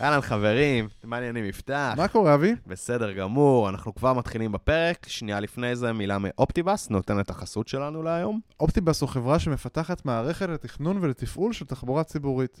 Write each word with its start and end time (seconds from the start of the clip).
אהלן 0.00 0.20
חברים, 0.20 0.88
מה 1.04 1.16
העניינים 1.16 1.44
יפתח? 1.44 1.94
מה 1.96 2.08
קורה, 2.08 2.34
אבי? 2.34 2.54
בסדר 2.66 3.12
גמור, 3.12 3.68
אנחנו 3.68 3.94
כבר 3.94 4.12
מתחילים 4.12 4.52
בפרק. 4.52 5.06
שנייה 5.08 5.40
לפני 5.40 5.76
זה, 5.76 5.92
מילה 5.92 6.18
מאופטיבאס, 6.18 6.90
נותן 6.90 7.20
את 7.20 7.30
החסות 7.30 7.68
שלנו 7.68 8.02
להיום. 8.02 8.40
אופטיבאס 8.60 9.00
הוא 9.00 9.08
חברה 9.08 9.38
שמפתחת 9.38 10.04
מערכת 10.04 10.48
לתכנון 10.48 10.98
ולתפעול 11.00 11.52
של 11.52 11.64
תחבורה 11.64 12.04
ציבורית. 12.04 12.60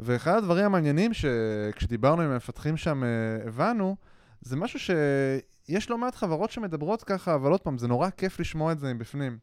ואחד 0.00 0.36
הדברים 0.36 0.64
המעניינים 0.64 1.12
שכשדיברנו 1.14 2.22
עם 2.22 2.30
המפתחים 2.30 2.76
שם 2.76 3.04
אה, 3.04 3.08
הבנו, 3.48 3.96
זה 4.40 4.56
משהו 4.56 4.78
שיש 4.78 5.90
לא 5.90 5.98
מעט 5.98 6.14
חברות 6.14 6.50
שמדברות 6.50 7.04
ככה, 7.04 7.34
אבל 7.34 7.50
עוד 7.50 7.60
פעם, 7.60 7.78
זה 7.78 7.88
נורא 7.88 8.10
כיף 8.10 8.40
לשמוע 8.40 8.72
את 8.72 8.78
זה 8.78 8.94
מבפנים. 8.94 9.38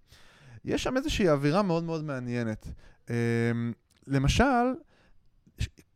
יש 0.66 0.84
שם 0.84 0.98
איזושהי 0.98 1.30
אווירה 1.30 1.62
מאוד 1.62 1.84
מאוד 1.84 2.04
מעניינת. 2.04 2.68
אה, 3.10 3.16
למשל, 4.08 4.74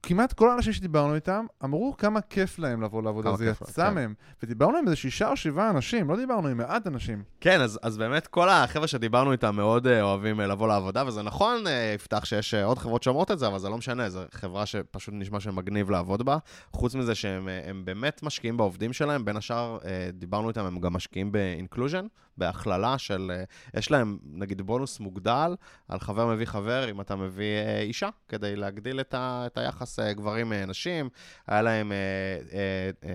כמעט 0.03 0.33
כל 0.33 0.49
האנשים 0.49 0.73
שדיברנו 0.73 1.15
איתם 1.15 1.45
אמרו 1.63 1.95
כמה 1.97 2.21
כיף 2.21 2.59
להם 2.59 2.81
לבוא 2.81 3.03
לעבודה, 3.03 3.35
זה 3.35 3.45
יצא 3.45 3.89
כן. 3.89 3.93
מהם. 3.93 4.13
ודיברנו 4.43 4.77
עם 4.77 4.85
איזה 4.85 4.95
שישה 4.95 5.29
או 5.29 5.37
שבעה 5.37 5.69
אנשים, 5.69 6.09
לא 6.09 6.15
דיברנו 6.17 6.47
עם 6.47 6.57
מעט 6.57 6.87
אנשים. 6.87 7.23
כן, 7.41 7.61
אז, 7.61 7.79
אז 7.81 7.97
באמת 7.97 8.27
כל 8.27 8.49
החבר'ה 8.49 8.87
שדיברנו 8.87 9.31
איתם 9.31 9.55
מאוד 9.55 9.87
אה, 9.87 10.01
אוהבים 10.01 10.41
אה, 10.41 10.47
לבוא 10.47 10.67
לעבודה, 10.67 11.03
וזה 11.07 11.21
נכון, 11.21 11.67
אה, 11.67 11.91
יפתח, 11.95 12.25
שיש 12.25 12.53
עוד 12.53 12.77
חברות 12.77 13.03
שאומרות 13.03 13.31
את 13.31 13.39
זה, 13.39 13.47
אבל 13.47 13.59
זה 13.59 13.69
לא 13.69 13.77
משנה, 13.77 14.09
זו 14.09 14.19
חברה 14.31 14.65
שפשוט 14.65 15.13
נשמע 15.17 15.39
שמגניב 15.39 15.89
לעבוד 15.89 16.23
בה. 16.23 16.37
חוץ 16.73 16.95
מזה 16.95 17.15
שהם 17.15 17.47
הם 17.65 17.85
באמת 17.85 18.23
משקיעים 18.23 18.57
בעובדים 18.57 18.93
שלהם, 18.93 19.25
בין 19.25 19.37
השאר, 19.37 19.77
דיברנו 20.13 20.49
איתם, 20.49 20.65
הם 20.65 20.79
גם 20.79 20.93
משקיעים 20.93 21.31
באינקלוז'ן, 21.31 22.05
בהכללה 22.41 22.97
של, 22.97 23.31
אה, 23.35 23.43
יש 23.79 23.91
להם 23.91 24.17
נגיד 24.23 24.61
בונוס 24.61 24.99
מוגדל 24.99 25.55
על 25.87 25.99
חבר 25.99 26.27
מביא 26.27 26.45
חבר, 26.45 26.89
אם 26.89 27.01
אתה 27.01 27.15
מביא 27.15 27.57
אה, 27.57 27.79
אישה, 27.79 28.09
כדי 28.27 28.55
להגדיל 28.55 28.99
את, 28.99 29.13
ה, 29.13 29.43
את 29.45 29.57
היחס 29.57 29.99
אה, 29.99 30.13
גברים-נשים. 30.13 31.09
היה 31.47 31.61
להם 31.61 31.91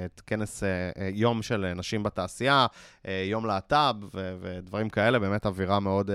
את 0.05 0.21
כנס 0.27 0.63
יום 1.13 1.43
של 1.43 1.73
נשים 1.77 2.03
בתעשייה, 2.03 2.67
יום 3.05 3.47
להט"ב 3.47 3.95
ודברים 4.41 4.89
כאלה, 4.89 5.19
באמת 5.19 5.47
אווירה 5.47 5.81
מאוד 5.81 6.11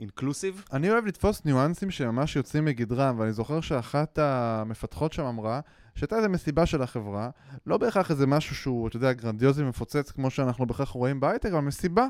אינקלוסיב. 0.00 0.64
אני 0.72 0.90
אוהב 0.90 1.06
לתפוס 1.06 1.44
ניואנסים 1.44 1.90
שממש 1.90 2.36
יוצאים 2.36 2.64
מגדרם, 2.64 3.18
ואני 3.18 3.32
זוכר 3.32 3.60
שאחת 3.60 4.18
המפתחות 4.18 5.12
שם 5.12 5.24
אמרה 5.24 5.60
שהייתה 5.94 6.16
איזו 6.16 6.28
מסיבה 6.28 6.66
של 6.66 6.82
החברה, 6.82 7.30
לא 7.66 7.78
בהכרח 7.78 8.10
איזה 8.10 8.26
משהו 8.26 8.56
שהוא, 8.56 8.88
אתה 8.88 8.96
יודע, 8.96 9.12
גרנדיוזי 9.12 9.62
ומפוצץ 9.62 10.10
כמו 10.10 10.30
שאנחנו 10.30 10.66
בהכרח 10.66 10.88
רואים 10.88 11.20
בהייטק, 11.20 11.50
אבל 11.52 11.60
מסיבה. 11.60 12.06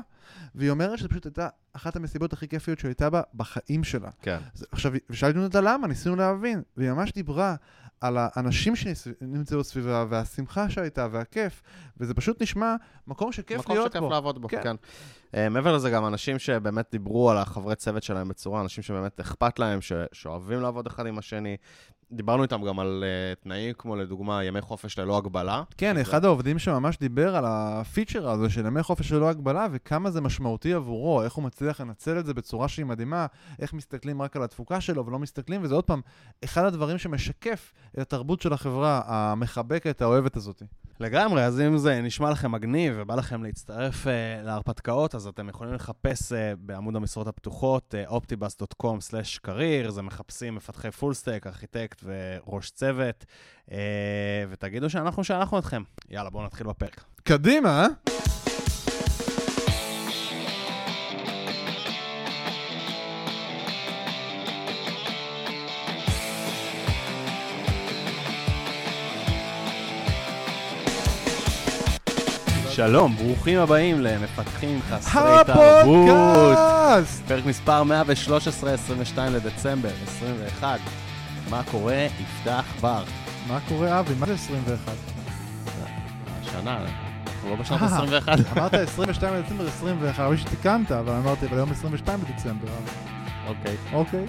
והיא 0.55 0.69
אומרת 0.69 0.99
שזו 0.99 1.09
פשוט 1.09 1.25
הייתה 1.25 1.47
אחת 1.73 1.95
המסיבות 1.95 2.33
הכי 2.33 2.47
כיפיות 2.47 2.79
שהייתה 2.79 3.09
בה 3.09 3.21
בחיים 3.33 3.83
שלה. 3.83 4.09
כן. 4.21 4.37
עכשיו, 4.71 4.91
ושאלתי 5.09 5.39
אותה 5.39 5.61
למה, 5.61 5.87
ניסינו 5.87 6.15
להבין, 6.15 6.61
והיא 6.77 6.91
ממש 6.91 7.13
דיברה 7.13 7.55
על 8.01 8.17
האנשים 8.19 8.73
שנמצאו 8.75 9.63
סביבה, 9.63 10.05
והשמחה 10.09 10.69
שהייתה, 10.69 11.07
והכיף, 11.11 11.61
וזה 11.97 12.13
פשוט 12.13 12.41
נשמע 12.41 12.75
מקום 13.07 13.31
שכיף 13.31 13.59
מקום 13.59 13.75
להיות 13.75 13.91
שכיף 13.91 14.01
בו. 14.01 14.09
לעבוד 14.09 14.41
בו, 14.41 14.47
כן. 14.47 14.61
כן. 14.63 14.75
כן. 15.31 15.53
מעבר 15.53 15.75
לזה, 15.75 15.89
גם 15.89 16.07
אנשים 16.07 16.39
שבאמת 16.39 16.85
דיברו 16.91 17.31
על 17.31 17.37
החברי 17.37 17.75
צוות 17.75 18.03
שלהם 18.03 18.27
בצורה, 18.27 18.61
אנשים 18.61 18.83
שבאמת 18.83 19.19
אכפת 19.19 19.59
להם, 19.59 19.81
ש- 19.81 19.93
שאוהבים 20.11 20.61
לעבוד 20.61 20.87
אחד 20.87 21.05
עם 21.05 21.17
השני. 21.17 21.57
דיברנו 22.11 22.43
איתם 22.43 22.61
גם 22.63 22.79
על 22.79 23.03
אה, 23.03 23.43
תנאים 23.43 23.73
כמו 23.77 23.95
לדוגמה 23.95 24.43
ימי 24.43 24.61
חופש 24.61 24.99
ללא 24.99 25.17
הגבלה. 25.17 25.63
כן, 25.77 25.91
שזה- 25.93 26.01
אחד 26.01 26.25
העובדים 26.25 26.59
שממש 26.59 26.97
דיבר 26.97 27.35
על 27.35 27.43
הפיצ'ר 27.47 28.29
הזה 28.29 28.49
של 28.49 28.65
ימי 28.65 28.83
חופש 28.83 29.11
ללא 29.11 29.29
הגבלה, 29.29 29.67
וכמה 29.71 30.11
זה 30.11 30.21
משמעותי 30.21 30.73
עבורו, 30.73 31.23
איך 31.23 31.33
הוא 31.33 31.43
מצליח 31.43 31.81
לנצל 31.81 32.19
את 32.19 32.25
זה 32.25 32.33
בצורה 32.33 32.67
שהיא 32.67 32.85
מדהימה, 32.85 33.25
איך 33.59 33.73
מסתכלים 33.73 34.21
רק 34.21 34.35
על 34.35 34.43
התפוקה 34.43 34.81
שלו 34.81 35.05
ולא 35.05 35.19
מסתכלים, 35.19 35.63
וזה 35.63 35.75
עוד 35.75 35.83
פעם, 35.83 36.01
אחד 36.43 36.63
הדברים 36.65 36.97
שמשקף 36.97 37.73
את 37.93 37.99
התרבות 37.99 38.41
של 38.41 38.53
החברה 38.53 39.01
המחבקת, 39.05 40.01
האוהבת 40.01 40.35
הזאת. 40.35 40.63
לגמרי, 40.99 41.43
אז 41.43 41.59
אם 41.61 41.77
זה 41.77 42.01
נשמע 42.01 42.29
לכם 42.29 42.51
מגניב 42.51 42.93
ובא 42.97 43.15
לכם 43.15 43.43
להצטרף 43.43 44.05
אה, 44.05 44.09
להרפתקאות, 44.45 45.15
אז 45.15 45.27
אתם 45.27 45.49
יכולים 45.49 45.73
לחפש 45.73 46.31
אה, 46.31 46.35
בעמוד 46.59 46.95
המשרות 46.95 47.27
הפתוחות, 47.27 47.95
אה, 48.07 48.11
optibus.com/career, 48.11 49.91
זה 49.91 50.01
מחפשים 50.01 50.55
מפתחי 50.55 50.91
full 50.91 51.13
stack, 51.13 51.47
ארכיטקט 51.47 52.03
וראש 52.03 52.71
צוות, 52.71 53.25
uh, 53.67 53.71
ותגידו 54.49 54.89
שאנחנו 54.89 55.23
שלחנו 55.23 55.59
אתכם. 55.59 55.83
יאללה, 56.09 56.29
בואו 56.29 56.45
נתחיל 56.45 56.67
בפרק. 56.67 57.03
קדימה, 57.23 57.87
שלום, 72.79 73.15
ברוכים 73.15 73.59
הבאים 73.59 74.01
למפתחים 74.01 74.79
חסרי 74.89 75.21
תרבות. 75.45 75.63
הפודקאסט! 75.81 77.23
פרק 77.27 77.45
מספר 77.45 77.83
113, 77.83 78.73
22 78.73 79.33
לדצמבר 79.33 79.89
21. 80.07 80.79
מה 81.49 81.61
קורה? 81.71 82.07
יפתח 82.21 82.65
בר. 82.81 83.03
מה 83.47 83.59
קורה, 83.67 83.99
אבי? 83.99 84.13
מה 84.19 84.25
זה 84.25 84.33
21? 84.33 84.93
השנה, 86.41 86.77
אנחנו 86.77 87.49
לא 87.49 87.55
בשנת 87.55 87.81
אה. 87.81 87.85
21. 87.85 88.57
אמרת 88.57 88.73
22 88.73 89.41
בדצמבר 89.41 89.67
21, 89.67 90.19
אבל 90.19 90.37
שתיקנת, 90.37 90.91
אבל 90.91 91.13
אמרתי, 91.13 91.45
אבל 91.45 91.57
היום 91.57 91.71
22 91.71 92.19
בדצמבר. 92.19 92.67
אוקיי. 93.49 93.75
אוקיי, 93.93 94.25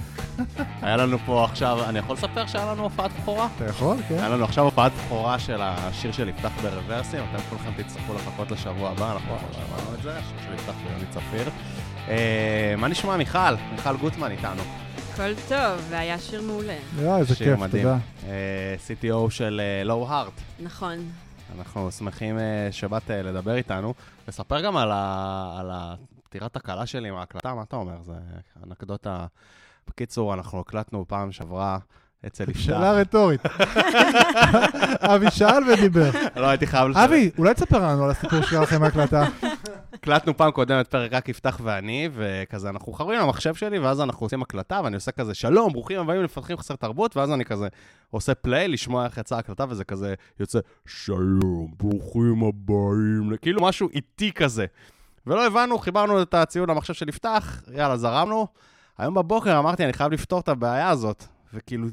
היה 0.82 0.97
לנו 0.97 1.19
פה 1.26 1.44
עכשיו, 1.44 1.78
אני 1.88 1.98
יכול 1.98 2.16
לספר 2.16 2.47
שהיה 2.47 2.72
לנו 2.72 2.82
הופעת 2.82 3.10
בכורה? 3.22 3.48
אתה 3.56 3.64
יכול, 3.64 3.97
כן? 4.08 4.14
היה 4.19 4.28
לנו 4.28 4.44
עכשיו 4.44 4.64
הופעת 4.64 4.92
בכורה 4.92 5.38
של 5.38 5.58
השיר 5.62 6.12
של 6.12 6.28
יפתח 6.28 6.50
ברוורסים, 6.62 7.20
אתם 7.31 7.42
כולכם 7.50 7.82
תצטרכו 7.82 8.14
לחכות 8.14 8.50
לשבוע 8.50 8.91
הבא, 8.91 9.12
אנחנו 9.12 9.28
כבר 9.28 9.38
שמענו 9.53 9.94
את 9.98 10.03
זה, 10.03 10.19
השיר 10.19 10.36
של 10.47 10.54
יפתח 10.54 10.72
ויוני 10.86 11.04
צפיר. 11.10 11.50
אה, 12.08 12.75
מה 12.78 12.88
נשמע, 12.88 13.16
מיכל? 13.16 13.38
מיכל 13.72 13.97
גוטמן 13.97 14.31
איתנו. 14.31 14.62
הכל 15.14 15.34
טוב, 15.48 15.87
והיה 15.91 16.19
שיר 16.19 16.42
מעולה. 16.42 16.76
יואי, 16.98 17.19
איזה 17.20 17.34
שיר 17.34 17.50
כיף, 17.50 17.58
מדהים. 17.60 17.82
תודה. 17.82 17.97
אה, 18.28 18.75
CTO 18.87 19.31
של 19.31 19.60
לואו 19.84 20.08
הארט. 20.08 20.32
נכון. 20.62 20.97
אנחנו 21.58 21.91
שמחים 21.91 22.38
אה, 22.38 22.42
שבאת 22.70 23.10
אה, 23.10 23.22
לדבר 23.22 23.54
איתנו. 23.54 23.94
לספר 24.28 24.60
גם 24.60 24.76
על 24.76 24.91
ה- 24.92 25.56
על 25.60 25.70
הפטירת 26.30 26.56
הקלה 26.56 26.86
שלי 26.86 27.08
עם 27.08 27.14
ההקלטה, 27.14 27.54
מה 27.54 27.62
אתה 27.62 27.76
אומר? 27.76 28.02
זה 28.02 28.12
אנקדוטה. 28.66 29.26
בקיצור, 29.88 30.34
אנחנו 30.34 30.60
הקלטנו 30.60 31.04
פעם 31.08 31.32
שעברה 31.32 31.78
אצל 32.26 32.44
יפתח. 32.50 32.60
שאלה 32.60 32.92
רטורית. 32.92 33.41
אבי 35.14 35.30
שאל 35.30 35.62
ודיבר. 35.72 36.10
לא 36.36 36.46
הייתי 36.46 36.66
חייב 36.66 36.88
לשאול. 36.88 37.04
אבי, 37.04 37.30
אולי 37.38 37.54
תספר 37.54 37.78
לנו 37.78 38.04
על 38.04 38.10
הסיפור 38.10 38.42
שלכם 38.42 38.80
מהקלטה. 38.80 39.24
הקלטנו 39.92 40.36
פעם 40.36 40.50
קודמת 40.50 40.88
פרק 40.88 41.12
רק 41.12 41.28
יפתח 41.28 41.60
ואני, 41.62 42.08
וכזה 42.12 42.69
אנחנו 42.69 42.92
חברים 42.92 43.20
למחשב 43.20 43.54
שלי, 43.54 43.78
ואז 43.78 44.00
אנחנו 44.00 44.26
עושים 44.26 44.42
הקלטה, 44.42 44.80
ואני 44.84 44.94
עושה 44.94 45.12
כזה, 45.12 45.34
שלום, 45.34 45.72
ברוכים 45.72 46.00
הבאים 46.00 46.20
למפתחים 46.20 46.56
חסר 46.56 46.76
תרבות, 46.76 47.16
ואז 47.16 47.30
אני 47.30 47.44
כזה 47.44 47.69
עושה 48.10 48.34
פליי, 48.34 48.69
לשמוע 48.69 49.04
איך 49.04 49.19
יצאה 49.19 49.38
ההקלטה, 49.38 49.64
וזה 49.69 49.84
כזה 49.84 50.14
יוצא, 50.40 50.58
שלום, 50.86 51.74
ברוכים 51.76 52.42
הבאים, 52.42 53.36
כאילו 53.42 53.62
משהו 53.62 53.88
איטי 53.88 54.32
כזה. 54.32 54.66
ולא 55.26 55.47
הבנו, 55.47 55.78
חיברנו 55.78 56.22
את 56.22 56.34
הציון 56.34 56.70
למחשב 56.70 56.94
של 56.94 57.08
יפתח, 57.08 57.62
יאללה, 57.75 57.97
זרמנו. 57.97 58.47
היום 58.98 59.14
בבוקר 59.14 59.58
אמרתי, 59.58 59.84
אני 59.84 59.92
חייב 59.92 60.12
לפתור 60.12 60.41
את 60.41 60.48
הבעיה 60.48 60.88
הזאת. 60.88 61.25
וכאילו, 61.55 61.87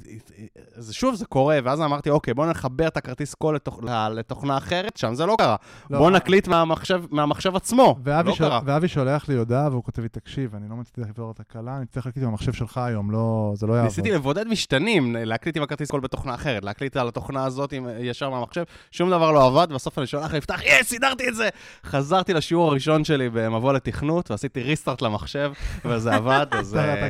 זה 0.75 0.93
שוב, 0.93 1.15
זה 1.15 1.25
קורה, 1.25 1.59
ואז 1.63 1.81
אמרתי, 1.81 2.09
אוקיי, 2.09 2.33
בוא 2.33 2.45
נחבר 2.45 2.87
את 2.87 2.97
הכרטיס 2.97 3.33
קול 3.33 3.55
לתוכ... 3.55 3.79
לתוכנה 4.11 4.57
אחרת, 4.57 4.97
שם 4.97 5.13
זה 5.13 5.25
לא 5.25 5.35
קרה. 5.37 5.55
לא. 5.89 5.97
בוא 5.97 6.11
נקליט 6.11 6.47
מהמחשב, 6.47 7.03
מהמחשב 7.11 7.55
עצמו. 7.55 7.95
ואבי 8.03 8.29
לא 8.29 8.35
שול- 8.35 8.47
קרה. 8.47 8.59
ואבי 8.65 8.87
שולח 8.87 9.29
לי 9.29 9.35
הודעה 9.35 9.69
והוא 9.69 9.83
כותב 9.83 10.01
לי, 10.01 10.09
תקשיב, 10.09 10.55
אני 10.55 10.69
לא 10.69 10.75
מצליח 10.75 11.07
לפתור 11.09 11.31
את 11.31 11.39
התקלה, 11.39 11.77
אני 11.77 11.85
צריך 11.85 12.05
להקליט 12.05 12.23
עם 12.23 12.29
המחשב 12.29 12.53
שלך 12.53 12.77
היום, 12.77 13.11
לא, 13.11 13.51
זה 13.55 13.67
לא 13.67 13.73
יעבור. 13.73 13.87
ניסיתי 13.87 14.11
לבודד 14.11 14.47
משתנים, 14.47 15.15
להקליט 15.19 15.57
עם 15.57 15.63
הכרטיס 15.63 15.91
קול 15.91 15.99
בתוכנה 15.99 16.35
אחרת, 16.35 16.63
להקליט 16.63 16.97
על 16.97 17.07
התוכנה 17.07 17.45
הזאת 17.45 17.73
עם, 17.73 17.87
ישר 17.99 18.29
מהמחשב, 18.29 18.63
שום 18.91 19.09
דבר 19.09 19.31
לא 19.31 19.45
עבד, 19.45 19.73
בסוף 19.73 19.97
אני 19.99 20.07
שולח 20.07 20.33
ליפתח, 20.33 20.61
yes, 20.63 20.87
סידרתי 20.87 21.29
את 21.29 21.35
זה! 21.35 21.49
חזרתי 21.85 22.33
לשיעור 22.33 22.69
הראשון 22.69 23.03
שלי 23.03 23.29
במבוא 23.29 23.73
לתכנות, 23.73 24.31
ועשיתי 24.31 24.61
ריסטארט 24.61 25.01
למחשב, 25.01 25.51
וזה 25.85 26.15
עבד, 26.15 26.45
אז... 26.51 26.75
אה. 26.75 27.07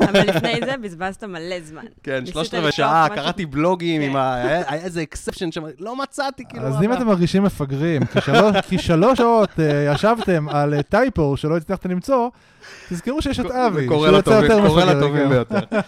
אבל 0.00 0.20
לפני 0.20 0.60
זה 0.64 0.74
בזבזת 0.82 1.24
מלא 1.24 1.60
זמן. 1.60 1.81
כן, 2.02 2.18
ניסית 2.18 2.34
שלושת 2.34 2.54
רבעי 2.54 2.72
שעה, 2.72 3.06
קראתי 3.14 3.46
בלוגים, 3.46 4.02
כן. 4.02 4.08
עם 4.08 4.16
היה 4.16 4.84
איזה 4.84 5.02
אקספשן 5.02 5.52
שם, 5.52 5.62
לא 5.78 5.96
מצאתי, 5.96 6.44
כאילו... 6.48 6.66
אז 6.66 6.82
אם? 6.82 6.92
אתם 6.92 7.06
מרגישים 7.06 7.42
מפגרים, 7.42 8.02
כי 8.68 8.78
שלוש- 8.78 9.18
שעות 9.18 9.50
אה, 9.60 9.92
ישבתם 9.94 10.48
על 10.48 10.74
אה, 10.74 10.82
טייפו 10.82 11.36
שלא 11.36 11.56
הצלחתם 11.56 11.90
למצוא, 11.90 12.28
תזכרו 12.88 13.22
שיש 13.22 13.40
את 13.40 13.50
אבי, 13.50 13.86
שהוא 13.86 14.06
יוצא 14.06 14.30
יותר 14.30 14.60
מפגר. 14.62 14.84
לטובים 14.98 15.22
כן. 15.22 15.28
ביותר. 15.28 15.58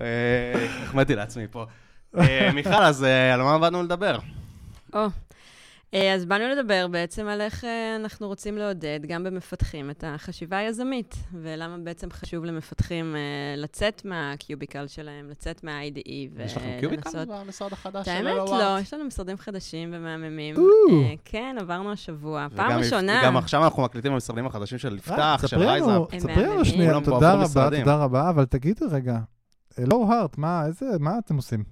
אה, 0.00 0.66
החמאתי 0.82 1.14
לעצמי 1.14 1.46
פה. 1.50 1.64
אה, 2.18 2.50
מיכל, 2.54 2.70
אז 2.70 3.04
אה, 3.04 3.34
על 3.34 3.42
מה 3.42 3.58
באנו 3.58 3.82
לדבר? 3.82 4.18
אה, 5.94 6.14
אז 6.14 6.24
באנו 6.24 6.44
לדבר 6.48 6.86
בעצם 6.90 7.26
על 7.26 7.40
איך 7.40 7.64
אה, 7.64 7.96
אנחנו 7.96 8.26
רוצים 8.26 8.58
לעודד, 8.58 9.00
גם 9.06 9.24
במפתחים, 9.24 9.90
את 9.90 10.04
החשיבה 10.06 10.56
היזמית, 10.56 11.14
ולמה 11.32 11.78
בעצם 11.78 12.10
חשוב 12.10 12.44
למפתחים 12.44 13.16
אה, 13.16 13.20
לצאת 13.56 14.04
מה 14.04 14.22
cubicle 14.22 14.86
שלהם, 14.86 15.30
לצאת 15.30 15.64
מה-IDE 15.64 16.10
ולנסות... 16.34 16.46
יש 16.46 16.56
לכם 16.56 16.76
cubicle 16.80 17.24
במשרד 17.24 17.72
החדש? 17.72 18.04
של 18.04 18.10
האמת 18.10 18.26
אלו 18.26 18.44
לא? 18.46 18.78
יש 18.80 18.94
לנו 18.94 19.04
משרדים 19.04 19.36
חדשים 19.36 19.90
ומהממים. 19.92 20.54
כן, 21.24 21.56
עברנו 21.60 21.92
השבוע. 21.92 22.46
פעם 22.56 22.78
ראשונה. 22.78 23.20
וגם 23.22 23.36
עכשיו 23.36 23.64
אנחנו 23.64 23.82
מקליטים 23.82 24.12
במשרדים 24.12 24.46
החדשים 24.46 24.78
של 24.78 24.96
יפתח, 24.96 25.44
של 25.46 25.58
רייזאפ. 25.58 26.02
ספרי 26.18 26.46
לנו. 26.46 26.64
שנייה, 26.64 27.00
תודה 27.04 27.34
רבה. 27.34 27.70
תודה 27.78 27.96
רבה, 27.96 28.30
אבל 28.30 28.44
תגידו 28.44 28.86
רגע, 28.90 29.18
Hello 29.78 30.12
Heart, 30.12 30.38
מה, 30.38 30.66
איזה, 30.66 30.86
מה 31.00 31.18
אתם 31.18 31.36
עושים? 31.36 31.64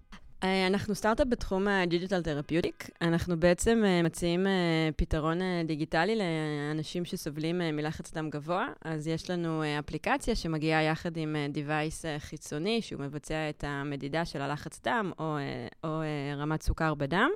אה, 0.45 0.67
אנחנו 0.67 0.95
סטארט-אפ 0.95 1.27
בתחום 1.29 1.69
ה 1.69 1.76
digital 1.76 2.23
therapeutics. 2.23 2.91
אנחנו 3.03 3.41
בעצם 3.41 3.83
אה, 3.87 4.03
מציעים 4.03 4.47
אה, 4.47 4.53
פתרון 4.97 5.39
דיגיטלי 5.67 6.17
לאנשים 6.17 7.05
שסובלים 7.05 7.59
מלחץ 7.59 8.13
דם 8.13 8.31
גבוה. 8.31 8.69
אז 8.85 9.09
יש 9.09 9.31
לנו 9.31 9.63
אפליקציה 9.79 10.37
שמגיעה 10.37 10.83
יחד 10.83 11.17
עם 11.17 11.37
device 11.55 12.05
חיצוני, 12.19 12.83
שהוא 12.83 13.01
מבצע 13.01 13.49
את 13.49 13.65
המדידה 13.67 14.25
של 14.25 14.41
הלחץ 14.41 14.81
דם 14.85 15.13
או, 15.19 15.37
או 15.85 16.03
רמת 16.37 16.63
סוכר 16.63 16.95
בדם. 16.95 17.31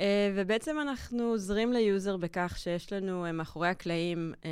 אה, 0.00 0.32
ובעצם 0.36 0.76
אנחנו 0.80 1.22
עוזרים 1.22 1.72
ליוזר 1.72 2.16
בכך 2.16 2.54
שיש 2.58 2.92
לנו 2.92 3.24
אה, 3.24 3.32
מאחורי 3.32 3.68
הקלעים 3.68 4.34
אה, 4.44 4.50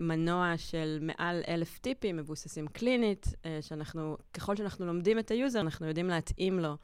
מנוע 0.00 0.54
של 0.56 0.98
מעל 1.00 1.42
אלף 1.48 1.78
טיפים 1.78 2.16
מבוססים 2.16 2.66
קלינית, 2.66 3.26
שאנחנו, 3.60 4.16
ככל 4.34 4.56
שאנחנו 4.56 4.86
לומדים 4.86 5.18
את 5.18 5.30
היוזר, 5.30 5.60
אנחנו 5.60 5.86
יודעים 5.86 6.08
להתאים 6.08 6.58
לו 6.58 6.76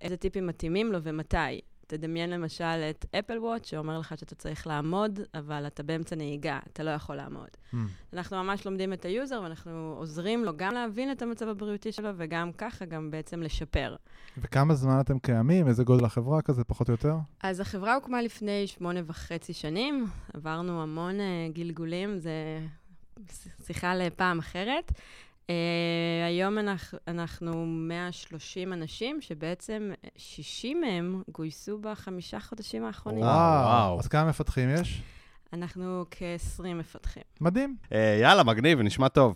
איזה 0.00 0.16
טיפים 0.16 0.46
מתאימים 0.46 0.92
לו 0.92 0.98
ומתי. 1.02 1.60
תדמיין 1.86 2.30
למשל 2.30 2.64
את 2.64 3.06
אפל 3.18 3.38
ווטש, 3.38 3.64
שאומר 3.64 3.98
לך 3.98 4.18
שאתה 4.18 4.34
צריך 4.34 4.66
לעמוד, 4.66 5.20
אבל 5.34 5.66
אתה 5.66 5.82
באמצע 5.82 6.16
נהיגה, 6.16 6.58
אתה 6.72 6.82
לא 6.82 6.90
יכול 6.90 7.16
לעמוד. 7.16 7.48
אנחנו 8.12 8.42
ממש 8.42 8.66
לומדים 8.66 8.92
את 8.92 9.04
היוזר, 9.04 9.40
ואנחנו 9.42 9.94
עוזרים 9.98 10.44
לו 10.44 10.56
גם 10.56 10.74
להבין 10.74 11.12
את 11.12 11.22
המצב 11.22 11.48
הבריאותי 11.48 11.92
שלו, 11.92 12.08
וגם 12.16 12.52
ככה 12.52 12.84
גם 12.84 13.10
בעצם 13.10 13.42
לשפר. 13.42 13.96
וכמה 14.38 14.74
זמן 14.74 15.00
אתם 15.00 15.18
קיימים? 15.18 15.68
איזה 15.68 15.84
גודל 15.84 16.04
החברה 16.04 16.42
כזה, 16.42 16.64
פחות 16.64 16.88
או 16.88 16.92
יותר? 16.92 17.14
אז 17.42 17.60
החברה 17.60 17.94
הוקמה 17.94 18.22
לפני 18.22 18.66
שמונה 18.66 19.00
וחצי 19.06 19.52
שנים, 19.52 20.06
עברנו 20.34 20.82
המון 20.82 21.14
uh, 21.14 21.52
גלגולים, 21.52 22.18
זה 22.18 22.32
שיחה 23.66 23.94
לפעם 23.94 24.38
אחרת. 24.38 24.92
Uh, 25.46 25.50
היום 26.26 26.58
אנחנו, 26.58 26.98
אנחנו 27.08 27.66
130 27.66 28.72
אנשים, 28.72 29.20
שבעצם 29.20 29.90
60 30.16 30.80
מהם 30.80 31.22
גויסו 31.32 31.78
בחמישה 31.78 32.40
חודשים 32.40 32.84
האחרונים. 32.84 33.22
וואו. 33.22 33.64
וואו. 33.64 33.98
אז 33.98 34.08
כמה 34.08 34.24
מפתחים 34.28 34.68
יש? 34.74 35.02
אנחנו 35.52 36.04
כ-20 36.10 36.62
מפתחים. 36.74 37.22
מדהים. 37.40 37.76
אה, 37.92 38.18
יאללה, 38.20 38.42
מגניב, 38.42 38.80
נשמע 38.80 39.08
טוב. 39.08 39.34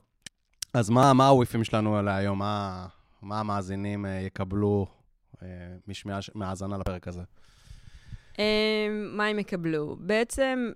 אז 0.74 0.90
מה 0.90 1.12
מה 1.12 1.28
הוויפים 1.28 1.64
שלנו 1.64 2.02
להיום? 2.02 2.38
מה 2.38 2.86
מה 3.22 3.40
המאזינים 3.40 4.06
אה, 4.06 4.10
יקבלו 4.20 4.86
משמיעה 5.88 6.22
ש- 6.22 6.30
מהאזנה 6.34 6.78
לפרק 6.78 7.08
הזה? 7.08 7.22
Uh, 8.32 8.38
מה 9.12 9.26
הם 9.26 9.38
יקבלו? 9.38 9.96
בעצם, 10.00 10.70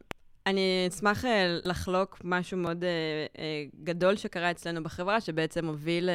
אני 0.46 0.88
אשמח 0.88 1.24
uh, 1.24 1.28
לחלוק 1.64 2.20
משהו 2.24 2.58
מאוד 2.58 2.82
uh, 2.82 3.36
uh, 3.36 3.40
גדול 3.84 4.16
שקרה 4.16 4.50
אצלנו 4.50 4.82
בחברה, 4.82 5.20
שבעצם 5.20 5.66
הוביל 5.66 6.10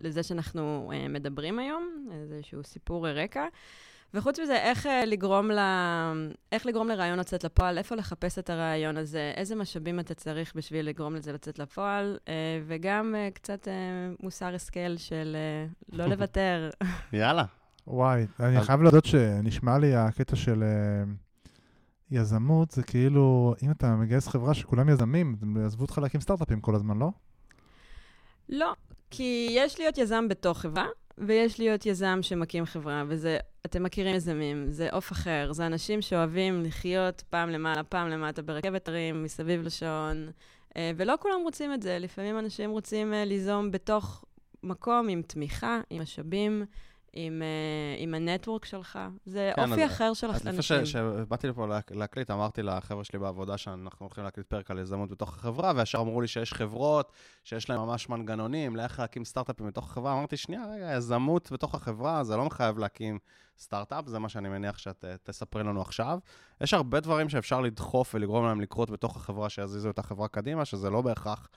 לזה 0.00 0.22
שאנחנו 0.22 0.92
מדברים 1.08 1.58
היום, 1.58 2.08
איזשהו 2.12 2.64
סיפור 2.64 3.08
רקע. 3.08 3.46
וחוץ 4.14 4.38
מזה, 4.40 4.56
איך, 4.56 4.88
לגרום 5.06 5.50
ל... 5.50 5.58
איך 6.52 6.66
לגרום 6.66 6.88
לרעיון 6.88 7.18
לצאת 7.18 7.44
לפועל, 7.44 7.78
איפה 7.78 7.94
לחפש 7.94 8.38
את 8.38 8.50
הרעיון 8.50 8.96
הזה, 8.96 9.32
איזה 9.36 9.54
משאבים 9.54 10.00
אתה 10.00 10.14
צריך 10.14 10.52
בשביל 10.56 10.88
לגרום 10.88 11.14
לזה 11.14 11.32
לצאת 11.32 11.58
לפועל, 11.58 12.18
וגם 12.66 13.14
קצת 13.34 13.68
מוסר 14.22 14.54
השכל 14.54 14.96
של 14.96 15.36
לא 15.92 16.06
לוותר. 16.12 16.70
יאללה. 17.12 17.44
וואי, 17.86 18.26
אני 18.40 18.60
חייב 18.60 18.82
להודות 18.82 19.04
שנשמע 19.04 19.78
לי 19.78 19.94
הקטע 19.94 20.36
של 20.36 20.62
אה, 20.62 21.04
יזמות, 22.10 22.70
זה 22.70 22.82
כאילו, 22.82 23.54
אם 23.62 23.70
אתה 23.70 23.96
מגייס 23.96 24.28
חברה 24.28 24.54
שכולם 24.54 24.88
יזמים, 24.88 25.36
הם 25.42 25.56
יעזבו 25.56 25.82
אותך 25.82 25.98
להקים 25.98 26.20
סטארט-אפים 26.20 26.60
כל 26.60 26.74
הזמן, 26.74 26.98
לא? 26.98 27.10
לא, 28.48 28.72
כי 29.10 29.48
יש 29.50 29.78
להיות 29.78 29.98
יזם 29.98 30.28
בתוך 30.28 30.58
חברה, 30.58 30.86
ויש 31.18 31.58
להיות 31.58 31.86
יזם 31.86 32.18
שמקים 32.22 32.64
חברה, 32.64 33.04
וזה, 33.08 33.38
אתם 33.66 33.82
מכירים 33.82 34.14
יזמים, 34.16 34.70
זה 34.70 34.88
עוף 34.92 35.12
אחר, 35.12 35.52
זה 35.52 35.66
אנשים 35.66 36.02
שאוהבים 36.02 36.62
לחיות 36.62 37.22
פעם 37.30 37.50
למעלה, 37.50 37.84
פעם 37.84 38.08
למטה, 38.08 38.42
ברכבת 38.42 38.88
הרים, 38.88 39.22
מסביב 39.22 39.62
לשעון, 39.62 40.30
אה, 40.76 40.90
ולא 40.96 41.14
כולם 41.20 41.40
רוצים 41.42 41.72
את 41.72 41.82
זה, 41.82 41.98
לפעמים 41.98 42.38
אנשים 42.38 42.70
רוצים 42.70 43.14
אה, 43.14 43.24
ליזום 43.24 43.70
בתוך 43.70 44.24
מקום 44.62 45.08
עם 45.08 45.22
תמיכה, 45.22 45.80
עם 45.90 46.02
משאבים. 46.02 46.64
עם, 47.12 47.42
uh, 47.42 48.02
עם 48.02 48.14
הנטוורק 48.14 48.64
שלך, 48.64 48.98
זה 49.26 49.52
כן, 49.56 49.70
אופי 49.70 49.84
אז- 49.84 49.90
אחר 49.90 50.14
של 50.14 50.26
אז 50.30 50.36
לפני 50.36 50.50
אנשים. 50.50 50.86
ש- 50.86 50.92
שבאתי 50.92 51.46
לפה 51.48 51.66
להק- 51.66 51.92
להקליט, 51.92 52.30
אמרתי 52.30 52.62
לחבר'ה 52.62 53.04
שלי 53.04 53.18
בעבודה 53.18 53.58
שאנחנו 53.58 54.06
הולכים 54.06 54.24
להקליט 54.24 54.46
פרק 54.46 54.70
על 54.70 54.78
יזמות 54.78 55.10
בתוך 55.10 55.34
החברה, 55.36 55.72
וישר 55.76 55.98
אמרו 55.98 56.20
לי 56.20 56.28
שיש 56.28 56.52
חברות 56.52 57.12
שיש 57.44 57.70
להן 57.70 57.78
ממש 57.78 58.08
מנגנונים 58.08 58.76
לאיך 58.76 58.98
להקים 59.00 59.24
סטארט-אפים 59.24 59.66
בתוך 59.66 59.84
החברה. 59.90 60.12
אמרתי, 60.12 60.36
שנייה, 60.36 60.62
רגע, 60.74 60.92
יזמות 60.96 61.52
בתוך 61.52 61.74
החברה, 61.74 62.24
זה 62.24 62.36
לא 62.36 62.44
מחייב 62.44 62.78
להקים 62.78 63.18
סטארט-אפ, 63.58 64.06
זה 64.06 64.18
מה 64.18 64.28
שאני 64.28 64.48
מניח 64.48 64.78
שאת 64.78 65.04
אה, 65.04 65.14
תספרי 65.22 65.62
לנו 65.62 65.80
עכשיו. 65.82 66.18
יש 66.60 66.74
הרבה 66.74 67.00
דברים 67.00 67.28
שאפשר 67.28 67.60
לדחוף 67.60 68.14
ולגרום 68.14 68.46
להם 68.46 68.60
לקרות 68.60 68.90
בתוך 68.90 69.16
החברה, 69.16 69.48
שיזיזו 69.48 69.90
את 69.90 69.98
החברה 69.98 70.28
קדימה, 70.28 70.64
שזה 70.64 70.90
לא 70.90 71.02
בהכרח 71.02 71.48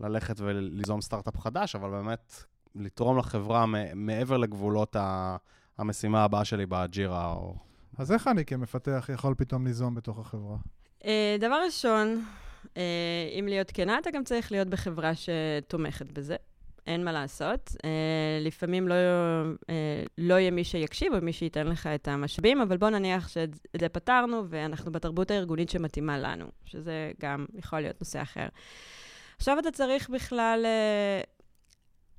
ללכת 0.00 0.34
וליזום 0.40 1.00
סטארט-אפ 1.00 1.38
חדש, 1.38 1.76
אבל 1.76 1.90
באמת 1.90 2.44
לתרום 2.74 3.18
לחברה 3.18 3.66
מעבר 3.94 4.36
לגבולות 4.36 4.96
ה... 4.96 5.36
המשימה 5.78 6.24
הבאה 6.24 6.44
שלי 6.44 6.66
בג'ירה, 6.66 7.32
או 7.32 7.54
אז 7.98 8.12
איך 8.12 8.28
אני 8.28 8.44
כמפתח 8.44 9.10
יכול 9.12 9.34
פתאום 9.34 9.66
ליזום 9.66 9.94
בתוך 9.94 10.18
החברה? 10.18 10.56
אה, 11.04 11.36
דבר 11.40 11.60
ראשון, 11.64 12.24
אה, 12.76 12.82
אם 13.38 13.46
להיות 13.48 13.70
כנה, 13.70 13.98
אתה 13.98 14.10
גם 14.10 14.24
צריך 14.24 14.52
להיות 14.52 14.68
בחברה 14.68 15.12
שתומכת 15.14 16.12
בזה. 16.12 16.36
אין 16.86 17.04
מה 17.04 17.12
לעשות. 17.12 17.76
אה, 17.84 17.90
לפעמים 18.40 18.88
לא, 18.88 18.94
אה, 19.70 20.02
לא 20.18 20.34
יהיה 20.34 20.50
מי 20.50 20.64
שיקשיב 20.64 21.14
או 21.14 21.18
מי 21.22 21.32
שייתן 21.32 21.66
לך 21.66 21.86
את 21.86 22.08
המשאבים, 22.08 22.60
אבל 22.60 22.76
בוא 22.76 22.90
נניח 22.90 23.28
שאת 23.28 23.58
את 23.74 23.80
זה 23.80 23.88
פתרנו 23.88 24.44
ואנחנו 24.48 24.92
בתרבות 24.92 25.30
הארגונית 25.30 25.70
שמתאימה 25.70 26.18
לנו, 26.18 26.46
שזה 26.64 27.12
גם 27.20 27.46
יכול 27.54 27.80
להיות 27.80 28.00
נושא 28.00 28.22
אחר. 28.22 28.46
עכשיו 29.36 29.58
אתה 29.58 29.70
צריך 29.70 30.10
בכלל 30.10 30.62
אה, 30.64 31.20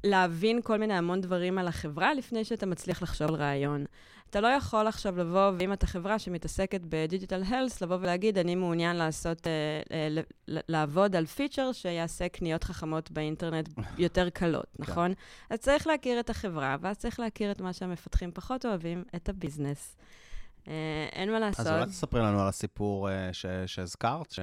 להבין 0.04 0.62
כל 0.62 0.78
מיני 0.78 0.94
המון 0.94 1.22
דברים 1.22 1.58
על 1.58 1.68
החברה 1.68 2.14
לפני 2.14 2.44
שאתה 2.44 2.66
מצליח 2.66 3.02
לחשוב 3.02 3.28
על 3.28 3.36
רעיון. 3.36 3.86
אתה 4.30 4.42
לא 4.42 4.48
יכול 4.48 4.88
עכשיו 4.88 5.18
לבוא, 5.18 5.52
ואם 5.60 5.74
אתה 5.74 5.88
חברה 5.88 6.20
שמתעסקת 6.20 6.82
בדיגיטל 6.90 7.44
הלס, 7.48 7.82
לבוא 7.82 7.96
ולהגיד, 7.96 8.38
אני 8.38 8.56
מעוניין 8.56 8.96
לעשות, 8.96 9.48
אה, 9.48 9.52
אה, 9.92 10.22
לעבוד 10.48 11.16
על 11.16 11.26
פיצ'ר 11.26 11.72
שיעשה 11.72 12.30
קניות 12.30 12.64
חכמות 12.64 13.12
באינטרנט 13.12 13.70
יותר 13.98 14.30
קלות, 14.30 14.68
נכון? 14.80 15.14
אז 15.50 15.60
צריך 15.60 15.88
להכיר 15.88 16.20
את 16.20 16.30
החברה, 16.30 16.78
ואז 16.82 16.98
צריך 16.98 17.20
להכיר 17.20 17.52
את 17.52 17.62
מה 17.62 17.74
שהמפתחים 17.74 18.32
פחות 18.34 18.66
אוהבים, 18.66 19.04
את 19.16 19.30
הביזנס. 19.30 19.96
אה, 20.68 20.74
אין 21.12 21.32
מה 21.32 21.40
לעשות. 21.40 21.60
אז 21.68 21.74
אולי 21.74 21.86
תספרי 21.86 22.22
לנו 22.22 22.42
על 22.42 22.48
הסיפור 22.48 23.10
אה, 23.10 23.30
ש- 23.34 23.46
שהזכרת, 23.66 24.32
ש- 24.32 24.40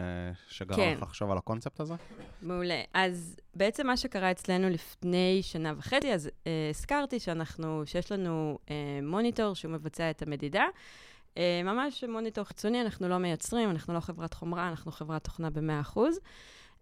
שגרם 0.48 0.76
כן. 0.76 0.94
לך 0.96 1.02
לחשוב 1.02 1.30
על 1.30 1.38
הקונספט 1.38 1.80
הזה. 1.80 1.94
מעולה. 2.42 2.82
אז 2.94 3.36
בעצם 3.54 3.86
מה 3.86 3.96
שקרה 3.96 4.30
אצלנו 4.30 4.70
לפני 4.70 5.38
שנה 5.42 5.72
וחצי, 5.76 6.12
אז 6.14 6.30
אה, 6.46 6.52
הזכרתי 6.70 7.20
שאנחנו, 7.20 7.82
שיש 7.86 8.12
לנו 8.12 8.58
אה, 8.70 8.74
מוניטור 9.02 9.54
שהוא 9.54 9.72
מבצע 9.72 10.10
את 10.10 10.22
המדידה. 10.22 10.64
אה, 11.38 11.60
ממש 11.64 12.04
מוניטור 12.04 12.44
חיצוני, 12.44 12.80
אנחנו 12.80 13.08
לא 13.08 13.18
מייצרים, 13.18 13.70
אנחנו 13.70 13.94
לא 13.94 14.00
חברת 14.00 14.34
חומרה, 14.34 14.68
אנחנו 14.68 14.92
חברת 14.92 15.24
תוכנה 15.24 15.50
ב-100%. 15.50 15.98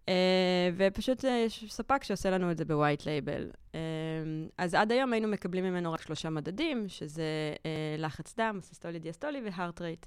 אה, 0.09 0.69
ופשוט 0.77 1.25
אה, 1.25 1.43
יש 1.45 1.65
ספק 1.69 2.03
שעושה 2.03 2.29
לנו 2.29 2.51
את 2.51 2.57
זה 2.57 2.65
ב 2.65 2.72
white 2.72 3.05
label. 3.05 3.49
אה, 3.75 3.79
אז 4.57 4.73
עד 4.73 4.91
היום 4.91 5.13
היינו 5.13 5.27
מקבלים 5.27 5.63
ממנו 5.63 5.93
רק 5.93 6.01
שלושה 6.01 6.29
מדדים, 6.29 6.89
שזה 6.89 7.23
לחץ 7.97 8.35
דם, 8.37 8.59
סיסטולי, 8.61 8.99
דיאסטולי 8.99 9.41
ו 9.45 9.51
heart 9.51 9.81
rate. 9.81 10.05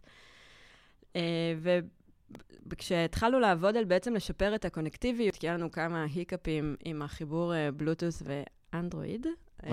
וכשהתחלנו 2.67 3.41
לעבוד 3.41 3.77
על 3.77 3.85
בעצם 3.85 4.15
לשפר 4.15 4.55
את 4.55 4.65
הקונקטיביות, 4.65 5.37
כי 5.37 5.47
היה 5.47 5.57
לנו 5.57 5.71
כמה 5.71 6.07
היקאפים 6.15 6.77
עם 6.85 7.03
החיבור 7.03 7.53
בלוטות' 7.77 8.23
ואנדרואיד, 8.27 9.27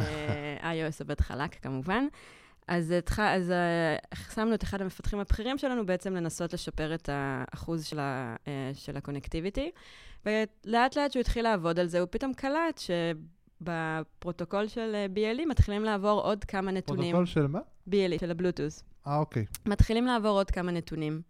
iOS 0.62 1.00
עובד 1.00 1.22
חלק 1.22 1.56
כמובן, 1.56 2.06
אז, 2.68 2.92
התח... 2.92 3.20
אז 3.20 3.54
אה, 4.14 4.34
שמנו 4.36 4.54
את 4.54 4.64
אחד 4.64 4.82
המפתחים 4.82 5.20
הבכירים 5.20 5.58
שלנו 5.58 5.86
בעצם 5.86 6.16
לנסות 6.16 6.54
לשפר 6.54 6.94
את 6.94 7.10
האחוז 7.12 7.86
של, 7.86 8.00
ה... 8.00 8.36
אה, 8.46 8.48
של 8.74 8.98
ה 8.98 9.03
connectivity, 9.03 9.72
ולאט 10.26 10.96
לאט 10.96 11.12
שהוא 11.12 11.22
התחיל 11.22 11.44
לעבוד 11.44 11.80
על 11.80 11.88
זה, 11.88 12.00
הוא 12.00 12.08
פתאום 12.12 12.34
קלט 12.34 12.82
בפרוטוקול 13.62 14.68
של 14.68 14.96
אה, 14.96 15.06
BLE 15.16 15.46
מתחילים 15.50 15.84
לעבור 15.84 16.22
עוד 16.22 16.44
כמה 16.44 16.72
נתונים. 16.72 17.12
פרוטוקול 17.12 17.26
של 17.26 17.48
מה? 17.48 17.60
BLE, 17.90 18.20
של 18.20 18.32
הבלוטות'. 18.32 18.84
אה, 19.08 19.18
אוקיי. 19.18 19.46
מתחילים 19.66 20.06
לעבור 20.06 20.32
עוד 20.32 20.52
כמה 20.52 20.72
נתונים 20.72 21.22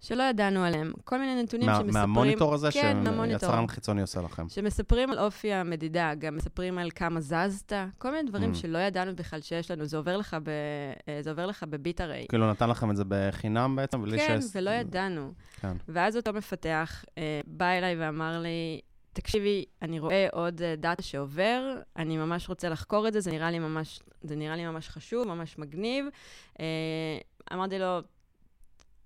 שלא 0.00 0.22
ידענו 0.22 0.64
עליהם. 0.64 0.92
כל 1.04 1.18
מיני 1.18 1.42
נתונים 1.42 1.66
מה- 1.66 1.74
שמספרים... 1.74 1.94
מהמוניטור 1.94 2.54
הזה 2.54 2.68
כן. 2.72 3.02
שיצרן 3.28 3.66
חיצוני 3.66 4.00
עושה 4.00 4.20
לכם. 4.20 4.48
שמספרים 4.48 5.10
על 5.10 5.18
אופי 5.18 5.52
המדידה, 5.52 6.14
גם 6.18 6.36
מספרים 6.36 6.78
על 6.78 6.90
כמה 6.94 7.20
זזת, 7.20 7.72
כל 7.98 8.10
מיני 8.10 8.28
דברים 8.30 8.52
Mm. 8.52 8.54
שלא 8.54 8.78
ידענו 8.78 9.16
בכלל 9.16 9.40
שיש 9.40 9.70
לנו. 9.70 9.84
זה 9.84 9.96
עובר 9.96 10.16
לך, 10.16 10.36
ב, 10.42 10.50
זה 11.22 11.30
עובר 11.30 11.46
לך 11.46 11.64
ב 11.70 11.76
byte 11.76 12.00
array. 12.00 12.26
כאילו 12.28 12.50
נתן 12.50 12.68
לכם 12.70 12.90
את 12.90 12.96
זה 12.96 13.02
בחינם 13.08 13.76
בעצם, 13.76 14.02
בלי 14.02 14.18
כן, 14.18 14.40
ש... 14.40 14.44
ולא 14.54 14.70
ידענו. 14.70 15.32
כן. 15.60 15.76
ואז 15.88 16.16
אותו 16.16 16.32
מפתח 16.32 17.04
אה, 17.18 17.40
בא 17.46 17.66
אליי 17.66 17.96
ואמר 17.98 18.40
לי, 18.40 18.80
תקשיבי, 19.12 19.64
אני 19.82 19.98
רואה 20.00 20.26
עוד 20.32 20.62
אה, 20.62 20.74
דאטה 20.76 21.02
שעובר, 21.02 21.62
אני 21.96 22.16
ממש 22.16 22.48
רוצה 22.48 22.68
לחקור 22.68 23.08
את 23.08 23.12
זה, 23.12 23.20
זה 23.20 23.30
נראה 23.30 23.50
לי 23.50 23.58
ממש, 23.58 24.00
זה 24.22 24.36
נראה 24.36 24.56
לי 24.56 24.66
ממש 24.66 24.88
חשוב, 24.88 25.28
ממש 25.28 25.58
מגניב. 25.58 26.04
אה, 26.60 26.64
אמרתי 27.52 27.78
לו, 27.78 27.98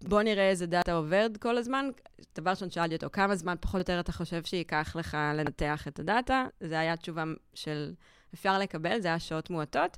בוא 0.09 0.23
נראה 0.23 0.51
איזה 0.51 0.67
דאטה 0.67 0.93
עובר 0.93 1.27
כל 1.41 1.59
הזמן. 1.59 1.89
דבר 2.37 2.51
ראשון, 2.51 2.71
שאלתי 2.71 2.95
אותו, 2.95 3.07
כמה 3.13 3.37
זמן 3.37 3.55
פחות 3.61 3.75
או 3.75 3.79
יותר 3.81 4.01
אתה 4.01 4.13
חושב 4.13 4.45
שייקח 4.45 4.97
לך 4.99 5.17
לנתח 5.35 5.89
את 5.89 5.99
הדאטה? 5.99 6.45
זו 6.61 6.75
הייתה 6.75 6.97
תשובה 6.97 7.25
של 7.55 7.93
אפשר 8.35 8.59
לקבל, 8.59 9.01
זה 9.01 9.09
היה 9.09 9.19
שעות 9.19 9.51
מועטות. 9.51 9.97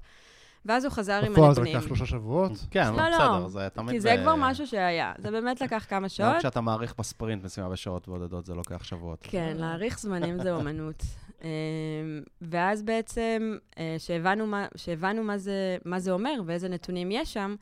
ואז 0.66 0.84
הוא 0.84 0.92
חזר 0.92 1.25
עם 1.25 1.32
בפועל 1.32 1.54
זה 1.54 1.61
הנתונים. 1.61 1.76
לקח 1.76 1.87
שלושה 1.87 2.06
שבועות. 2.06 2.52
כן, 2.70 2.94
לא, 2.94 3.08
לא, 3.08 3.16
בסדר, 3.16 3.49
זה 3.49 3.68
תמיד... 3.75 3.90
כי 3.90 4.00
זה 4.00 4.16
ב- 4.18 4.23
כבר 4.23 4.34
משהו 4.38 4.66
שהיה. 4.66 5.12
זה 5.18 5.30
באמת 5.30 5.61
לקח 5.61 5.87
כמה 5.88 6.00
גם 6.00 6.08
שעות. 6.08 6.37
כשאתה 6.38 6.61
מעריך 6.61 6.94
בספרינט 6.99 7.44
משימה 7.44 7.68
בשעות 7.68 8.08
בודדות, 8.08 8.46
זה 8.46 8.54
לוקח 8.54 8.84
שבועות. 8.84 9.18
כן, 9.23 9.56
להעריך 9.58 10.00
זמנים 10.00 10.42
זה 10.42 10.52
אומנות. 10.52 11.02
אמ, 11.42 11.49
ואז 12.42 12.82
בעצם, 12.82 13.56
אה, 13.78 13.96
שהבנו 13.99 14.46
מה, 14.46 14.66
שהבנו 14.76 15.23
מה, 15.23 15.38
זה, 15.38 15.76
מה 15.84 15.99
זה 15.99 16.12
אומר 16.12 16.40
ואיזה 16.46 16.68
נתונים 16.68 17.11
יש 17.11 17.32
שם, 17.34 17.54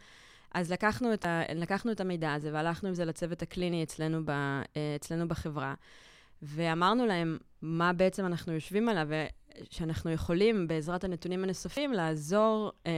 אז 0.54 0.73
לקחנו 0.73 1.14
את, 1.14 1.26
ה, 1.26 1.42
לקחנו 1.54 1.92
את 1.92 2.00
המידע 2.00 2.32
הזה 2.32 2.50
והלכנו 2.52 2.88
עם 2.88 2.94
זה 2.94 3.04
לצוות 3.04 3.42
הקליני 3.42 3.82
אצלנו, 3.82 4.25
ב, 4.25 4.30
אה, 4.30 4.62
אצלנו 4.97 5.28
בחברה, 5.28 5.75
ואמרנו 6.42 7.06
להם 7.06 7.38
מה 7.62 7.92
בעצם 7.92 8.26
אנחנו 8.26 8.52
יושבים 8.52 8.88
עליו, 8.88 9.09
שאנחנו 9.71 10.11
יכולים, 10.11 10.68
בעזרת 10.68 11.04
הנתונים 11.04 11.44
הנוספים, 11.44 11.92
לעזור 11.92 12.73
אה, 12.87 12.92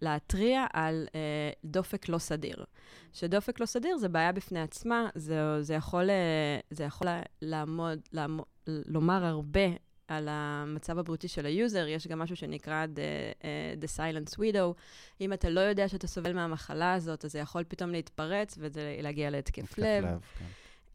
להתריע 0.00 0.66
על 0.72 1.06
אה, 1.14 1.50
דופק 1.64 2.08
לא 2.08 2.18
סדיר. 2.18 2.64
שדופק 3.12 3.60
לא 3.60 3.66
סדיר 3.66 3.96
זה 3.96 4.08
בעיה 4.08 4.32
בפני 4.32 4.60
עצמה, 4.60 5.08
זה, 5.14 5.62
זה 5.62 5.74
יכול, 5.74 6.10
אה, 6.10 6.58
זה 6.70 6.84
יכול 6.84 7.06
לעמוד, 7.42 7.98
לעמוד, 8.12 8.44
לומר 8.66 9.24
הרבה 9.24 9.60
על 10.08 10.28
המצב 10.30 10.98
הבריאותי 10.98 11.28
של 11.28 11.46
ה 11.46 11.53
user. 11.53 11.86
יש 11.86 12.06
גם 12.06 12.18
משהו 12.18 12.36
שנקרא 12.36 12.86
the, 12.94 13.42
uh, 13.42 13.84
the 13.84 13.98
Silent 13.98 14.38
Widow. 14.38 14.80
אם 15.20 15.32
אתה 15.32 15.50
לא 15.50 15.60
יודע 15.60 15.88
שאתה 15.88 16.06
סובל 16.06 16.32
מהמחלה 16.32 16.94
הזאת, 16.94 17.24
אז 17.24 17.32
זה 17.32 17.38
יכול 17.38 17.64
פתאום 17.68 17.90
להתפרץ 17.90 18.58
וזה 18.60 18.96
להגיע 19.02 19.30
להתקף 19.30 19.62
התקף 19.62 19.78
לב. 19.78 20.04
לב, 20.04 20.20
כן. 20.38 20.44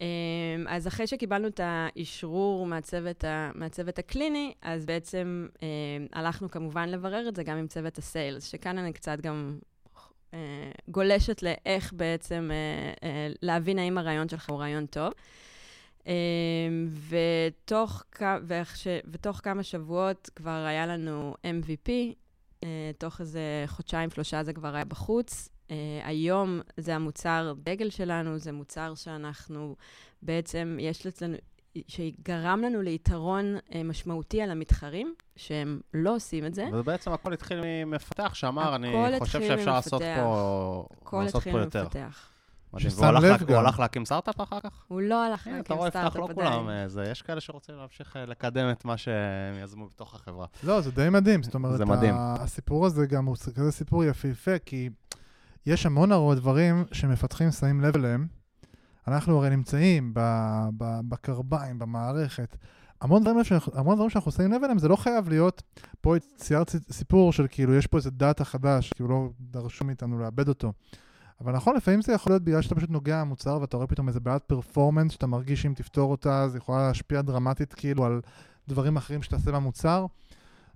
אז 0.68 0.86
אחרי 0.86 1.06
שקיבלנו 1.06 1.48
את 1.48 1.60
האשרור 1.62 2.66
מהצוות, 2.66 3.24
ה, 3.24 3.50
מהצוות 3.54 3.98
הקליני, 3.98 4.54
אז 4.62 4.86
בעצם 4.86 5.48
um, 5.56 5.60
הלכנו 6.12 6.50
כמובן 6.50 6.88
לברר 6.88 7.28
את 7.28 7.36
זה 7.36 7.42
גם 7.42 7.56
עם 7.56 7.66
צוות 7.66 7.98
הסיילס, 7.98 8.44
שכאן 8.50 8.78
אני 8.78 8.92
קצת 8.92 9.20
גם 9.20 9.58
uh, 10.30 10.34
גולשת 10.88 11.42
לאיך 11.42 11.92
בעצם 11.92 12.50
uh, 12.50 12.98
uh, 13.00 13.04
להבין 13.42 13.78
האם 13.78 13.98
הרעיון 13.98 14.28
שלך 14.28 14.50
הוא 14.50 14.58
רעיון 14.58 14.86
טוב. 14.86 15.12
Um, 16.08 16.10
ותוך, 17.08 18.02
ותוך 19.10 19.40
כמה 19.42 19.62
שבועות 19.62 20.30
כבר 20.36 20.64
היה 20.66 20.86
לנו 20.86 21.34
MVP, 21.42 21.88
uh, 21.88 22.66
תוך 22.98 23.20
איזה 23.20 23.64
חודשיים, 23.66 24.10
שלושה 24.10 24.44
זה 24.44 24.52
כבר 24.52 24.74
היה 24.74 24.84
בחוץ. 24.84 25.48
Uh, 25.48 25.70
היום 26.04 26.60
זה 26.76 26.94
המוצר 26.94 27.54
דגל 27.62 27.90
שלנו, 27.90 28.38
זה 28.38 28.52
מוצר 28.52 28.94
שאנחנו 28.94 29.76
בעצם, 30.22 30.76
יש 30.80 31.06
אצלנו, 31.06 31.36
שגרם 31.88 32.62
לנו 32.62 32.82
ליתרון 32.82 33.56
uh, 33.56 33.74
משמעותי 33.84 34.42
על 34.42 34.50
המתחרים, 34.50 35.14
שהם 35.36 35.80
לא 35.94 36.14
עושים 36.14 36.46
את 36.46 36.54
זה. 36.54 36.66
ובעצם 36.72 37.12
הכל 37.12 37.32
התחיל 37.32 37.60
ממפתח 37.64 38.34
שאמר, 38.34 38.74
אני 38.74 38.88
הכל 38.88 39.18
חושב 39.18 39.38
התחיל 39.38 39.56
שאפשר 39.56 39.72
לעשות 39.72 40.02
ממפתח. 40.02 40.20
פה 40.22 40.86
הכל 41.02 41.22
לעשות 41.22 41.36
התחיל 41.36 41.52
פה 41.52 41.58
יותר. 41.58 41.84
מפתח. 41.84 41.98
מדהים. 41.98 42.37
ששם 42.76 43.04
לב 43.04 43.22
לה- 43.24 43.36
גם. 43.38 43.48
הוא 43.48 43.56
הלך 43.56 43.78
להקים 43.80 44.04
סטארט-אפ 44.04 44.40
אחר 44.40 44.60
כך? 44.60 44.84
הוא 44.88 45.00
לא 45.00 45.24
הלך 45.26 45.42
אתה 45.42 45.50
להקים 45.56 45.76
רואה, 45.76 45.88
יפתח, 45.88 45.98
סטארט-אפ 46.00 46.16
לא 46.18 46.24
עדיין. 46.42 46.52
כולם 46.52 46.68
אה, 46.68 46.88
זה. 46.88 47.04
יש 47.10 47.22
כאלה 47.22 47.40
שרוצים 47.40 47.74
להמשיך 47.76 48.16
אה, 48.16 48.26
לקדם 48.26 48.70
את 48.70 48.84
מה 48.84 48.96
שהם 48.96 49.14
יזמו 49.62 49.86
בתוך 49.86 50.14
החברה. 50.14 50.46
לא, 50.62 50.80
זה 50.80 50.90
די 50.90 51.08
מדהים. 51.10 51.42
זאת 51.42 51.54
אומרת, 51.54 51.76
זה 51.78 51.84
מדהים. 51.84 52.14
ה- 52.14 52.34
הסיפור 52.40 52.86
הזה 52.86 53.06
גם 53.06 53.24
הוא 53.24 53.36
כזה 53.54 53.72
סיפור 53.72 54.04
יפהפה, 54.04 54.58
כי 54.66 54.88
יש 55.66 55.86
המון 55.86 56.12
הרבה 56.12 56.34
דברים 56.34 56.84
שמפתחים 56.92 57.50
שמים 57.50 57.80
לב 57.80 57.96
אליהם. 57.96 58.26
אנחנו 59.08 59.36
הרי 59.38 59.50
נמצאים 59.50 60.12
בקרביים, 61.08 61.78
במערכת. 61.78 62.56
המון 63.00 63.22
דברים, 63.22 63.44
שאנחנו, 63.44 63.72
המון 63.74 63.94
דברים 63.94 64.10
שאנחנו 64.10 64.32
שמים 64.32 64.52
לב 64.52 64.64
אליהם, 64.64 64.78
זה 64.78 64.88
לא 64.88 64.96
חייב 64.96 65.28
להיות, 65.28 65.62
פה 66.00 66.14
ציירת 66.36 66.70
סיפור 66.92 67.32
של 67.32 67.46
כאילו, 67.50 67.74
יש 67.74 67.86
פה 67.86 67.96
איזה 67.96 68.10
דאטה 68.10 68.44
חדש, 68.44 68.92
כאילו 68.92 69.08
לא 69.08 69.28
דרשו 69.40 69.84
מאיתנו 69.84 70.18
לאבד 70.18 70.48
אותו. 70.48 70.72
אבל 71.40 71.52
נכון, 71.52 71.76
לפעמים 71.76 72.02
זה 72.02 72.12
יכול 72.12 72.32
להיות 72.32 72.42
בגלל 72.42 72.62
שאתה 72.62 72.74
פשוט 72.74 72.90
נוגע 72.90 73.20
במוצר 73.20 73.58
ואתה 73.60 73.76
רואה 73.76 73.86
פתאום 73.86 74.08
איזה 74.08 74.20
בעיית 74.20 74.42
פרפורמנס 74.42 75.12
שאתה 75.12 75.26
מרגיש 75.26 75.62
שאם 75.62 75.74
תפתור 75.74 76.10
אותה, 76.10 76.48
זה 76.48 76.58
יכולה 76.58 76.88
להשפיע 76.88 77.22
דרמטית 77.22 77.74
כאילו 77.74 78.04
על 78.04 78.20
דברים 78.68 78.96
אחרים 78.96 79.22
שתעשה 79.22 79.52
במוצר. 79.52 80.06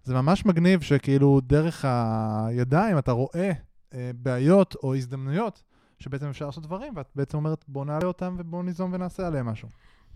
זה 0.04 0.14
ממש 0.14 0.47
מגניב 0.47 0.81
שכאילו 0.81 1.40
דרך 1.40 1.85
הידיים 1.85 2.99
אתה 2.99 3.12
רואה 3.12 3.52
אה, 3.95 4.11
בעיות 4.14 4.75
או 4.83 4.95
הזדמנויות 4.95 5.62
שבעצם 5.99 6.26
אפשר 6.26 6.47
לעשות 6.47 6.64
דברים, 6.64 6.92
ואת 6.97 7.09
בעצם 7.14 7.38
אומרת 7.38 7.64
בוא 7.69 7.85
נעלה 7.85 8.07
אותם 8.07 8.37
ובוא 8.38 8.62
ניזום 8.62 8.92
ונעשה 8.92 9.26
עליהם 9.26 9.47
משהו. 9.47 9.69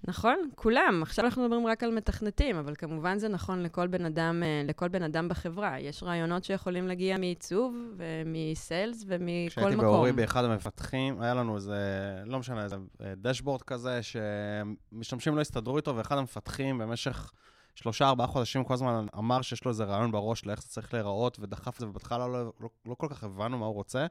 נכון, 0.05 0.49
כולם. 0.55 1.01
עכשיו 1.03 1.25
אנחנו 1.25 1.43
מדברים 1.43 1.67
רק 1.67 1.83
על 1.83 1.91
מתכנתים, 1.91 2.57
אבל 2.57 2.75
כמובן 2.75 3.19
זה 3.19 3.29
נכון 3.29 3.63
לכל 3.63 3.87
בן 3.87 4.05
אדם, 4.05 4.43
אה, 4.43 4.63
לכל 4.65 4.89
בן 4.89 5.03
אדם 5.03 5.29
בחברה. 5.29 5.81
יש 5.81 6.03
רעיונות 6.03 6.45
שיכולים 6.45 6.89
להגיע 6.89 7.19
מעיצוב 7.19 7.75
ומסיילס 7.97 9.05
ומכל 9.07 9.51
כשהייתי 9.51 9.75
מקום. 9.75 9.87
באורי 9.87 10.13
באחד 10.13 10.45
המפתחים, 10.45 11.21
היה 11.21 11.35
לנו 11.35 11.57
איזה, 11.57 11.77
לא 12.25 12.39
משנה, 12.39 12.65
איזה 12.65 12.77
אה, 12.77 13.13
דשבורד 13.17 13.63
כזה, 13.63 14.01
שמשתמשים 14.03 15.37
לא 15.37 15.41
הסתדרו 15.41 15.77
איתו, 15.77 15.97
ואחד 15.97 16.19
המפתחים 16.19 16.79
במשך 16.79 17.33
שלושה, 17.75 18.09
ארבעה 18.09 18.27
חודשים 18.27 18.65
כל 18.65 18.75
הזמן 18.75 19.07
אמר 19.19 19.43
שיש 19.43 19.65
לו 19.65 19.71
איזה 19.71 19.85
רעיון 19.85 20.13
בראש 20.13 20.47
לאיך 20.47 20.63
זה 20.63 20.69
צריך 20.69 20.95
להיראות, 20.95 21.39
ודחף 21.41 21.75
את 21.75 21.81
זה, 21.81 21.87
ובהתחלה 21.87 22.29
לא, 22.29 22.53
לא, 22.61 22.69
לא 22.87 22.95
כל 22.95 23.07
כך 23.11 23.25
הבנו 23.25 23.59
מה 23.59 23.67
הוא 23.67 23.75
רוצה. 23.75 24.07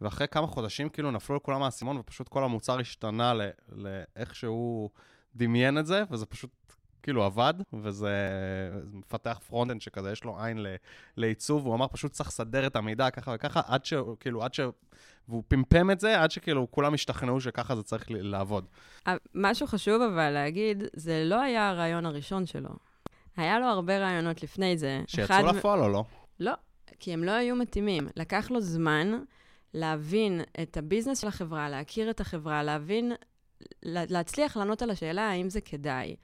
ואחרי 0.00 0.28
כמה 0.28 0.46
חודשים 0.46 0.88
כאילו 0.88 1.10
נפלו 1.10 1.36
לכולם 1.36 1.62
האסימון, 1.62 1.96
ופשוט 1.96 2.28
כל 2.28 2.44
המוצר 2.44 2.80
השתנה 2.80 3.32
לאיך 3.72 4.34
שהוא 4.34 4.90
דמיין 5.36 5.78
את 5.78 5.86
זה, 5.86 6.02
וזה 6.10 6.26
פשוט 6.26 6.50
כאילו 7.02 7.24
עבד, 7.24 7.54
וזה 7.72 7.90
זה 7.90 8.16
מפתח 8.92 9.40
front-end 9.46 9.80
שכזה, 9.80 10.12
יש 10.12 10.24
לו 10.24 10.42
עין 10.44 10.58
ל- 10.62 10.74
לעיצוב, 11.16 11.66
הוא 11.66 11.74
אמר 11.74 11.86
פשוט 11.88 12.12
צריך 12.12 12.28
לסדר 12.28 12.66
את 12.66 12.76
המידע 12.76 13.10
ככה 13.10 13.32
וככה, 13.34 13.60
עד 13.66 13.84
ש... 13.84 13.94
כאילו, 14.20 14.42
עד 14.44 14.54
ש... 14.54 14.60
והוא 15.28 15.42
פמפם 15.48 15.90
את 15.90 16.00
זה, 16.00 16.20
עד 16.22 16.30
שכאילו 16.30 16.70
כולם 16.70 16.94
השתכנעו 16.94 17.40
שככה 17.40 17.76
זה 17.76 17.82
צריך 17.82 18.04
לעבוד. 18.10 18.64
אה, 19.06 19.16
משהו 19.34 19.66
חשוב 19.66 20.02
אבל 20.02 20.30
להגיד, 20.30 20.82
זה 20.96 21.22
לא 21.26 21.40
היה 21.40 21.68
הרעיון 21.68 22.06
הראשון 22.06 22.46
שלו. 22.46 22.70
היה 23.36 23.58
לו 23.58 23.66
הרבה 23.66 23.98
רעיונות 23.98 24.42
לפני 24.42 24.76
זה. 24.78 25.02
שיצאו 25.06 25.36
מ- 25.44 25.56
לפועל 25.56 25.80
או 25.80 25.88
לא? 25.88 26.04
לא, 26.40 26.52
כי 27.00 27.12
הם 27.12 27.24
לא 27.24 27.30
היו 27.30 27.56
מתאימים. 27.56 28.08
לקח 28.16 28.50
לו 28.50 28.60
זמן 28.60 29.12
להבין 29.74 30.40
את 30.62 30.76
הביזנס 30.76 31.18
של 31.18 31.28
החברה, 31.28 31.68
להכיר 31.68 32.10
את 32.10 32.20
החברה, 32.20 32.62
להבין, 32.62 33.08
לה- 33.08 33.14
להצליח 33.82 34.56
לענות 34.56 34.82
על 34.82 34.90
השאלה 34.90 35.30
האם 35.30 35.50
זה 35.50 35.60
כדאי. 35.60 36.16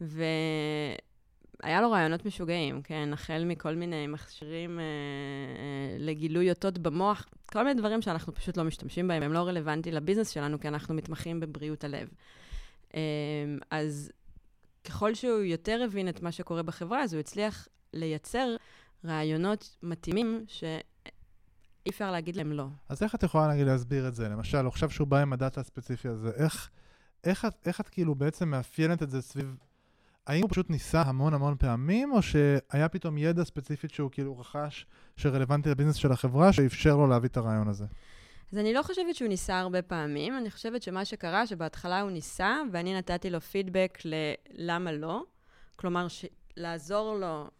והיה 0.00 1.80
לו 1.80 1.90
רעיונות 1.90 2.26
משוגעים, 2.26 2.82
כן? 2.82 3.12
החל 3.12 3.44
מכל 3.44 3.74
מיני 3.74 4.06
מכשירים 4.06 4.78
אה, 4.78 4.84
אה, 4.84 5.96
לגילוי 5.98 6.50
אותות 6.50 6.78
במוח, 6.78 7.26
כל 7.46 7.64
מיני 7.64 7.80
דברים 7.80 8.02
שאנחנו 8.02 8.34
פשוט 8.34 8.56
לא 8.56 8.64
משתמשים 8.64 9.08
בהם, 9.08 9.22
הם 9.22 9.32
לא 9.32 9.38
רלוונטיים 9.38 9.94
לביזנס 9.94 10.30
שלנו, 10.30 10.60
כי 10.60 10.68
אנחנו 10.68 10.94
מתמחים 10.94 11.40
בבריאות 11.40 11.84
הלב. 11.84 12.08
אה, 12.94 13.00
אז 13.70 14.12
ככל 14.84 15.14
שהוא 15.14 15.40
יותר 15.40 15.82
הבין 15.84 16.08
את 16.08 16.22
מה 16.22 16.32
שקורה 16.32 16.62
בחברה, 16.62 17.02
אז 17.02 17.14
הוא 17.14 17.20
הצליח 17.20 17.68
לייצר 17.92 18.56
רעיונות 19.04 19.76
מתאימים 19.82 20.44
שאי 21.82 21.90
אפשר 21.90 22.10
להגיד 22.10 22.36
להם 22.36 22.52
לא. 22.52 22.66
אז 22.88 23.02
איך 23.02 23.14
את 23.14 23.22
יכולה 23.22 23.48
נגיד 23.48 23.66
להסביר 23.66 24.08
את 24.08 24.14
זה? 24.14 24.28
למשל, 24.28 24.66
עכשיו 24.66 24.90
שהוא 24.90 25.08
בא 25.08 25.18
עם 25.18 25.32
הדאטה 25.32 25.60
הספציפי 25.60 26.08
הזה, 26.08 26.30
איך, 26.36 26.70
איך, 27.24 27.44
את, 27.44 27.54
איך 27.66 27.80
את 27.80 27.88
כאילו 27.88 28.14
בעצם 28.14 28.48
מאפיינת 28.48 29.02
את 29.02 29.10
זה 29.10 29.22
סביב... 29.22 29.56
האם 30.26 30.42
הוא 30.42 30.50
פשוט 30.50 30.70
ניסה 30.70 31.02
המון 31.02 31.34
המון 31.34 31.56
פעמים, 31.58 32.12
או 32.12 32.22
שהיה 32.22 32.88
פתאום 32.88 33.18
ידע 33.18 33.44
ספציפית 33.44 33.90
שהוא 33.90 34.10
כאילו 34.10 34.38
רכש, 34.38 34.86
שרלוונטי 35.16 35.70
לביזנס 35.70 35.96
של 35.96 36.12
החברה, 36.12 36.52
שאפשר 36.52 36.96
לו 36.96 37.06
להביא 37.06 37.28
את 37.28 37.36
הרעיון 37.36 37.68
הזה? 37.68 37.84
אז 38.52 38.58
אני 38.58 38.74
לא 38.74 38.82
חושבת 38.82 39.14
שהוא 39.14 39.28
ניסה 39.28 39.58
הרבה 39.58 39.82
פעמים, 39.82 40.36
אני 40.36 40.50
חושבת 40.50 40.82
שמה 40.82 41.04
שקרה, 41.04 41.46
שבהתחלה 41.46 42.00
הוא 42.00 42.10
ניסה, 42.10 42.56
ואני 42.72 42.98
נתתי 42.98 43.30
לו 43.30 43.40
פידבק 43.40 43.98
ללמה 44.50 44.92
לא. 44.92 45.22
כלומר, 45.76 46.08
ש... 46.08 46.24
לעזור 46.56 47.14
לו... 47.14 47.50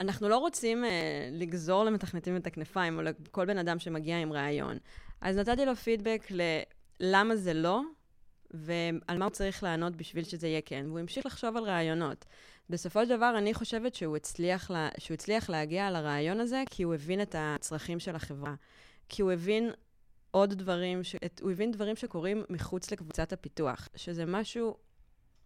אנחנו 0.00 0.28
לא 0.28 0.38
רוצים 0.38 0.84
uh, 0.84 0.88
לגזור 1.32 1.84
למתכנתים 1.84 2.36
את 2.36 2.46
הכנפיים, 2.46 2.98
או 2.98 3.02
לכל 3.02 3.46
בן 3.46 3.58
אדם 3.58 3.78
שמגיע 3.78 4.18
עם 4.18 4.32
רעיון. 4.32 4.78
אז 5.20 5.36
נתתי 5.36 5.66
לו 5.66 5.76
פידבק 5.76 6.28
ללמה 7.00 7.36
זה 7.36 7.54
לא, 7.54 7.80
ועל 8.50 9.18
מה 9.18 9.24
הוא 9.24 9.30
צריך 9.30 9.62
לענות 9.62 9.96
בשביל 9.96 10.24
שזה 10.24 10.46
יהיה 10.46 10.60
כן, 10.60 10.84
והוא 10.86 10.98
המשיך 10.98 11.26
לחשוב 11.26 11.56
על 11.56 11.64
רעיונות. 11.64 12.24
בסופו 12.70 13.04
של 13.04 13.16
דבר, 13.16 13.34
אני 13.38 13.54
חושבת 13.54 13.94
שהוא 13.94 14.16
הצליח, 14.16 14.70
לה, 14.70 14.88
שהוא 14.98 15.14
הצליח 15.14 15.50
להגיע 15.50 15.90
לרעיון 15.90 16.40
הזה 16.40 16.62
כי 16.70 16.82
הוא 16.82 16.94
הבין 16.94 17.22
את 17.22 17.34
הצרכים 17.38 18.00
של 18.00 18.16
החברה. 18.16 18.54
כי 19.08 19.22
הוא 19.22 19.32
הבין 19.32 19.70
עוד 20.30 20.54
דברים, 20.54 21.04
ש... 21.04 21.16
הוא 21.40 21.50
הבין 21.50 21.70
דברים 21.70 21.96
שקורים 21.96 22.44
מחוץ 22.50 22.90
לקבוצת 22.90 23.32
הפיתוח, 23.32 23.88
שזה 23.96 24.26
משהו 24.26 24.76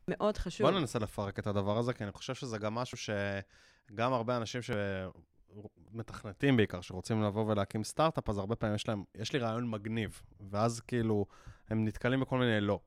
מאוד 0.09 0.37
חשוב. 0.37 0.71
בוא 0.71 0.78
ננסה 0.78 0.99
לפרק 0.99 1.38
את 1.38 1.47
הדבר 1.47 1.78
הזה, 1.78 1.92
כי 1.92 2.04
אני 2.04 2.12
חושב 2.12 2.35
שזה 2.35 2.59
גם 2.59 2.75
משהו 2.75 2.99
שגם 2.99 4.12
הרבה 4.12 4.37
אנשים 4.37 4.61
שמתכנתים 5.92 6.56
בעיקר, 6.56 6.80
שרוצים 6.80 7.23
לבוא 7.23 7.50
ולהקים 7.50 7.85
סטארט-אפ, 7.85 8.28
אז 8.28 8.38
הרבה 8.38 8.56
פעמים 8.56 8.75
יש 8.75 8.88
להם, 8.88 9.04
יש 9.14 9.32
לי 9.32 9.38
רעיון 9.38 9.71
מגניב, 9.71 10.23
ואז 10.50 10.80
כאילו, 10.80 11.26
הם 11.71 11.85
נתקלים 11.85 12.21
בכל 12.21 12.38
מיני 12.38 12.61
לא. 12.61 12.80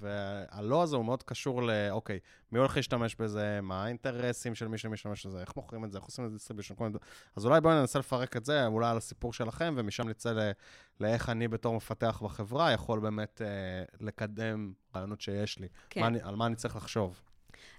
והלא 0.00 0.82
הזה 0.82 0.96
הוא 0.96 1.04
מאוד 1.04 1.22
קשור 1.22 1.62
ל, 1.62 1.70
אוקיי, 1.90 2.18
מי 2.52 2.58
הולך 2.58 2.76
להשתמש 2.76 3.14
בזה, 3.14 3.60
מה 3.62 3.84
האינטרסים 3.84 4.54
של 4.54 4.68
מי 4.68 4.78
שמשתמש 4.78 5.26
בזה, 5.26 5.40
איך 5.40 5.56
מוכרים 5.56 5.84
את 5.84 5.92
זה, 5.92 5.98
איך 5.98 6.04
עושים 6.04 6.24
את 6.24 6.30
זה 6.30 6.36
distribution, 6.36 6.74
כל 6.74 6.84
מיני 6.84 6.92
דברים. 6.92 7.12
אז 7.36 7.46
אולי 7.46 7.60
בואו 7.60 7.74
ננסה 7.74 7.98
לפרק 7.98 8.36
את 8.36 8.44
זה, 8.44 8.66
אולי 8.66 8.90
על 8.90 8.96
הסיפור 8.96 9.32
שלכם, 9.32 9.74
ומשם 9.76 10.08
נצא 10.08 10.32
ל, 10.32 10.50
לאיך 11.00 11.28
אני 11.28 11.48
בתור 11.48 11.76
מפתח 11.76 12.20
בחברה 12.24 12.72
יכול 12.72 13.00
באמת 13.00 13.42
אה, 13.42 13.48
לקדם 14.00 14.72
רעיונות 14.96 15.20
שיש 15.20 15.58
לי. 15.58 15.68
כן. 15.90 16.00
מה 16.00 16.06
אני, 16.06 16.18
על 16.22 16.36
מה 16.36 16.46
אני 16.46 16.56
צריך 16.56 16.76
לחשוב. 16.76 17.20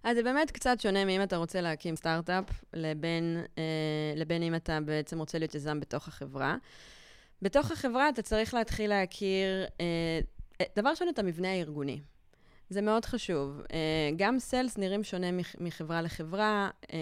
אז 0.03 0.17
זה 0.17 0.24
באמת 0.24 0.51
קצת 0.51 0.79
שונה 0.79 1.05
מאם 1.05 1.24
אתה 1.24 1.38
רוצה 1.38 1.62
להקים 1.62 1.95
סטארט-אפ, 1.95 2.45
לבין, 2.74 3.43
אה, 3.57 3.63
לבין 4.15 4.43
אם 4.43 4.55
אתה 4.55 4.79
בעצם 4.86 5.19
רוצה 5.19 5.39
להיות 5.39 5.55
יזם 5.55 5.79
בתוך 5.79 6.07
החברה. 6.07 6.55
בתוך 7.41 7.72
החברה 7.72 8.10
אתה 8.10 8.22
צריך 8.22 8.53
להתחיל 8.53 8.89
להכיר 8.89 9.65
אה, 9.81 10.19
דבר 10.75 10.89
ראשון, 10.89 11.10
את 11.10 11.19
המבנה 11.19 11.51
הארגוני. 11.51 12.01
זה 12.69 12.81
מאוד 12.81 13.05
חשוב. 13.05 13.62
אה, 13.74 14.10
גם 14.15 14.39
סיילס 14.39 14.77
נראים 14.77 15.03
שונה 15.03 15.27
מחברה 15.60 16.01
לחברה, 16.01 16.69
אה, 16.93 16.98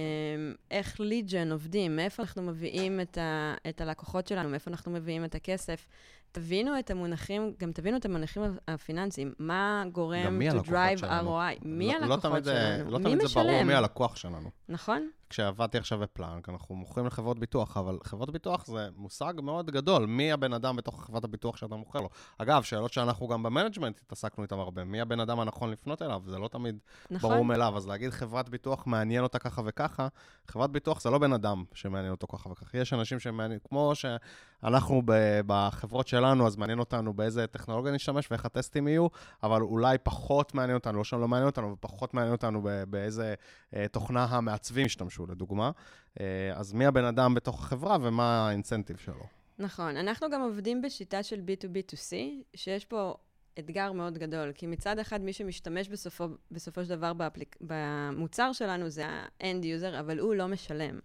איך 0.72 1.00
ליג'ן 1.00 1.52
עובדים, 1.52 1.96
מאיפה 1.96 2.24
אנחנו 2.24 2.42
מביאים 2.42 3.02
את, 3.02 3.18
ה, 3.18 3.54
את 3.70 3.82
הלקוחות 3.82 4.28
שלנו, 4.28 4.50
מאיפה 4.50 4.72
אנחנו 4.72 4.92
מביאים 4.92 5.26
את 5.26 5.36
הכסף. 5.36 5.88
תבינו 6.32 6.80
את 6.80 6.92
המונחים, 6.92 7.54
גם 7.60 7.72
תבינו 7.72 7.98
את 7.98 8.06
המונחים 8.06 8.44
הפיננסיים. 8.68 9.34
מה 9.40 9.84
גורם 9.92 10.42
to 10.42 10.68
drive 10.68 11.02
ROI? 11.02 11.60
מי 11.62 11.88
לא, 11.88 12.00
לא 12.00 12.14
הלקוחות 12.14 12.46
לא 12.46 12.54
שלנו? 12.54 12.92
לא 12.92 13.00
מי 13.00 13.04
תמיד 13.04 13.28
זה 13.28 13.34
ברור 13.36 13.64
מי 13.64 13.74
הלקוח 13.74 14.16
שלנו. 14.16 14.50
נכון. 14.70 15.10
כשעבדתי 15.32 15.78
עכשיו 15.78 16.00
ב 16.00 16.06
Planck, 16.06 16.50
אנחנו 16.50 16.76
מוכרים 16.76 17.06
לחברות 17.06 17.40
ביטוח, 17.40 17.78
אבל 17.78 17.98
חברות 18.04 18.32
ביטוח 18.32 18.66
זה 18.66 18.88
מושג 18.96 19.34
מאוד 19.44 19.72
גדול. 19.72 20.06
מי 20.06 20.32
הבן 20.32 20.54
אדם 20.54 20.76
בתוך 20.76 21.06
חברת 21.06 21.24
הביטוח 21.24 21.58
שאתה 21.58 21.76
מוכר 21.76 22.00
לו? 22.00 22.10
אגב, 22.38 22.64
שאלות 22.64 22.94
שאנחנו 22.94 23.28
גם 23.28 23.44
ב 23.44 23.49
management 23.49 24.00
התעסקנו 24.06 24.44
איתן 24.44 24.60
הרבה. 24.60 24.84
מי 24.84 25.02
הבן 25.02 25.20
אדם 25.20 25.40
הנכון 25.40 25.72
לפנות 25.72 26.02
אליו? 26.02 26.22
זה 26.28 26.38
לא 26.38 26.48
תמיד 26.48 26.80
נכון. 27.12 27.32
ברור 27.32 27.46
מאליו. 27.46 27.78
אז 27.78 27.88
להגיד 27.88 28.10
חברת 28.10 28.50
ביטוח 28.50 28.88
מעניין 28.88 29.24
אותה 29.24 29.40
ככה 29.40 29.62
וככה, 29.66 30.08
חברת 30.48 30.72
ביטוח 30.72 31.02
זה 31.02 31.10
לא 31.10 31.18
בן 31.18 31.34
אדם 31.34 31.64
שמעניין 31.74 32.12
אותו 32.12 32.28
ככה 32.28 32.50
וככה. 32.50 32.78
יש 32.78 32.94
אנשים 32.94 33.20
שמעניין, 33.20 33.60
כמו 33.70 33.94
שאנחנו 33.96 35.02
בחברות 35.46 36.08
שלנו, 36.08 36.48
אז 36.48 36.56
מעניין 36.56 36.80
אותנו 36.80 37.14
באיזה 37.14 37.48
טכנולוגיה 37.48 37.92
נשתמש 37.92 38.32
ואיך 38.32 38.46
הטסטים 38.46 38.88
יהיו, 38.88 39.08
אבל 39.44 39.62
אולי 39.62 39.98
פחות 39.98 40.54
מעניין 40.54 40.78
אותנו, 40.78 40.98
לא 40.98 41.04
שלא 41.04 41.28
מעניין 41.28 41.48
אותנו, 41.48 41.72
ופחות 41.72 42.14
מעניין 42.14 42.32
אותנו 42.32 42.62
באיזה 42.90 43.34
אה, 43.76 43.86
תוכנה 43.92 44.24
המעצבים 44.24 44.86
ישתמשו. 44.86 45.21
משהו, 45.22 45.34
לדוגמה. 45.34 45.72
אה, 46.20 46.52
אז 46.56 46.74
מי 46.74 46.86
הבן 46.86 47.06
אדם 47.06 47.34
בתוך 47.34 47.60
החברה 47.64 47.98
ומה 48.02 48.48
האינסנטיב 48.48 48.98
שלו? 48.98 49.24
נכון. 49.60 49.98
אנחנו 49.98 50.30
גם 50.30 50.42
עובדים 50.42 50.82
בשיטה 50.82 51.24
של 51.24 51.40
B2B2C, 51.40 52.14
שיש 52.56 52.86
פה 52.86 53.16
אתגר 53.60 53.92
מאוד 53.92 54.18
גדול, 54.18 54.52
כי 54.56 54.68
מצד 54.68 55.00
אחד 55.00 55.22
מי 55.22 55.34
שמשתמש 55.34 55.90
בסופו, 55.90 56.28
בסופו 56.52 56.84
של 56.84 56.90
דבר 56.90 57.14
באפליק, 57.14 57.58
במוצר 57.62 58.54
שלנו 58.54 58.90
זה 58.90 59.08
ה-end 59.08 59.64
user, 59.64 60.00
אבל 60.00 60.20
הוא 60.20 60.36
לא 60.36 60.48
משלם. 60.48 61.00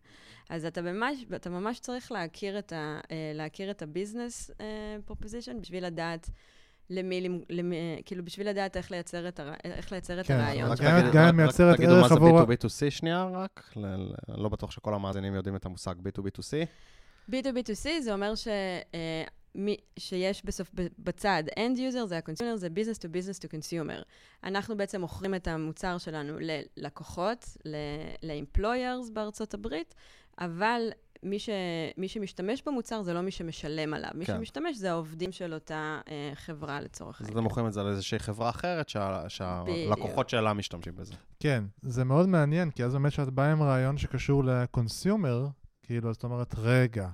אז 0.50 0.64
אתה 0.64 0.82
ממש, 0.82 1.24
אתה 1.36 1.50
ממש 1.50 1.80
צריך 1.80 2.12
להכיר 2.12 2.58
את, 2.58 2.72
ה, 2.72 3.00
אה, 3.10 3.32
להכיר 3.34 3.70
את 3.70 3.82
ה-business 3.82 4.50
אה, 4.60 4.96
proposition 5.08 5.60
בשביל 5.60 5.86
לדעת 5.86 6.30
למי, 6.90 7.28
למי, 7.50 8.02
כאילו 8.04 8.24
בשביל 8.24 8.48
לדעת 8.48 8.76
איך 8.76 8.90
לייצר 8.90 9.28
את, 9.28 9.40
הר... 9.40 9.52
איך 9.64 9.92
לייצר 9.92 10.20
את 10.20 10.26
כן, 10.26 10.34
הרעיון. 10.34 10.70
רק 10.70 10.80
גם 11.12 11.28
אם 11.28 11.36
מייצרת 11.36 11.80
ערך 11.80 12.12
עבור... 12.12 12.44
תגידו 12.44 12.44
מה 12.44 12.46
זה 12.46 12.54
B2B2C 12.54 12.90
שנייה 12.90 13.24
רק, 13.32 13.72
אני 13.76 14.42
לא 14.42 14.48
בטוח 14.48 14.70
שכל 14.70 14.94
המאזינים 14.94 15.34
יודעים 15.34 15.56
את 15.56 15.66
המושג 15.66 15.94
B2B2C. 15.94 16.66
B2B2C 17.30 18.00
זה 18.00 18.12
אומר 18.12 18.34
ש... 18.34 18.48
אה, 18.94 19.24
מי, 19.58 19.76
שיש 19.98 20.44
בסוף, 20.44 20.70
בצד, 20.98 21.42
end 21.50 21.78
user 21.78 22.06
זה 22.06 22.16
ה-consumer, 22.16 22.56
זה 22.56 22.68
business 22.68 22.98
to 22.98 23.04
business 23.04 23.38
to 23.40 23.48
consumer. 23.48 24.02
אנחנו 24.44 24.76
בעצם 24.76 25.00
מוכרים 25.00 25.34
את 25.34 25.48
המוצר 25.48 25.98
שלנו 25.98 26.38
ללקוחות, 26.40 27.56
ל-employers 28.22 29.12
בארצות 29.12 29.54
הברית, 29.54 29.94
אבל 30.38 30.90
מי, 31.22 31.38
ש, 31.38 31.48
מי 31.96 32.08
שמשתמש 32.08 32.62
במוצר 32.66 33.02
זה 33.02 33.14
לא 33.14 33.20
מי 33.20 33.30
שמשלם 33.30 33.94
עליו. 33.94 34.10
כן. 34.10 34.18
מי 34.18 34.24
שמשתמש 34.24 34.76
זה 34.76 34.90
העובדים 34.90 35.32
של 35.32 35.54
אותה 35.54 36.00
אה, 36.08 36.30
חברה 36.34 36.80
לצורך 36.80 37.20
העניין. 37.20 37.32
אז 37.32 37.38
אתם 37.38 37.44
מוכרים 37.44 37.66
את 37.66 37.72
זה 37.72 37.82
לאיזושהי 37.82 38.18
חברה 38.18 38.50
אחרת 38.50 38.88
שה, 38.88 39.28
שהלקוחות 39.28 40.28
שלה 40.28 40.52
משתמשים 40.52 40.96
בזה. 40.96 41.14
כן, 41.40 41.64
זה 41.82 42.04
מאוד 42.04 42.28
מעניין, 42.28 42.70
כי 42.70 42.84
אז 42.84 42.92
באמת 42.92 43.12
שאת 43.12 43.30
באה 43.30 43.52
עם 43.52 43.62
רעיון 43.62 43.98
שקשור 43.98 44.44
לקונסיומר, 44.44 45.46
כאילו, 45.82 46.12
זאת 46.12 46.24
אומרת, 46.24 46.54
רגע, 46.58 47.08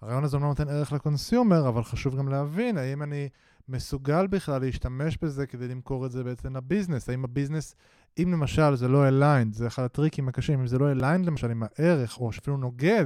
הרעיון 0.00 0.24
הזה 0.24 0.36
לא 0.36 0.42
נותן 0.42 0.68
ערך 0.68 0.92
לקונסיומר, 0.92 1.68
אבל 1.68 1.82
חשוב 1.82 2.16
גם 2.16 2.28
להבין 2.28 2.78
האם 2.78 3.02
אני 3.02 3.28
מסוגל 3.68 4.26
בכלל 4.26 4.60
להשתמש 4.60 5.18
בזה 5.22 5.46
כדי 5.46 5.68
למכור 5.68 6.06
את 6.06 6.10
זה 6.10 6.24
בעצם 6.24 6.56
לביזנס. 6.56 7.08
האם 7.08 7.24
הביזנס, 7.24 7.74
אם 8.18 8.32
למשל 8.32 8.74
זה 8.74 8.88
לא 8.88 9.08
aligned, 9.08 9.54
זה 9.54 9.66
אחד 9.66 9.82
הטריקים 9.82 10.28
הקשים, 10.28 10.60
אם 10.60 10.66
זה 10.66 10.78
לא 10.78 10.90
aligned 10.90 11.26
למשל 11.26 11.50
עם 11.50 11.62
הערך, 11.62 12.20
או 12.20 12.32
שאפילו 12.32 12.56
נוגד 12.56 13.04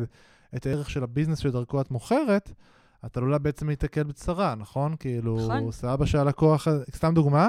את 0.56 0.66
הערך 0.66 0.90
של 0.90 1.02
ה 1.02 1.06
business 1.06 1.38
שדרכו 1.38 1.80
את 1.80 1.90
מוכרת, 1.90 2.52
את 3.06 3.16
עלולה 3.16 3.38
בעצם 3.38 3.68
להתקל 3.68 4.02
בצרה, 4.02 4.54
נכון? 4.54 4.96
כאילו, 4.98 5.36
נכון. 5.36 5.72
סבבה 5.72 6.06
של 6.06 6.18
הלקוח, 6.18 6.68
סתם 6.94 7.14
דוגמה, 7.14 7.48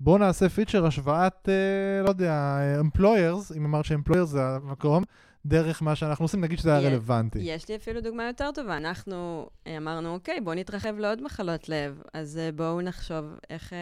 בואו 0.00 0.18
נעשה 0.18 0.48
פיצ'ר 0.48 0.86
השוואת, 0.86 1.48
אה, 1.48 2.02
לא 2.02 2.08
יודע, 2.08 2.58
employers, 2.80 3.56
אם 3.56 3.64
אמרת 3.64 3.84
ש-employers 3.84 4.24
זה 4.24 4.42
המקום, 4.42 5.04
דרך 5.46 5.82
מה 5.82 5.96
שאנחנו 5.96 6.24
עושים, 6.24 6.40
נגיד 6.40 6.58
שזה 6.58 6.76
היה 6.76 6.88
רלוונטי. 6.88 7.38
יש 7.38 7.68
לי 7.68 7.76
אפילו 7.76 8.00
דוגמה 8.00 8.26
יותר 8.26 8.50
טובה. 8.54 8.76
אנחנו 8.76 9.48
אה, 9.66 9.76
אמרנו, 9.76 10.14
אוקיי, 10.14 10.40
בואו 10.40 10.56
נתרחב 10.56 10.98
לעוד 10.98 11.22
מחלות 11.22 11.68
לב, 11.68 12.02
אז 12.14 12.38
אה, 12.38 12.52
בואו 12.52 12.80
נחשוב 12.80 13.24
איך 13.50 13.72
אה, 13.72 13.78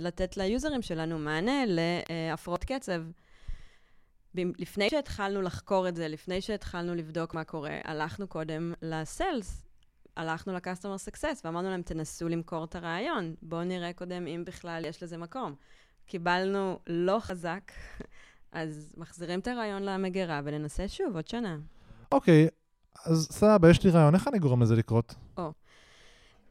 לתת 0.00 0.36
ליוזרים 0.36 0.82
שלנו 0.82 1.18
מענה 1.18 1.62
להפרעות 1.66 2.64
קצב. 2.64 3.02
לפני 4.58 4.90
שהתחלנו 4.90 5.42
לחקור 5.42 5.88
את 5.88 5.96
זה, 5.96 6.08
לפני 6.08 6.40
שהתחלנו 6.40 6.94
לבדוק 6.94 7.34
מה 7.34 7.44
קורה, 7.44 7.78
הלכנו 7.84 8.26
קודם 8.26 8.72
לסיילס, 8.82 9.62
הלכנו 10.16 10.52
ל-customer 10.52 11.10
success 11.10 11.40
ואמרנו 11.44 11.70
להם, 11.70 11.82
תנסו 11.82 12.28
למכור 12.28 12.64
את 12.64 12.76
הרעיון, 12.76 13.34
בואו 13.42 13.64
נראה 13.64 13.92
קודם 13.92 14.26
אם 14.26 14.42
בכלל 14.46 14.84
יש 14.84 15.02
לזה 15.02 15.16
מקום. 15.16 15.54
קיבלנו 16.06 16.78
לא 16.86 17.18
חזק, 17.20 17.72
אז 18.52 18.94
מחזירים 18.96 19.40
את 19.40 19.48
הרעיון 19.48 19.82
למגירה 19.82 20.40
וננסה 20.44 20.88
שוב 20.88 21.16
עוד 21.16 21.28
שנה. 21.28 21.56
אוקיי, 22.12 22.46
okay, 22.46 22.50
אז 23.04 23.28
סבבה, 23.30 23.70
יש 23.70 23.84
לי 23.84 23.90
רעיון, 23.90 24.14
איך 24.14 24.28
אני 24.28 24.38
גורם 24.38 24.62
לזה 24.62 24.76
לקרות? 24.76 25.14
או. 25.36 25.48
Oh. 25.48 25.67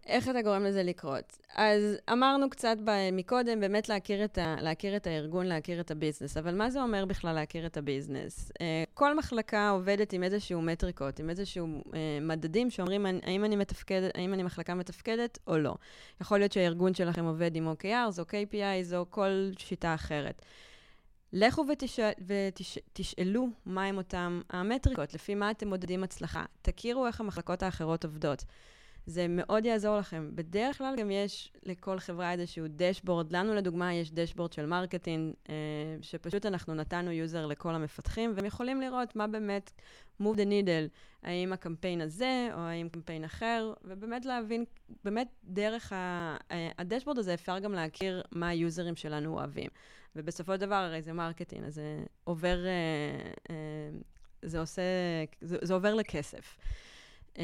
איך 0.07 0.29
אתה 0.29 0.41
גורם 0.41 0.63
לזה 0.63 0.83
לקרות? 0.83 1.37
אז 1.55 1.97
אמרנו 2.11 2.49
קצת 2.49 2.77
מקודם, 3.11 3.59
באמת 3.59 3.89
להכיר 3.89 4.25
את, 4.25 4.37
ה- 4.37 4.55
להכיר 4.61 4.95
את 4.95 5.07
הארגון, 5.07 5.45
להכיר 5.45 5.79
את 5.79 5.91
הביזנס, 5.91 6.37
אבל 6.37 6.55
מה 6.55 6.69
זה 6.69 6.81
אומר 6.81 7.05
בכלל 7.05 7.33
להכיר 7.35 7.65
את 7.65 7.77
הביזנס? 7.77 8.51
Uh, 8.51 8.61
כל 8.93 9.17
מחלקה 9.17 9.69
עובדת 9.69 10.13
עם 10.13 10.23
איזשהו 10.23 10.61
מטריקות, 10.61 11.19
עם 11.19 11.29
איזשהו 11.29 11.67
uh, 11.85 11.93
מדדים 12.21 12.69
שאומרים 12.69 13.05
האם 13.05 13.45
אני, 13.45 13.55
מתפקד, 13.55 14.01
האם 14.13 14.33
אני 14.33 14.43
מחלקה 14.43 14.73
מתפקדת 14.73 15.39
או 15.47 15.57
לא. 15.57 15.75
יכול 16.21 16.39
להיות 16.39 16.51
שהארגון 16.51 16.93
שלכם 16.93 17.25
עובד 17.25 17.55
עם 17.55 17.67
OKRs 17.71 18.19
או 18.19 18.23
KPIs 18.23 18.95
או 18.95 19.05
כל 19.09 19.49
שיטה 19.57 19.93
אחרת. 19.93 20.41
לכו 21.33 21.65
ותשאלו 21.71 22.13
ותש, 22.27 22.77
ותשאלו 22.91 23.47
מהם 23.65 23.97
אותם 23.97 24.41
המטריקות, 24.49 25.13
לפי 25.13 25.35
מה 25.35 25.51
אתם 25.51 25.67
מודדים 25.67 26.03
הצלחה. 26.03 26.45
תכירו 26.61 27.07
איך 27.07 27.21
המחלקות 27.21 27.63
האחרות 27.63 28.05
עובדות. 28.05 28.43
זה 29.07 29.25
מאוד 29.29 29.65
יעזור 29.65 29.97
לכם. 29.97 30.29
בדרך 30.35 30.77
כלל 30.77 30.95
גם 30.97 31.11
יש 31.11 31.51
לכל 31.63 31.99
חברה 31.99 32.31
איזשהו 32.31 32.65
dashboard. 32.69 33.31
לנו 33.31 33.55
לדוגמה 33.55 33.93
יש 33.93 34.11
dashboard 34.11 34.53
של 34.53 34.65
marketing, 34.65 35.33
אה, 35.49 35.55
שפשוט 36.01 36.45
אנחנו 36.45 36.73
נתנו 36.73 37.11
user 37.11 37.45
לכל 37.45 37.75
המפתחים, 37.75 38.33
והם 38.35 38.45
יכולים 38.45 38.81
לראות 38.81 39.15
מה 39.15 39.27
באמת 39.27 39.71
move 40.21 40.35
the 40.35 40.45
needle, 40.45 40.89
האם 41.23 41.53
הקמפיין 41.53 42.01
הזה 42.01 42.49
או 42.53 42.59
האם 42.59 42.89
קמפיין 42.89 43.23
אחר, 43.23 43.73
ובאמת 43.83 44.25
להבין, 44.25 44.65
באמת 45.03 45.27
דרך 45.43 45.93
ה... 45.93 46.35
אה, 46.51 46.69
ה 46.77 46.81
dashboard 46.81 47.17
הזה 47.17 47.33
אפשר 47.33 47.59
גם 47.59 47.73
להכיר 47.73 48.23
מה 48.31 48.47
היוזרים 48.47 48.95
שלנו 48.95 49.33
אוהבים. 49.33 49.69
ובסופו 50.15 50.53
של 50.53 50.59
דבר 50.59 50.75
הרי 50.75 51.01
זה 51.01 51.13
marketing, 51.13 51.63
אז 51.63 51.75
זה 51.75 52.03
עובר... 52.23 52.57
אה, 53.49 53.55
זה 54.41 54.59
עושה, 54.59 54.81
זה, 55.41 55.57
זה 55.61 55.73
עובר 55.73 55.93
לכסף. 55.93 56.57
אמ, 57.37 57.43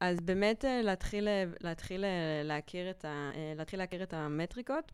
אז 0.00 0.20
באמת 0.20 0.64
אה, 0.64 0.82
להתחיל, 0.82 1.28
אה, 1.28 1.44
להתחיל 1.60 2.04
אה, 2.04 2.42
להכיר 2.44 2.90
את, 2.90 3.04
ה, 3.04 3.30
להתחיל 3.56 3.78
להכיר 3.78 4.02
את 4.02 4.14
המטריקות. 4.14 4.92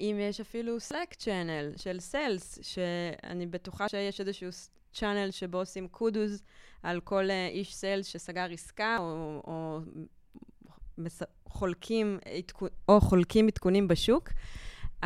אם 0.00 0.16
יש 0.20 0.40
אפילו 0.40 0.76
Slack 0.76 1.14
channel 1.22 1.82
של 1.82 2.00
סיילס, 2.00 2.58
שאני 2.62 3.46
בטוחה 3.46 3.88
שיש 3.88 4.20
איזשהו 4.20 4.48
channel 4.94 5.30
שבו 5.30 5.58
עושים 5.58 5.88
קודוז 5.88 6.42
על 6.82 7.00
כל 7.00 7.28
איש 7.50 7.74
סיילס 7.74 8.06
שסגר 8.06 8.46
עסקה, 8.52 8.96
או, 9.00 9.42
או 9.46 9.80
חולקים, 11.48 12.18
או 12.88 13.00
חולקים 13.00 13.46
עדכונים 13.46 13.88
בשוק, 13.88 14.28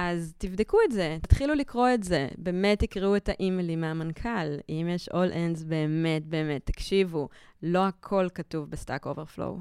אז 0.09 0.35
תבדקו 0.39 0.79
את 0.87 0.93
זה, 0.93 1.19
תתחילו 1.23 1.55
לקרוא 1.55 1.89
את 1.95 2.03
זה. 2.03 2.29
באמת 2.39 2.79
תקראו 2.79 3.17
את 3.17 3.29
האימיילים 3.29 3.81
מהמנכ"ל. 3.81 4.57
אם 4.69 4.87
יש 4.95 5.09
all 5.09 5.33
hands, 5.33 5.65
באמת, 5.67 6.27
באמת, 6.27 6.67
תקשיבו, 6.67 7.29
לא 7.63 7.87
הכל 7.87 8.29
כתוב 8.35 8.71
ב 8.71 8.77
Stack 8.77 9.07
Overflow. 9.07 9.59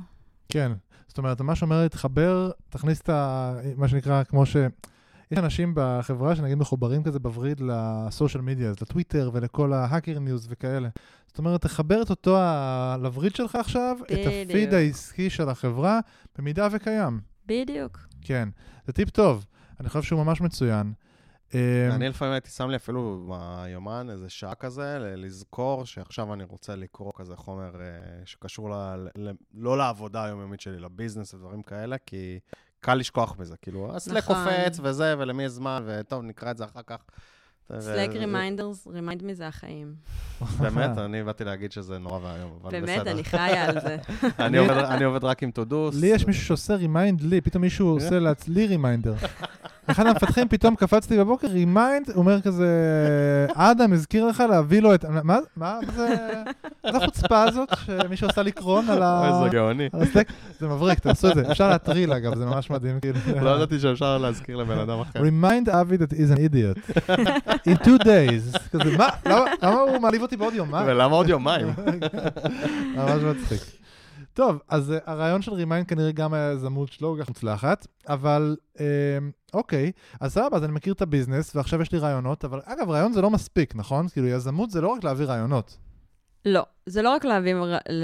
כן, 0.50 0.72
זאת 1.08 1.18
אומרת, 1.18 1.42
מה 1.42 1.56
שאומר 1.56 1.82
להתחבר, 1.82 2.52
תכניס 2.70 3.02
את 3.02 3.10
ה... 3.10 3.54
מה 3.76 3.88
שנקרא, 3.88 4.24
כמו 4.24 4.46
ש... 4.46 4.56
יש 5.32 5.38
אנשים 5.38 5.74
בחברה 5.76 6.36
שנגיד 6.36 6.58
מחוברים 6.58 7.04
כזה 7.04 7.20
בווריד 7.20 7.62
ל 7.62 7.73
social 7.73 8.44
media, 8.44 8.72
לטוויטר 8.72 9.30
ולכל 9.34 9.74
ה 9.74 9.80
Hacker 9.80 10.20
News 10.20 10.48
וכאלה. 10.50 10.90
זאת 11.28 11.38
אומרת, 11.38 11.62
תחבר 11.62 12.02
את 12.02 12.10
אותו 12.10 12.38
לווריד 13.00 13.36
שלך 13.36 13.56
עכשיו, 13.56 13.98
בדיוק. 14.10 14.28
את 14.28 14.50
הפיד 14.50 14.74
העסקי 14.74 15.30
של 15.30 15.50
החברה, 15.50 16.00
במידה 16.38 16.68
וקיים. 16.72 17.20
בדיוק. 17.46 18.00
כן, 18.22 18.50
זה 18.86 18.94
טיפ 18.94 19.10
טוב. 19.10 19.46
אני 19.80 19.90
חושב 19.90 20.02
שהוא 20.02 20.24
ממש 20.24 20.42
מצוין. 20.42 20.94
אה, 21.56 21.96
אני 21.96 22.10
לפעמים 22.10 22.34
הייתי 22.34 22.50
שם 22.50 22.70
לי 22.70 22.76
אפילו 22.76 23.28
ביומן 23.28 24.08
איזה 24.10 24.30
שעה 24.30 24.56
כזה, 24.56 24.98
לזכור 25.00 25.86
שעכשיו 25.86 26.34
אני 26.34 26.44
רוצה 26.44 26.76
לקרוא 26.76 27.12
כזה 27.16 27.36
חומר 27.36 27.82
אה, 27.82 28.26
שקשור 28.26 28.70
ל, 28.70 28.74
ל, 29.16 29.32
לא 29.54 29.78
לעבודה 29.78 30.26
היומיומית 30.26 30.62
שלי, 30.62 30.80
ל 30.80 30.86
business 30.86 31.34
ודברים 31.34 31.64
כאלה, 31.64 31.98
כי 32.06 32.40
קל 32.80 32.96
לשכוח 32.96 33.36
מזה. 33.40 33.56
כאילו, 33.62 33.96
ה 33.96 34.01
Slack 34.01 34.24
נכון. 34.24 34.36
קופץ 34.36 34.80
וזה, 34.84 35.16
ולמי 35.18 35.44
יש 35.44 35.52
זמן, 35.52 35.84
וטוב, 35.86 36.24
נקרא 36.24 36.52
את 36.52 36.58
זה 36.58 36.66
אחר 36.66 36.82
כך. 36.88 37.04
Slack 37.80 38.10
reminders, 38.10 38.88
remind 38.88 39.24
me 39.24 39.36
זה 39.36 39.48
החיים. 39.48 39.94
באמת, 40.60 40.98
אני 41.06 41.24
באתי 41.24 41.44
להגיד 41.44 41.72
שזה 41.72 41.98
נורא 41.98 42.20
ואיום, 42.24 42.60
אבל 42.62 42.82
בסדר. 42.82 42.86
באמת, 42.86 43.08
אני 43.08 43.24
חיה 43.24 43.66
על 43.66 43.80
זה. 43.80 43.98
אני 44.94 45.04
עובד 45.04 45.24
רק 45.24 45.44
עם 45.44 45.52
to-dos. 45.52 45.96
לי 45.96 46.08
יש 46.08 46.28
מישהו 46.28 46.46
שעושה 46.46 46.76
remind 46.76 47.22
לי, 47.22 47.42
פתאום 47.42 47.62
מישהו 47.62 47.88
עושה 47.96 48.20
לי 48.48 48.68
reminder. 48.68 49.14
אחד 49.92 50.08
המפתחים, 50.08 50.48
פתאום 50.48 50.76
קפצתי 50.76 51.18
בבוקר, 51.18 51.48
remind, 51.48 52.10
הוא 52.10 52.16
אומר 52.18 52.42
כזה, 52.42 52.68
אדם 53.54 53.94
הזכיר 53.94 54.26
לך 54.26 54.44
להביא 54.50 54.82
לו 54.82 54.94
את... 54.94 55.06
מה 55.06 55.22
מה 55.24 55.80
זה? 55.96 56.16
מה 56.86 56.92
זה 56.92 56.98
החוצפה 56.98 57.44
הזאת 57.44 57.70
שמישהו 57.86 58.28
עשה 58.28 58.42
לי 58.44 58.52
cron 58.52 58.90
על 58.90 59.04
ה... 59.04 59.28
איזה 59.28 59.50
גאוני. 59.50 59.90
זה 60.60 60.68
מבריק, 60.68 61.00
תעשו 61.00 61.30
את 61.30 61.36
זה. 61.36 61.52
אפשר 61.52 61.70
להטריל, 61.70 62.14
אגב, 62.14 62.36
זה 62.36 62.46
ממש 62.46 62.70
מדהים. 62.70 63.00
כאילו. 63.00 63.20
לא 63.42 63.50
ידעתי 63.50 63.80
שאפשר 63.80 64.18
להזכיר 64.18 64.58
לבן 64.58 64.78
אדם 64.78 65.00
אחר. 65.00 65.20
remind 65.20 65.72
אבי 65.72 65.96
that 65.96 66.14
he's 66.14 66.36
an 66.36 66.40
idiot. 66.40 67.02
in 67.70 67.86
two 67.86 68.04
days. 68.04 68.60
כזה, 68.72 68.98
מה? 68.98 69.10
למה 69.62 69.80
הוא 69.80 69.98
מעליב 70.00 70.22
אותי 70.22 70.38
בעוד 70.38 70.54
יומיים? 70.54 70.88
ולמה 70.88 71.16
עוד 71.16 71.30
יומיים? 71.30 71.68
ממש 72.96 73.22
מצחיק. 73.24 73.79
טוב, 74.40 74.60
אז 74.68 74.90
uh, 74.92 74.94
הרעיון 75.06 75.42
של 75.42 75.54
remind 75.54 75.88
כנראה 75.88 76.12
גם 76.12 76.34
היה 76.34 76.52
יזמות 76.52 76.92
שלא 76.92 77.16
כל 77.16 77.24
כך 77.24 77.30
מוצלחת, 77.30 77.88
אבל 78.08 78.56
uh, 78.76 78.80
אוקיי, 79.54 79.92
אז 80.20 80.34
סבבה, 80.34 80.58
אז 80.58 80.64
אני 80.64 80.72
מכיר 80.72 80.94
את 80.94 81.02
ה 81.02 81.07
business, 81.07 81.56
ועכשיו 81.56 81.82
יש 81.82 81.92
לי 81.92 82.00
רעיונות, 82.00 82.46
אבל 82.46 82.60
אגב, 82.66 82.90
רעיון 82.90 83.14
זה 83.14 83.22
לא 83.22 83.30
מספיק, 83.30 83.76
נכון? 83.76 84.08
כאילו, 84.08 84.28
יזמות 84.28 84.72
זה 84.72 84.82
לא 84.82 84.88
רק 84.88 85.04
להביא 85.04 85.26
רעיונות. 85.26 85.78
לא, 86.46 86.66
זה 86.86 87.02
לא, 87.02 87.10
רק 87.10 87.26
להביא, 87.26 87.56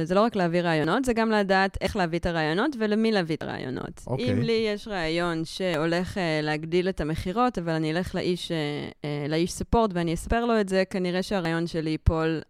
זה 0.03 0.15
לא 0.15 0.21
רק 0.21 0.35
להביא 0.35 0.61
רעיונות, 0.61 1.05
זה 1.05 1.13
גם 1.13 1.31
לדעת 1.31 1.77
איך 1.81 1.95
להביא 1.95 2.19
את 2.19 2.25
הרעיונות 2.25 2.75
ולמי 2.79 3.11
להביא 3.11 3.35
את 3.35 3.43
הרעיונות. 3.43 4.03
אוקיי. 4.07 4.31
אם 4.31 4.41
לי 4.41 4.67
יש 4.73 4.87
רעיון 4.87 5.45
שהולך 5.45 6.17
uh, 6.17 6.19
להגדיל 6.43 6.89
את 6.89 7.01
המכירות, 7.01 7.57
אבל 7.57 7.71
אני 7.71 7.91
אלך 7.91 8.15
לאיש, 8.15 8.51
uh, 8.51 9.29
לאיש 9.29 9.53
support 9.53 9.91
ואני 9.93 10.13
אספר 10.13 10.45
לו 10.45 10.61
את 10.61 10.69
זה, 10.69 10.83
כנראה 10.89 11.23
שהרעיון 11.23 11.67
שלי 11.67 11.89
ייפול 11.89 12.41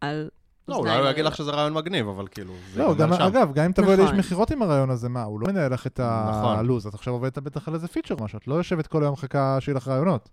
על 0.00 0.28
לא, 0.68 0.76
אולי 0.76 0.98
הוא 0.98 1.08
יגיד 1.08 1.24
לך 1.24 1.36
שזה 1.36 1.50
רעיון 1.50 1.72
מגניב, 1.72 2.08
אבל 2.08 2.26
כאילו, 2.26 2.52
לא, 2.76 2.94
גם, 2.94 3.12
אגב, 3.12 3.52
גם 3.54 3.64
אם 3.64 3.72
תבואי 3.72 3.96
לאיש 3.96 4.08
נכון. 4.08 4.18
מכירות 4.18 4.50
עם 4.50 4.62
הרעיון 4.62 4.90
הזה, 4.90 5.08
מה, 5.08 5.22
הוא 5.22 5.40
לא 5.40 5.46
מנהל 5.46 5.72
לך 5.72 5.86
את 5.86 6.00
נכון. 6.00 6.58
הלו"ז, 6.58 6.86
את 6.86 6.94
עכשיו 6.94 7.12
עובדת 7.12 7.38
בטח 7.38 7.68
על 7.68 7.74
איזה 7.74 7.88
פיצ'ר 7.88 8.14
משהו, 8.20 8.38
את 8.38 8.48
לא 8.48 8.54
יושבת 8.54 8.86
כל 8.86 9.02
היום 9.02 9.12
מחכה 9.12 9.56
שיהיה 9.60 9.76
לך 9.76 9.88
רעיונות. 9.88 10.28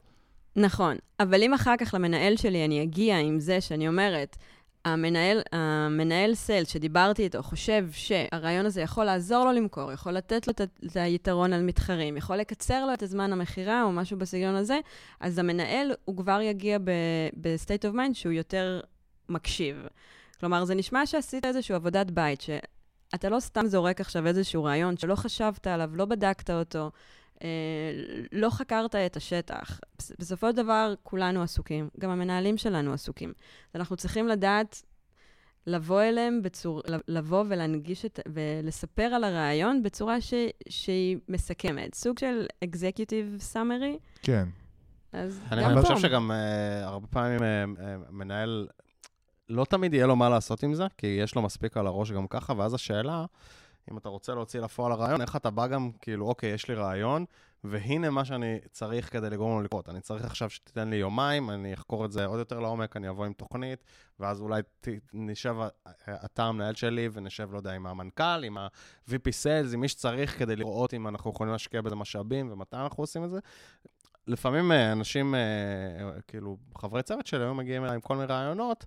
נכון, 0.56 0.96
אבל 1.20 1.44
אם 1.44 1.54
אחר 1.54 1.74
כך 1.80 1.94
למנהל 1.94 2.38
שלי 2.38 2.66
אני 2.66 2.84
אגיע 2.84 3.20
עם 3.20 3.40
זה 3.40 3.62
שאני 3.62 3.88
אומרת, 3.88 4.38
המנהל, 4.86 5.42
המנהל 5.52 6.36
סל 6.36 6.64
שדיברתי 6.66 7.24
איתו 7.24 7.44
חושב 7.44 7.86
שהרעיון 7.92 8.66
הזה 8.66 8.82
יכול 8.82 9.06
לעזור 9.06 9.46
לו 9.46 9.52
למכור, 9.52 9.92
יכול 9.92 10.14
לתת 10.14 10.48
לו 10.48 10.54
את 10.58 10.96
היתרון 10.96 11.54
על 11.54 11.64
מתחרים, 11.64 12.18
יכול 12.18 12.38
לקצר 12.38 12.86
לו 12.86 12.94
את 12.94 13.04
הזמן 13.04 13.34
המכירה 13.34 13.84
או 13.84 13.92
משהו 13.92 14.18
בסגנון 14.18 14.56
הזה, 14.56 14.80
אז 15.20 15.38
המנהל, 15.38 15.92
הוא 16.06 16.18
כבר 16.18 16.42
יגיע 16.42 16.78
ב-state 17.42 17.92
of 17.92 17.96
mind 17.96 18.14
שהוא 18.14 18.32
יותר 18.34 18.80
מקשיב. 19.30 19.76
כלומר, 20.42 20.66
זה 20.66 20.76
נשמע 20.76 21.06
שעשית 21.06 21.46
איזושהי 21.46 21.76
עבודת 21.76 22.12
בית, 22.12 22.42
שאתה 22.42 23.30
לא 23.30 23.40
סתם 23.40 23.68
זורק 23.68 24.02
עכשיו 24.02 24.28
איזשהו 24.28 24.64
רעיון 24.64 24.98
שלא 24.98 25.16
חשבת 25.16 25.68
עליו, 25.68 25.90
לא 25.96 26.06
בדקת 26.06 26.50
אותו, 26.50 26.92
אה, 27.44 27.48
לא 28.32 28.50
חקרת 28.50 28.96
את 28.96 29.18
השטח. 29.18 29.80
בסופו 30.20 30.50
של 30.50 30.56
דבר, 30.56 30.94
כולנו 31.04 31.42
עסוקים, 31.42 31.90
גם 32.00 32.10
המנהלים 32.10 32.58
שלנו 32.58 32.94
עסוקים. 32.94 33.34
אנחנו 33.76 33.96
צריכים 33.96 34.28
לדעת 34.28 34.82
לבוא 35.68 36.02
אליהם 36.02 36.42
בצור... 36.42 36.82
לבוא 37.08 37.44
ולהנגיש 37.48 38.06
את... 38.06 38.20
ולספר 38.34 39.04
על 39.04 39.24
הרעיון 39.24 39.84
בצורה 39.84 40.22
ש... 40.22 40.34
שהיא 40.70 41.18
מסכמת. 41.30 41.96
סוג 41.96 42.20
של 42.20 42.46
executive 42.66 43.54
summary. 43.54 43.98
כן. 44.22 44.48
אז 45.14 45.42
אני 45.52 45.82
חושב 45.82 45.98
שגם 45.98 46.32
uh, 46.32 46.34
הרבה 46.86 47.08
פעמים 47.08 47.40
uh, 47.40 47.42
uh, 47.78 47.82
מנהל 48.12 48.68
לא 49.52 49.66
תמיד 49.66 49.94
יהיה 49.94 50.08
לו 50.08 50.16
מה 50.16 50.30
לעשות 50.30 50.64
עם 50.64 50.74
זה, 50.74 50.88
כי 50.98 51.08
יש 51.08 51.36
לו 51.36 51.42
מספיק 51.42 51.78
על 51.78 51.88
הראש 51.88 52.12
גם 52.12 52.28
ככה, 52.28 52.54
ואז 52.58 52.74
השאלה, 52.74 53.26
אם 53.92 53.98
אתה 53.98 54.10
רוצה 54.10 54.34
להוציא 54.34 54.60
לפועל 54.60 54.92
הרעיון, 54.92 55.22
איך 55.22 55.36
אתה 55.36 55.50
בא 55.50 55.68
גם, 55.68 55.92
כאילו, 56.02 56.28
אוקיי, 56.28 56.50
יש 56.50 56.68
לי 56.68 56.76
רעיון, 56.76 57.26
והנה 57.64 58.10
מה 58.10 58.26
שאני 58.26 58.60
צריך 58.72 59.14
כדי 59.14 59.30
לגרום 59.30 59.52
לו 59.52 59.62
לקרות. 59.62 59.90
אני 59.90 60.02
צריך 60.02 60.26
עכשיו 60.26 60.50
שתיתן 60.50 60.90
לי 60.90 60.96
יומיים, 60.96 61.50
אני 61.50 61.74
אחקור 61.74 62.06
את 62.06 62.12
זה 62.12 62.26
עוד 62.26 62.40
יותר 62.40 62.60
לעומק, 62.60 62.98
אני 62.98 63.10
אבוא 63.10 63.26
עם 63.26 63.34
תוכנית, 63.34 63.84
ואז 64.20 64.42
אולי 64.42 64.62
ת, 64.82 64.88
נשב, 65.14 65.56
אתה 66.26 66.44
המנהל 66.44 66.76
שלי, 66.76 67.10
ונשב, 67.14 67.52
לא 67.52 67.58
יודע, 67.58 67.72
עם 67.72 67.88
המנכ"ל, 67.88 68.44
עם 68.44 68.58
ה-VP 68.58 69.28
Sales, 69.44 69.74
עם 69.74 69.80
מי 69.80 69.88
שצריך, 69.88 70.40
כדי 70.40 70.56
לראות 70.56 70.94
אם 70.94 71.08
אנחנו 71.08 71.32
יכולים 71.32 71.54
להשקיע 71.54 71.82
בזה 71.82 71.96
משאבים, 71.96 72.52
ומתי 72.52 72.76
אנחנו 72.76 73.04
עושים 73.04 73.24
את 73.24 73.30
זה. 73.30 73.40
לפעמים 74.28 74.72
אה, 74.72 74.92
אנשים, 74.92 75.36
אה, 75.36 76.22
כאילו, 76.28 76.58
חברי 76.78 77.04
צוות 77.04 77.28
שלי 77.28 77.44
היו 77.44 77.56
מגיעים 77.56 77.84
אליי 77.84 77.96
עם 77.96 78.02
כל 78.02 78.16
מיני 78.16 78.28
רעיונות, 78.28 78.86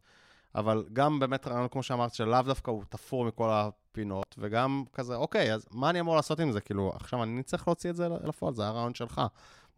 אבל 0.55 0.85
גם 0.93 1.19
באמת 1.19 1.47
רעיון, 1.47 1.69
כמו 1.69 1.83
שאמרת, 1.83 2.15
שלאו 2.15 2.43
דווקא 2.43 2.71
הוא 2.71 2.85
תפור 2.89 3.25
מכל 3.25 3.51
הפינות, 3.53 4.35
וגם 4.39 4.85
כזה, 4.93 5.15
אוקיי, 5.15 5.55
אז 5.55 5.67
מה 5.73 5.91
אני 5.91 6.01
אמור 6.01 6.17
לעשות 6.17 6.41
עם 6.41 6.53
זה? 6.53 6.61
כאילו, 6.61 6.93
עכשיו 6.95 7.23
אני 7.23 7.43
צריך 7.43 7.69
להוציא 7.69 7.91
את 7.91 7.97
זה 7.97 8.09
לפועל, 8.25 8.55
זה 8.55 8.67
הרעיון 8.67 8.95
שלך. 8.95 9.21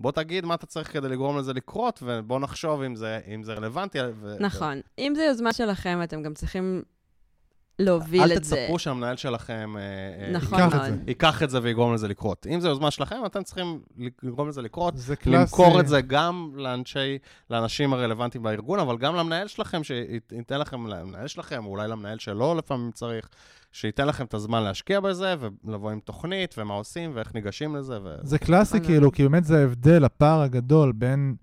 בוא 0.01 0.13
תגיד 0.13 0.45
מה 0.45 0.55
אתה 0.55 0.67
צריך 0.67 0.93
כדי 0.93 1.09
לגרום 1.09 1.39
לזה 1.39 1.53
לקרות, 1.53 2.03
ובוא 2.07 2.41
נחשוב 2.41 2.83
אם 2.83 2.97
זה, 2.97 3.21
אם 3.35 3.43
זה 3.43 3.55
רלוונטי. 3.55 3.99
ו... 4.21 4.37
נכון. 4.41 4.81
אם 4.99 5.13
זו 5.17 5.23
יוזמה 5.23 5.53
שלכם, 5.53 6.01
אתם 6.05 6.23
גם 6.23 6.35
צריכים 6.35 6.83
להוביל 7.79 8.33
את 8.33 8.45
זה. 8.45 8.57
אל 8.57 8.63
תצפו 8.63 8.79
שהמנהל 8.79 9.17
שלכם 9.17 9.75
אה, 9.77 10.33
נכון, 10.33 10.59
ייקח, 10.59 10.77
את 10.77 10.85
זה. 10.85 10.97
ייקח 11.07 11.43
את 11.43 11.51
זה 11.51 11.59
ויגרום 11.63 11.95
לזה 11.95 12.09
לקרות. 12.09 12.47
אם 12.55 12.61
זו 12.61 12.69
יוזמה 12.69 12.91
שלכם, 12.91 13.17
אתם 13.27 13.43
צריכים 13.43 13.81
לגרום 14.23 14.49
לזה 14.49 14.63
לקרות. 14.63 14.97
זה 14.97 15.17
קלאסי. 15.17 15.39
למכור 15.39 15.81
את 15.81 15.89
זה 15.89 16.01
גם 16.01 16.53
לאנשי, 16.57 17.19
לאנשים 17.51 17.93
הרלוונטיים 17.93 18.45
בארגון, 18.45 18.79
אבל 18.79 18.99
גם 18.99 19.17
למנהל 19.17 19.49
שלכם, 19.49 19.85
שייתן 19.85 20.59
לכם, 20.59 20.87
למנהל 20.87 21.27
שלכם, 21.27 21.65
או 21.65 21.71
אולי 21.71 21.89
למנהל 21.89 22.19
שלו 22.19 22.55
לפעמים 22.55 22.91
צריך, 22.91 23.29
שייתן 23.73 24.07
לכם 24.07 24.25
את 24.25 24.35
הזמן 24.35 24.63
להשקיע 24.63 25.01
בזה, 25.01 25.35
ולבוא 25.65 25.91
עם 25.91 26.01
תוכנית, 26.01 26.55
ומה 26.59 26.75
עושים, 26.75 27.11
ואיך 27.15 27.35
ניגשים 27.35 27.77
לזה. 27.77 27.99
ו... 28.05 28.15
זה 28.23 28.39
קלאסי, 28.39 28.81
כאילו, 28.81 29.13
כי 29.13 29.23
באמת 29.23 29.45
זה 29.45 29.59
ההבדל, 29.59 30.05
הפער 30.05 30.41
הגדול 30.41 30.93
בין... 30.93 31.37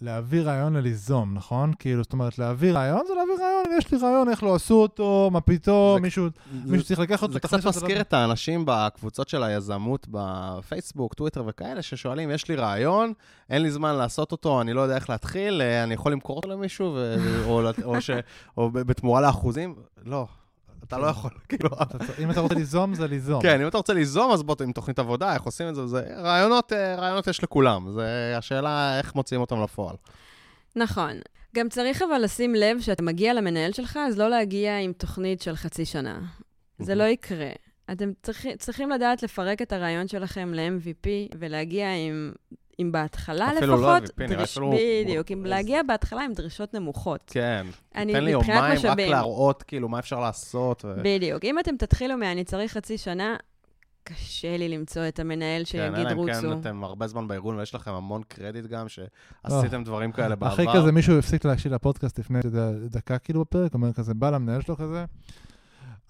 להביא 0.00 0.42
רעיון 0.42 0.76
לליזום, 0.76 1.34
נכון? 1.34 1.72
כאילו, 1.78 2.02
זאת 2.02 2.12
אומרת, 2.12 2.38
להביא 2.38 2.72
רעיון 2.72 3.00
זה 3.08 3.14
להביא 3.14 3.44
רעיון, 3.44 3.78
יש 3.78 3.92
לי 3.92 3.98
רעיון, 3.98 4.28
איך 4.28 4.42
לא 4.42 4.54
עשו 4.54 4.74
אותו, 4.74 5.28
מה 5.32 5.40
פתאום, 5.40 6.02
מישהו, 6.02 6.28
זה, 6.64 6.70
מישהו 6.72 6.86
צריך 6.86 7.00
לקחת 7.00 7.22
אותו. 7.22 7.32
זה 7.32 7.40
קצת 7.40 7.64
מזכיר 7.66 8.00
את 8.00 8.12
האנשים 8.12 8.62
בקבוצות 8.66 9.28
של 9.28 9.42
היזמות 9.42 10.06
בפייסבוק, 10.10 11.14
טוויטר 11.14 11.44
וכאלה, 11.46 11.82
ששואלים, 11.82 12.30
יש 12.30 12.48
לי 12.48 12.56
רעיון, 12.56 13.12
אין 13.50 13.62
לי 13.62 13.70
זמן 13.70 13.94
לעשות 13.94 14.32
אותו, 14.32 14.60
אני 14.60 14.72
לא 14.72 14.80
יודע 14.80 14.94
איך 14.94 15.10
להתחיל, 15.10 15.62
אה, 15.62 15.82
אני 15.84 15.94
יכול 15.94 16.12
למכור 16.12 16.36
אותו 16.36 16.48
למישהו, 16.48 16.92
ו- 16.94 17.16
או, 17.46 17.62
או, 17.84 18.00
ש- 18.00 18.10
או 18.56 18.70
בתמורה 18.70 19.20
לאחוזים? 19.20 19.74
לא. 20.04 20.26
אתה 20.86 20.98
לא 20.98 21.06
יכול, 21.06 21.30
כאילו... 21.48 21.70
אם 22.18 22.30
אתה 22.30 22.40
רוצה 22.40 22.54
ליזום, 22.54 22.94
זה 22.94 23.06
ליזום. 23.06 23.42
כן, 23.42 23.60
אם 23.60 23.68
אתה 23.68 23.76
רוצה 23.76 23.94
ליזום, 23.94 24.32
אז 24.32 24.42
בוא, 24.42 24.54
עם 24.62 24.72
תוכנית 24.72 24.98
עבודה, 24.98 25.34
איך 25.34 25.42
עושים 25.42 25.68
את 25.68 25.74
זה, 25.74 25.86
זה 25.86 26.02
רעיונות, 26.16 26.72
אה, 26.72 26.96
רעיונות 26.96 27.26
יש 27.26 27.42
לכולם. 27.42 27.90
זה 27.90 28.34
השאלה 28.38 28.98
איך 28.98 29.14
מוציאים 29.14 29.40
אותם 29.40 29.62
לפועל. 29.62 29.96
נכון. 30.76 31.12
גם 31.56 31.68
צריך 31.68 32.02
אבל 32.02 32.18
לשים 32.18 32.54
לב 32.54 32.80
שאתה 32.80 33.02
מגיע 33.02 33.34
למנהל 33.34 33.72
שלך, 33.72 33.98
אז 34.08 34.18
לא 34.18 34.28
להגיע 34.28 34.78
עם 34.78 34.92
תוכנית 34.92 35.42
של 35.42 35.56
חצי 35.56 35.84
שנה. 35.84 36.20
זה 36.78 36.94
לא 36.94 37.04
יקרה. 37.04 37.50
אתם 37.92 38.10
צריכים, 38.22 38.56
צריכים 38.56 38.90
לדעת 38.90 39.22
לפרק 39.22 39.62
את 39.62 39.72
הרעיון 39.72 40.08
שלכם 40.08 40.54
ל-MVP 40.54 41.08
ולהגיע 41.38 41.88
עם, 41.94 42.32
עם 42.78 42.92
בהתחלה 42.92 43.52
אפילו 43.56 43.74
לפחות... 43.76 44.02
לא 44.02 44.24
MVP, 44.24 44.28
נראה 44.28 44.36
דריש- 44.36 44.50
אפילו- 44.50 44.72
בדיוק, 45.04 45.30
איזה- 45.30 45.42
להגיע 45.48 45.82
בהתחלה 45.82 46.24
עם 46.24 46.32
דרישות 46.32 46.74
נמוכות. 46.74 47.20
כן. 47.26 47.66
אני- 47.94 48.12
תן 48.12 48.24
לי 48.24 48.30
יומיים 48.30 48.78
רק. 48.84 48.98
להראות 48.98 49.62
כאילו 49.62 49.88
מה 49.88 49.98
אפשר 49.98 50.20
לעשות. 50.20 50.84
ו- 50.84 50.94
בדיוק. 51.04 51.44
אם 51.44 51.58
אתם 51.58 51.76
תתחילו 51.76 52.16
מ"אני 52.16 52.44
צריך 52.44 52.72
חצי 52.72 52.98
שנה", 52.98 53.36
קשה 54.04 54.56
לי 54.56 54.68
למצוא 54.68 55.08
את 55.08 55.18
המנהל 55.18 55.58
כן, 55.60 55.64
שיגיד 55.64 55.98
אלא 56.06 56.12
אם 56.12 56.16
רוצו. 56.16 56.32
כן 56.32 56.60
אתם 56.60 56.84
הרבה 56.84 57.06
זמן 57.06 57.28
בארגון 57.28 57.58
ויש 57.58 57.74
לכם 57.74 57.90
המון 57.90 58.22
קרדיט 58.28 58.66
גם, 58.66 58.86
שעשיתם 58.88 59.84
דברים 59.84 60.12
כאלה 60.12 60.36
בעבר. 60.36 60.52
אחרי 60.54 60.66
כזה 60.74 60.92
מישהו 60.92 61.18
הפסיק 61.18 61.44
להקשיב 61.44 61.72
לפודקאסט 61.74 62.18
לפני, 62.18 62.38
דקה 62.90 63.18
כאילו 63.18 63.40
בפרק, 63.40 63.74
אומר 63.74 63.92
כזה, 63.92 64.14
בא 64.14 64.30
למנהל 64.30 64.62
שלו 64.62 64.76
כזה, 64.76 65.04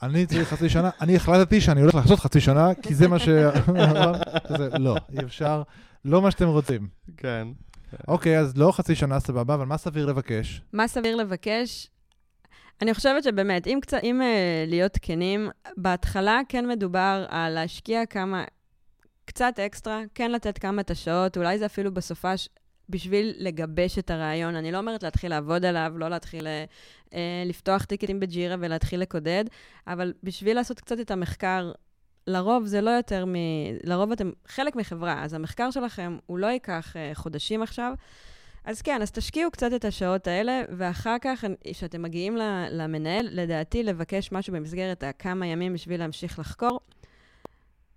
אני 0.02 0.26
צריך 0.26 0.48
חצי 0.48 0.68
שנה, 0.68 0.90
אני 1.00 1.16
החלטתי 1.16 1.60
שאני 1.60 1.80
הולך 1.80 1.94
לעשות 1.94 2.18
חצי 2.20 2.40
שנה, 2.40 2.74
כי 2.82 2.94
זה 2.94 3.08
מה 3.08 3.18
ש... 3.18 3.28
לא, 4.78 4.96
אי 5.12 5.24
אפשר, 5.24 5.62
לא 6.04 6.22
מה 6.22 6.30
שאתם 6.30 6.48
רוצים. 6.48 6.88
כן. 7.16 7.48
אוקיי, 8.08 8.38
אז 8.38 8.56
לא 8.56 8.72
חצי 8.72 8.94
שנה 8.94 9.20
סבבה, 9.20 9.54
אבל 9.54 9.66
מה 9.66 9.76
סביר 9.76 10.06
לבקש? 10.06 10.62
מה 10.72 10.88
סביר 10.88 11.16
לבקש? 11.16 11.90
אני 12.82 12.94
חושבת 12.94 13.24
שבאמת, 13.24 13.66
אם, 13.66 13.78
קצת, 13.82 13.98
אם 14.02 14.20
uh, 14.20 14.70
להיות 14.70 14.98
כנים, 15.02 15.50
בהתחלה 15.76 16.40
כן 16.48 16.68
מדובר 16.68 17.26
על 17.28 17.54
להשקיע 17.54 18.06
כמה, 18.06 18.44
קצת 19.24 19.58
אקסטרה, 19.66 20.00
כן 20.14 20.32
לתת 20.32 20.58
כמה 20.58 20.80
את 20.80 20.90
השעות, 20.90 21.36
אולי 21.36 21.58
זה 21.58 21.66
אפילו 21.66 21.94
בסופש, 21.94 22.48
בשביל 22.88 23.34
לגבש 23.38 23.98
את 23.98 24.10
הרעיון. 24.10 24.54
אני 24.54 24.72
לא 24.72 24.78
אומרת 24.78 25.02
להתחיל 25.02 25.30
לעבוד 25.30 25.64
עליו, 25.64 25.92
לא 25.96 26.08
להתחיל 26.08 26.46
uh, 26.46 27.14
לפתוח 27.46 27.84
טיקטים 27.84 28.20
בג'ירה 28.20 28.56
ולהתחיל 28.60 29.00
לקודד, 29.00 29.44
אבל 29.86 30.12
בשביל 30.22 30.56
לעשות 30.56 30.80
קצת 30.80 31.00
את 31.00 31.10
המחקר, 31.10 31.72
לרוב 32.26 32.66
זה 32.66 32.80
לא 32.80 32.90
יותר 32.90 33.24
מ... 33.26 33.34
לרוב 33.84 34.12
אתם 34.12 34.30
חלק 34.46 34.76
מחברה, 34.76 35.24
אז 35.24 35.34
המחקר 35.34 35.70
שלכם 35.70 36.18
הוא 36.26 36.38
לא 36.38 36.46
ייקח 36.46 36.92
uh, 36.92 37.14
חודשים 37.14 37.62
עכשיו. 37.62 37.92
אז 38.64 38.82
כן, 38.82 39.02
אז 39.02 39.10
תשקיעו 39.10 39.50
קצת 39.50 39.70
את 39.76 39.84
השעות 39.84 40.26
האלה, 40.26 40.62
ואחר 40.76 41.16
כך, 41.20 41.44
כשאתם 41.64 42.02
מגיעים 42.02 42.36
למנהל, 42.70 43.28
לדעתי 43.30 43.82
לבקש 43.82 44.32
משהו 44.32 44.52
במסגרת 44.52 45.02
הכמה 45.02 45.46
ימים 45.46 45.74
בשביל 45.74 46.00
להמשיך 46.00 46.38
לחקור. 46.38 46.80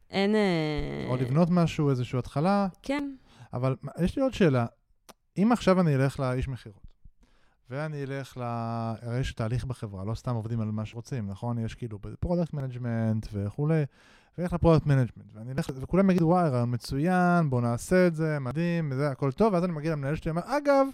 אין... 0.10 0.36
אה, 0.36 1.06
או 1.08 1.18
לבנות 1.18 1.48
משהו, 1.52 1.90
איזושהי 1.90 2.20
התחלה, 2.20 2.68
כן. 2.82 3.16
אבל 3.54 3.76
יש 4.02 4.16
לי 4.16 4.22
עוד 4.22 4.34
שאלה. 4.34 4.66
אם 5.38 5.52
עכשיו 5.52 5.82
אני 5.82 5.96
אלך 5.96 6.20
לאיש 6.20 6.48
מכירות, 6.48 6.88
ואני 7.70 8.04
אלך 8.04 8.38
ל... 8.38 8.42
הרי 9.02 9.20
יש 9.20 9.34
תהליך 9.34 9.66
בחברה, 9.66 10.06
לא 10.06 10.16
סתם 10.16 10.36
עובדים 10.36 10.62
על 10.62 10.72
מה 10.72 10.86
שרוצים, 10.86 11.28
נכון? 11.28 11.58
יש 11.58 11.76
כאילו 11.76 12.00
product 12.20 12.54
management 12.54 13.28
וכולי, 13.34 13.84
ואלך 14.40 14.54
ל 14.54 14.58
product 14.58 14.86
management, 14.86 15.32
ואני 15.34 15.52
אלך, 15.52 15.70
וכולם 15.76 16.10
יגידו, 16.10 16.26
וואי, 16.26 16.50
רעיון 16.50 16.74
מצוין, 16.74 17.50
בוא 17.50 17.62
נעשה 17.62 18.08
את 18.08 18.16
זה, 18.16 18.40
מדהים, 18.40 18.90
וזה, 18.92 19.12
הכל 19.12 19.32
טוב, 19.32 19.54
ואז 19.54 19.64
אני 19.64 19.72
מגיע 19.72 19.92
למנהל 19.92 20.16
שלי, 20.16 20.32
אומר, 20.32 20.42
אגב, 20.46 20.88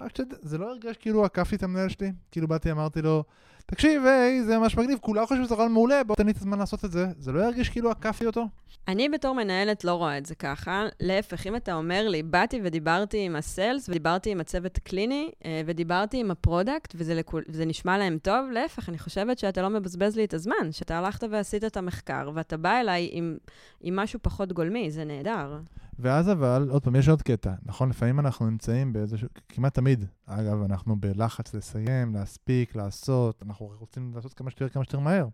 רק 0.00 0.10
שתדע, 0.10 0.36
זה 0.40 0.58
לא 0.58 0.70
הרגש 0.70 0.96
כאילו 0.96 1.24
עקפתי 1.24 1.56
את 1.56 1.62
המנהל 1.62 1.88
שלי? 1.88 2.12
כאילו 2.30 2.48
באתי, 2.48 2.70
אמרתי 2.70 3.02
לו, 3.02 3.24
תקשיב, 3.66 4.06
היי, 4.06 4.44
זה 4.44 4.58
ממש 4.58 4.76
מגניב, 4.76 4.98
כולם 4.98 5.26
חושבים 5.26 5.44
שזה 5.44 5.54
רעיון 5.54 5.72
מעולה, 5.72 6.04
בוא 6.04 6.16
תן 6.16 6.26
לי 6.26 6.32
את 6.32 6.36
הזמן 6.36 6.58
לעשות 6.58 6.84
את 6.84 6.92
זה. 6.92 7.06
זה 7.18 7.32
לא 7.32 7.40
ירגיש 7.40 7.68
כאילו 7.68 7.90
עקפתי 7.90 8.26
אותו? 8.26 8.48
אני 8.88 9.08
בתור 9.08 9.34
מנהלת 9.34 9.84
לא 9.84 9.92
רואה 9.92 10.18
את 10.18 10.26
זה 10.26 10.34
ככה. 10.34 10.86
להפך, 11.00 11.46
אם 11.46 11.56
אתה 11.56 11.74
אומר 11.74 12.08
לי, 12.08 12.22
באתי 12.22 12.60
ודיברתי 12.62 13.18
עם 13.24 13.36
ה 13.36 13.43
sales, 13.43 13.88
ודיברתי 13.88 14.30
עם 14.30 14.40
הצוות 14.40 14.76
הקליני, 14.76 15.30
אה, 15.44 15.62
ודיברתי 15.66 16.20
עם 16.20 16.30
ה 16.30 16.37
product, 16.37 16.92
וזה, 16.96 17.14
לכול, 17.14 17.42
וזה 17.48 17.64
נשמע 17.64 17.98
להם 17.98 18.18
טוב, 18.22 18.50
להפך, 18.50 18.88
אני 18.88 18.98
חושבת 18.98 19.38
שאתה 19.38 19.62
לא 19.62 19.70
מבזבז 19.70 20.16
לי 20.16 20.24
את 20.24 20.34
הזמן, 20.34 20.72
שאתה 20.72 20.98
הלכת 20.98 21.26
ועשית 21.30 21.64
את 21.64 21.76
המחקר, 21.76 22.30
ואתה 22.34 22.56
בא 22.56 22.80
אליי 22.80 23.08
עם, 23.12 23.36
עם 23.80 23.96
משהו 23.96 24.18
פחות 24.22 24.52
גולמי, 24.52 24.90
זה 24.90 25.04
נהדר. 25.04 25.58
ואז 25.98 26.30
אבל, 26.30 26.68
עוד 26.70 26.84
פעם, 26.84 26.96
יש 26.96 27.08
עוד 27.08 27.22
קטע, 27.22 27.54
נכון? 27.62 27.88
לפעמים 27.88 28.20
אנחנו 28.20 28.50
נמצאים 28.50 28.92
באיזשהו, 28.92 29.28
כמעט 29.48 29.74
תמיד, 29.74 30.04
אגב, 30.26 30.62
אנחנו 30.62 30.96
בלחץ 31.00 31.54
לסיים, 31.54 32.14
להספיק, 32.14 32.76
לעשות, 32.76 33.42
אנחנו 33.42 33.70
רוצים 33.78 34.12
לעשות 34.14 34.34
כמה 34.34 34.50
שיותר, 34.50 34.68
כמה 34.68 34.84
שיותר 34.84 34.98
מהר. 34.98 35.28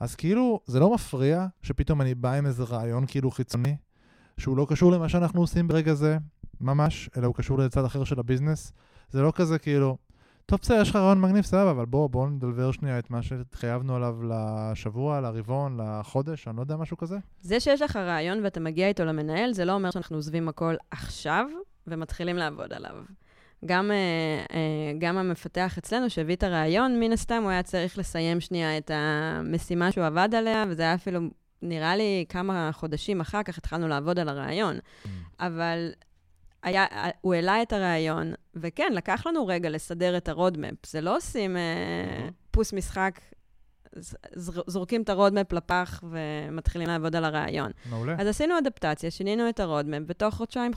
אז 0.00 0.14
כאילו, 0.14 0.60
זה 0.66 0.80
לא 0.80 0.94
מפריע 0.94 1.46
שפתאום 1.62 2.00
אני 2.00 2.14
בא 2.14 2.32
עם 2.32 2.46
איזה 2.46 2.64
רעיון 2.64 3.06
כאילו 3.06 3.30
חיצוני, 3.30 3.76
שהוא 4.38 4.56
לא 4.56 4.66
קשור 4.68 4.92
למה 4.92 5.08
שאנחנו 5.08 5.40
עושים 5.40 5.68
ברגע 5.68 5.94
זה, 5.94 6.18
ממש, 6.60 7.10
אלא 7.16 7.26
הוא 7.26 7.34
קשור 7.34 7.58
לצד 7.58 7.84
אחר 7.84 8.04
של 8.04 8.18
הביזנס. 8.20 8.72
זה 9.10 9.22
לא 9.22 9.32
כזה 9.34 9.58
כאילו, 9.58 9.96
טוב, 10.46 10.58
בסדר, 10.62 10.80
יש 10.80 10.90
לך 10.90 10.96
רעיון 10.96 11.20
מגניב, 11.20 11.44
סבבה, 11.44 11.70
אבל 11.70 11.84
בוא, 11.84 12.10
בוא 12.10 12.28
נדלבר 12.28 12.72
שנייה 12.72 12.98
את 12.98 13.10
מה 13.10 13.22
שהתחייבנו 13.22 13.96
עליו 13.96 14.16
לשבוע, 14.22 15.20
לרבעון, 15.20 15.80
לחודש, 15.80 16.48
אני 16.48 16.56
לא 16.56 16.62
יודע, 16.62 16.76
משהו 16.76 16.96
כזה. 16.96 17.18
זה 17.40 17.60
שיש 17.60 17.82
לך 17.82 17.96
רעיון 17.96 18.44
ואתה 18.44 18.60
מגיע 18.60 18.88
איתו 18.88 19.04
למנהל, 19.04 19.52
זה 19.52 19.64
לא 19.64 19.72
אומר 19.72 19.90
שאנחנו 19.90 20.16
עוזבים 20.16 20.48
הכל 20.48 20.74
עכשיו 20.90 21.46
ומתחילים 21.86 22.36
לעבוד 22.36 22.72
עליו. 22.72 22.94
גם, 23.66 23.90
אה, 23.90 23.96
אה, 24.56 24.92
גם 24.98 25.18
המפתח 25.18 25.78
אצלנו 25.78 26.10
שהביא 26.10 26.36
את 26.36 26.42
הרעיון, 26.42 27.00
מן 27.00 27.12
הסתם 27.12 27.42
הוא 27.42 27.50
היה 27.50 27.62
צריך 27.62 27.98
לסיים 27.98 28.40
שנייה 28.40 28.78
את 28.78 28.90
המשימה 28.94 29.92
שהוא 29.92 30.06
עבד 30.06 30.28
עליה, 30.34 30.64
וזה 30.68 30.82
היה 30.82 30.94
אפילו, 30.94 31.20
נראה 31.62 31.96
לי, 31.96 32.24
כמה 32.28 32.70
חודשים 32.72 33.20
אחר 33.20 33.42
כך 33.42 33.58
התחלנו 33.58 33.88
לעבוד 33.88 34.18
על 34.18 34.28
הרעיון. 34.28 34.76
אבל 35.40 35.92
היה, 36.64 36.86
הוא 37.20 37.34
העלה 37.34 37.62
את 37.62 37.72
הרעיון, 37.72 38.32
וכן, 38.54 38.92
לקח 38.94 39.26
לנו 39.26 39.46
רגע 39.46 39.70
לסדר 39.70 40.16
את 40.16 40.28
הרודמפ. 40.28 40.86
זה 40.86 41.00
לא 41.00 41.16
עושים 41.16 41.56
אה, 41.56 42.28
פוס 42.50 42.72
משחק, 42.72 43.20
ז- 43.96 44.14
זר- 44.34 44.62
זורקים 44.66 45.02
את 45.02 45.08
ה 45.08 45.13
roadmap 45.13 45.52
לפח 45.52 46.04
ומתחילים 46.10 46.88
לעבוד 46.88 47.16
על 47.16 47.24
הרעיון. 47.24 47.70
מעולה. 47.90 48.14
אז 48.18 48.26
עשינו 48.26 48.58
אדפטציה, 48.58 49.10
שינינו 49.10 49.48
את 49.48 49.60
ה 49.60 49.65
roadmap, 49.65 50.04
ותוך 50.08 50.34
חודשיים, 50.34 50.72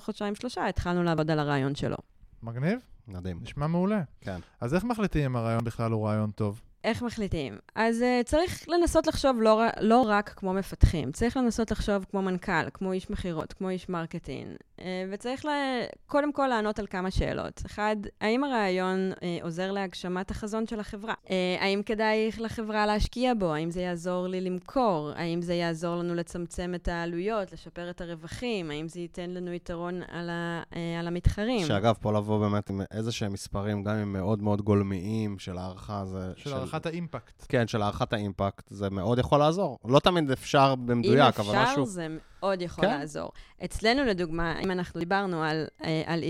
חודשיים 0.00 0.34
שלושה 0.34 0.66
התחלנו 0.68 1.02
לעבוד 1.02 1.30
על 1.30 1.38
הרעיון 1.38 1.74
שלו. 1.74 1.96
מגניב? 2.42 2.78
מדהים. 3.08 3.38
נשמע 3.42 3.66
מעולה. 3.66 4.02
כן. 4.20 4.38
אז 4.60 4.74
איך 4.74 4.84
מחליטים 4.84 5.24
אם 5.24 5.36
הרעיון 5.36 5.64
בכלל 5.64 5.92
הוא 5.92 6.06
רעיון 6.08 6.30
טוב? 6.30 6.60
איך 6.88 7.02
מחליטים? 7.02 7.58
אז 7.74 8.00
uh, 8.02 8.24
צריך 8.24 8.68
לנסות 8.68 9.06
לחשוב 9.06 9.42
לא, 9.42 9.62
לא 9.80 10.04
רק 10.06 10.32
כמו 10.36 10.52
מפתחים, 10.52 11.12
צריך 11.12 11.36
לנסות 11.36 11.70
לחשוב 11.70 12.06
כמו 12.10 12.22
מנכ"ל, 12.22 12.70
כמו 12.74 12.92
איש 12.92 13.10
מכירות, 13.10 13.52
כמו 13.52 13.68
איש 13.68 13.88
marketing, 13.88 14.56
uh, 14.78 14.82
וצריך 15.12 15.44
לה, 15.44 15.80
קודם 16.06 16.32
כל 16.32 16.46
לענות 16.46 16.78
על 16.78 16.86
כמה 16.86 17.10
שאלות. 17.10 17.62
אחד, 17.66 17.96
האם 18.20 18.44
הרעיון 18.44 19.12
uh, 19.12 19.22
עוזר 19.42 19.72
להגשמת 19.72 20.30
החזון 20.30 20.66
של 20.66 20.80
החברה? 20.80 21.14
Uh, 21.24 21.30
האם 21.60 21.82
כדאי 21.86 22.30
לחברה 22.38 22.86
להשקיע 22.86 23.32
בו? 23.38 23.54
האם 23.54 23.70
זה 23.70 23.80
יעזור 23.80 24.26
לי 24.26 24.40
למכור? 24.40 25.10
האם 25.16 25.42
זה 25.42 25.54
יעזור 25.54 25.96
לנו 25.96 26.14
לצמצם 26.14 26.72
את 26.74 26.88
העלויות, 26.88 27.52
לשפר 27.52 27.90
את 27.90 28.00
הרווחים? 28.00 28.70
האם 28.70 28.88
זה 28.88 29.00
ייתן 29.00 29.30
לנו 29.30 29.52
יתרון 29.52 30.00
על, 30.08 30.30
ה, 30.30 30.62
uh, 30.72 30.76
על 31.00 31.06
המתחרים? 31.06 31.66
שאגב, 31.66 31.94
פה 32.00 32.12
לבוא 32.12 32.38
באמת 32.40 32.70
עם 32.70 32.80
איזה 32.90 33.12
שהם 33.12 33.32
מספרים, 33.32 33.84
גם 33.84 33.96
אם 33.96 34.12
מאוד 34.12 34.42
מאוד 34.42 34.62
גולמיים 34.62 35.38
של 35.38 35.58
הערכה, 35.58 36.04
זה... 36.04 36.32
של 36.36 36.54
הערכת 36.86 36.86
האימפקט. 36.86 37.46
כן, 37.48 37.68
של 37.68 37.82
הערכת 37.82 38.12
האימפקט, 38.12 38.64
זה 38.70 38.90
מאוד 38.90 39.18
יכול 39.18 39.38
לעזור. 39.38 39.78
לא 39.84 39.98
תמיד 40.00 40.30
אפשר 40.30 40.74
במדויק, 40.74 41.40
אם 41.40 41.44
אבל 41.46 41.60
אפשר, 41.60 41.72
משהו... 41.72 41.86
זה 41.86 42.06
מאוד 42.10 42.62
יכול 42.62 42.84
כן. 42.84 42.98
לעזור. 42.98 43.30
אצלנו, 43.64 44.04
לדוגמה, 44.04 44.60
אם 44.60 44.70
אנחנו 44.70 45.00
דיברנו 45.00 45.42
על, 45.42 45.66
אה, 45.84 46.02
על 46.06 46.22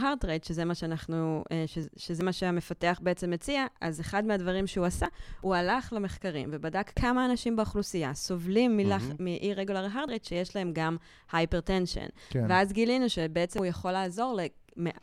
Heart 0.00 0.24
Rate, 0.24 0.48
שזה 0.48 0.64
מה 0.64 0.74
שאנחנו, 0.74 1.44
אה, 1.52 1.64
שזה 1.96 2.24
מה 2.24 2.32
שהמפתח 2.32 3.00
בעצם 3.02 3.30
מציע, 3.30 3.66
אז 3.80 4.00
אחד 4.00 4.24
מהדברים 4.24 4.66
שהוא 4.66 4.86
עשה, 4.86 5.06
הוא 5.40 5.54
הלך 5.54 5.92
למחקרים 5.92 6.48
ובדק 6.52 6.92
כמה 6.96 7.24
אנשים 7.26 7.56
באוכלוסייה 7.56 8.14
סובלים 8.14 8.76
מלח, 8.76 9.02
מהמם. 9.02 9.24
מ-E-Regular 9.24 9.94
Heart 9.94 10.08
Rate 10.08 10.28
שיש 10.28 10.56
להם 10.56 10.72
גם 10.74 10.96
Hypertension. 11.30 12.10
כן. 12.30 12.44
ואז 12.48 12.72
גילינו 12.72 13.08
שבעצם 13.08 13.58
הוא 13.58 13.66
יכול 13.66 13.92
לעזור 13.92 14.34
ל... 14.34 14.40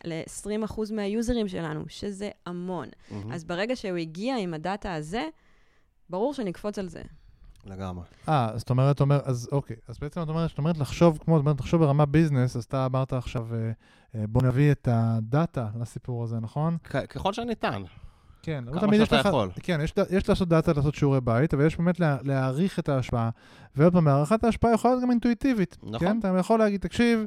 ל-20% 0.05 0.93
מהיוזרים 0.93 1.47
שלנו, 1.47 1.83
שזה 1.87 2.29
המון. 2.45 2.87
מהמם. 3.11 3.31
אז 3.31 3.43
ברגע 3.43 3.75
שהוא 3.75 3.97
הגיע 3.97 4.37
עם 4.37 4.53
הדאטה 4.53 4.93
הזה, 4.93 5.23
ברור 6.09 6.33
שנקפוץ 6.33 6.79
על 6.79 6.87
זה. 6.87 7.01
לגמרי. 7.65 8.03
אה, 8.29 8.49
אז 8.53 8.59
זאת 8.59 8.69
אומרת, 8.69 9.01
אומר, 9.01 9.19
אז 9.23 9.49
אוקיי. 9.51 9.75
אז 9.87 9.99
בעצם 9.99 10.21
את 10.21 10.29
אומרת, 10.29 10.49
זאת 10.49 10.57
אומרת 10.57 10.77
לחשוב 10.77 11.17
כמו, 11.25 11.35
זאת 11.37 11.41
אומרת, 11.45 11.59
לחשוב 11.59 11.81
ברמה 11.81 12.05
ביזנס, 12.05 12.55
אז 12.55 12.63
אתה 12.63 12.85
אמרת 12.85 13.13
עכשיו, 13.13 13.47
אה, 13.55 13.71
אה, 14.15 14.27
בוא 14.27 14.41
נביא 14.43 14.71
את 14.71 14.87
הדאטה 14.91 15.67
לסיפור 15.81 16.23
הזה, 16.23 16.39
נכון? 16.39 16.77
כ- 16.83 16.95
ככל 16.95 17.33
שניתן. 17.33 17.83
כן. 18.41 18.63
כמה 18.79 18.95
שאתה 19.05 19.19
לך- 19.19 19.25
יכול. 19.25 19.49
כן, 19.63 19.79
יש, 19.83 19.93
יש 20.09 20.29
לעשות 20.29 20.47
דאטה, 20.47 20.73
לעשות 20.73 20.95
שיעורי 20.95 21.21
בית, 21.21 21.53
אבל 21.53 21.65
יש 21.65 21.77
באמת 21.77 21.99
לה, 21.99 22.17
להעריך 22.23 22.79
את 22.79 22.89
ההשפעה. 22.89 23.29
ועוד 23.75 23.93
פעם, 23.93 24.07
הערכת 24.07 24.43
ההשפעה 24.43 24.73
יכולה 24.73 24.93
להיות 24.93 25.03
גם 25.03 25.11
אינטואיטיבית. 25.11 25.77
נכון. 25.83 25.99
כן? 25.99 26.19
אתה 26.19 26.27
יכול 26.39 26.59
להגיד, 26.59 26.81
תקשיב, 26.81 27.25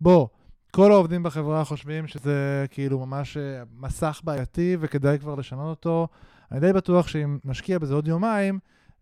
בוא, 0.00 0.28
כל 0.74 0.92
העובדים 0.92 1.22
בחברה 1.22 1.64
חושבים 1.64 2.06
שזה 2.06 2.66
כאילו 2.70 3.06
ממש 3.06 3.36
אה, 3.36 3.42
מסך 3.78 4.20
בעייתי 4.24 4.76
וכדאי 4.80 5.18
כבר 5.18 5.34
לשנות 5.34 5.68
אותו. 5.76 6.08
אני 6.52 6.60
די 6.60 6.72
בטוח 6.72 7.08
שאם 7.08 7.38
נשקיע 7.44 7.78
בזה 7.78 7.94
עוד 7.94 8.08
יומיים, 8.08 8.58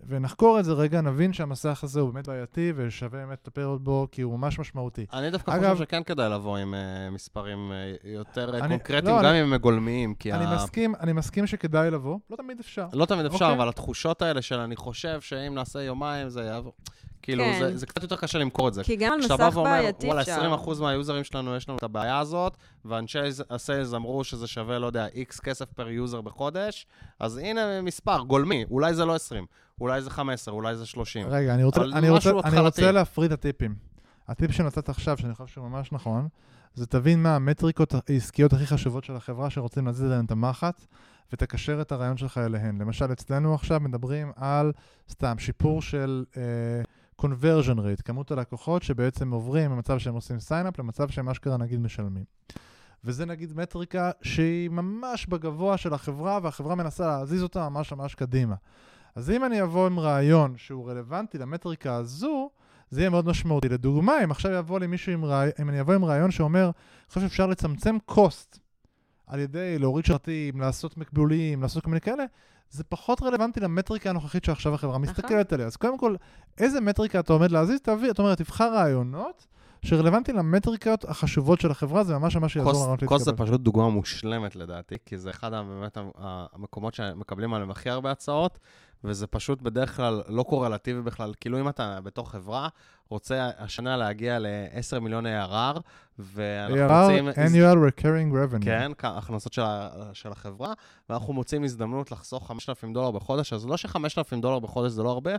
ונחקור 0.09 0.61
את 0.61 0.65
זה 0.65 0.73
רגע, 0.73 1.01
נבין 1.01 1.33
שהמסך 1.33 1.81
הזה 1.85 2.01
הוא 2.01 2.13
באמת 2.13 2.27
בעייתי, 2.29 2.73
ושווה 2.77 3.19
באמת 3.27 3.39
לטפל 3.43 3.67
בו, 3.81 4.09
כי 4.13 4.23
הוא 4.23 4.39
ממש 4.39 4.59
משמעותי. 4.59 5.07
אני 5.13 5.31
דווקא 5.31 5.51
אגב- 5.57 5.73
חושב 5.73 5.85
שכן 5.85 6.03
כדאי 6.03 6.31
לבוא 6.31 6.59
עם 6.59 6.75
אה, 6.75 7.11
מספרים 7.11 7.73
אה, 7.73 8.11
יותר 8.13 8.51
אני- 8.59 8.69
קונקרטיים, 8.69 9.17
לא, 9.17 9.23
גם 9.23 9.29
אני- 9.29 9.43
אם 9.43 9.53
הם 9.53 9.57
גולמיים, 9.61 10.15
כי 10.15 10.33
אני 10.33 10.45
ה- 10.45 10.55
מסכים, 10.55 10.95
אני 11.01 11.13
מסכים 11.13 11.47
שכדאי 11.47 11.91
לבוא, 11.91 12.19
לא 12.31 12.37
תמיד 12.37 12.61
אפשר. 12.61 12.87
לא 12.93 13.05
תמיד 13.07 13.27
אפשר, 13.27 13.45
אוקיי. 13.45 13.57
אבל 13.59 13.69
התחושות 13.69 14.23
האלה 14.23 14.43
של 14.43 14.59
אני 14.59 14.77
חושב 14.77 15.21
שאם 15.21 15.55
נעשה 15.55 15.83
יומיים 15.83 16.29
זה 16.29 16.43
יעבור. 16.43 16.73
כאילו, 17.23 17.45
כן. 17.45 17.59
זה- 17.61 17.77
זה 17.77 17.87
קצת 17.87 18.03
יותר 18.03 18.17
קשה 18.17 18.39
למכור 18.39 18.69
את 18.69 18.75
זה. 18.75 18.85
כי 18.85 18.97
גם 18.97 19.13
על 19.13 19.21
כשאתה 19.21 19.35
מסך 19.35 19.43
בא 19.45 19.51
ואומר, 19.55 19.71
בעייתי 19.71 20.07
וואלה, 20.07 20.21
אפשר. 20.21 20.57
20% 20.57 20.81
מהיוזרים 20.81 21.25
שלנו 21.25 21.57
יש 21.57 21.69
לנו 21.69 21.79
את 21.79 21.83
הבעיה 21.83 22.19
הזאת, 22.19 22.57
ואנשי 22.85 23.19
הסיילס 23.51 23.95
אמרו 23.95 24.25
שזה 24.25 24.47
שווה, 24.47 24.79
לא 24.79 24.87
יודע, 24.87 25.07
איקס 25.07 25.41
כסף 25.41 25.65
פר 25.73 25.89
יוזר 25.89 26.21
בחודש, 26.21 26.87
אז 27.21 27.37
הנה 27.37 27.83
מספר, 27.83 28.19
גולמי, 28.21 28.65
אולי 28.71 28.95
זה 28.95 29.05
לא 29.05 29.15
20, 29.15 29.47
אולי 29.81 30.03
זה 30.03 30.11
15, 30.11 30.55
אולי 30.55 30.77
זה 30.77 30.87
30. 30.87 31.27
רגע, 31.31 31.55
אני 31.55 31.65
רוצה, 31.65 31.83
אני 31.83 32.11
רוצה, 32.11 32.31
אני. 32.45 32.59
רוצה 32.61 32.93
להפריד 32.93 33.33
את 33.33 33.39
הטיפים. 33.39 33.75
הטיפ 34.29 34.51
שנתת 34.53 34.89
עכשיו, 34.89 35.19
שאני 35.19 35.35
חושב 35.35 35.55
שהוא 35.55 35.69
ממש 35.69 35.93
נכון, 35.93 36.29
זה 36.75 36.87
תבין 36.87 37.23
מה 37.23 37.37
המטריקות 37.37 37.95
העסקיות 38.09 38.53
הכי 38.53 38.67
חשובות 38.67 39.05
של 39.05 39.17
החברה 39.17 39.51
שרוצים 39.51 39.87
להזיז 39.87 40.11
להן 40.11 40.25
את 40.25 40.31
המחט, 40.31 40.87
ותקשר 41.33 41.81
את 41.81 41.93
הרעיון 41.93 42.17
שלך 42.17 42.39
אליהן. 42.39 42.81
למשל, 42.81 43.13
אצלנו 43.13 43.55
עכשיו 43.55 43.81
מדברים 43.81 44.33
על, 44.37 44.73
סתם, 45.11 45.35
שיפור 45.39 45.83
של 45.83 46.25
uh, 46.33 46.37
conversion 47.23 47.79
rate, 47.79 48.03
כמות 48.05 48.31
הלקוחות 48.31 48.83
שבעצם 48.83 49.31
עוברים 49.31 49.71
ממצב 49.71 49.99
שהם 49.99 50.15
עושים 50.15 50.41
sign 50.41 50.66
up 50.66 50.79
למצב 50.79 51.09
שהם 51.09 51.29
אשכרה 51.29 51.57
נגיד 51.57 51.81
משלמים. 51.81 52.25
וזה 53.05 53.27
נגיד 53.27 53.57
מטריקה 53.57 54.11
שהיא 54.23 54.71
ממש 54.71 55.27
בגבוה 55.27 55.77
של 55.77 55.95
החברה, 55.95 56.39
והחברה 56.43 56.75
מנסה 56.75 57.07
להזיז 57.07 57.43
אותה 57.43 57.69
ממש 57.69 57.93
ממש 57.93 58.15
קדימה. 58.15 58.55
אז 59.15 59.31
אם 59.31 59.45
אני 59.45 59.63
אבוא 59.63 59.87
עם 59.87 59.99
רעיון 59.99 60.55
שהוא 60.57 60.91
רלוונטי 60.91 61.39
למטריקה 61.39 61.95
הזו, 61.95 62.51
זה 62.91 63.01
יהיה 63.01 63.11
מאוד 63.11 63.27
משמעותי. 63.27 63.69
לדוגמה, 63.69 64.25
אם 64.25 64.31
עכשיו 64.31 64.53
יבוא 64.53 64.81
לי 64.81 64.87
מישהו 64.87 65.13
עם 65.13 65.25
רעיון, 65.25 65.53
אם 65.63 65.69
אני 65.69 65.81
אבוא 65.81 65.95
עם 65.95 66.05
רעיון 66.05 66.31
שאומר, 66.31 66.65
אני 66.65 67.09
חושב 67.09 67.21
שאפשר 67.21 67.47
לצמצם 67.47 67.97
cost 68.11 68.59
על 69.33 69.41
ידי 69.41 69.79
להוריד 69.79 70.05
שרתים, 70.05 70.61
לעשות 70.61 70.97
מקבולים, 70.97 71.63
לעשות 71.63 71.85
כל 71.85 71.91
מיני 71.91 72.01
כאלה, 72.01 72.25
זה 72.71 72.85
פחות 72.85 73.23
רלוונטי 73.23 73.61
למטריקה 73.61 74.11
הנוכחית 74.11 74.45
שעכשיו 74.45 74.75
החברה 74.75 74.99
מסתכלת 74.99 75.53
עליה. 75.53 75.67
אז 75.67 75.77
קודם 75.77 75.99
כל, 75.99 76.17
איזה 76.59 76.81
מטריקה 76.81 77.21
אתה 77.21 77.33
עומד 77.33 77.51
להזיז? 77.51 77.81
תביא, 77.81 78.11
אתה 78.11 78.23
אומר, 78.23 78.35
תבחר 78.35 78.75
רעיונות 78.75 79.47
שרלוונטי 79.83 80.33
למטריקות 80.33 81.05
החשובות 81.05 81.61
של 81.61 81.71
החברה, 81.71 82.05
זה 82.05 82.19
ממש 82.19 82.37
ממש 82.37 82.57
יעזור 82.57 82.73
לרעיונות 82.73 83.05
קוסט 83.05 83.25
זה 83.25 83.31
להתקבל. 83.31 83.47
פשוט 83.47 83.61
דוגמה 83.61 83.89
מושלמת 83.89 84.57
לדעתי, 84.57 84.95
כי 85.07 85.19
זה 85.19 85.31
אחד 85.31 85.51
באמת 85.51 85.99
המקומות 86.19 86.95
שמקבלים 86.95 87.55
עליהם 87.55 87.71
הכי 87.71 87.91
הרבה 87.91 88.11
הצעות, 88.11 88.59
וזה 89.05 89.27
פשוט 89.27 89.63
בדרך 89.63 89.97
כלל 89.97 90.23
לא 90.29 90.43
קורלטיבי 90.43 91.03
בכלל. 91.03 91.33
כאילו 91.41 91.61
אם 91.61 91.69
אתה 91.69 91.99
בתור 92.03 92.31
חברה 92.31 92.69
רוצה 93.09 93.51
השנה 93.59 93.97
להגיע 93.97 94.39
ל-10 94.39 95.01
מיליון 95.01 95.27
ARR, 95.27 95.81
ואנחנו 96.23 97.23
מוצאים... 97.23 97.29
ARR, 97.29 97.51
annual 97.51 98.01
recurring 98.01 98.33
revenue. 98.35 98.65
כן, 98.65 98.93
הכנסות 99.03 99.53
של, 99.53 99.63
של 100.13 100.33
החברה, 100.33 100.73
ואנחנו 101.09 101.33
מוצאים 101.33 101.65
הזדמנות 101.65 102.13
לחסוך 102.13 102.49
5,000 102.49 102.93
דולר 102.93 103.11
בחודש, 103.11 103.53
אז 103.53 103.67
לא 103.67 103.77
ש-5,000 103.77 104.41
דולר 104.41 104.59
בחודש 104.59 104.93
זה 104.93 105.03
לא 105.03 105.11
הרבה, 105.11 105.33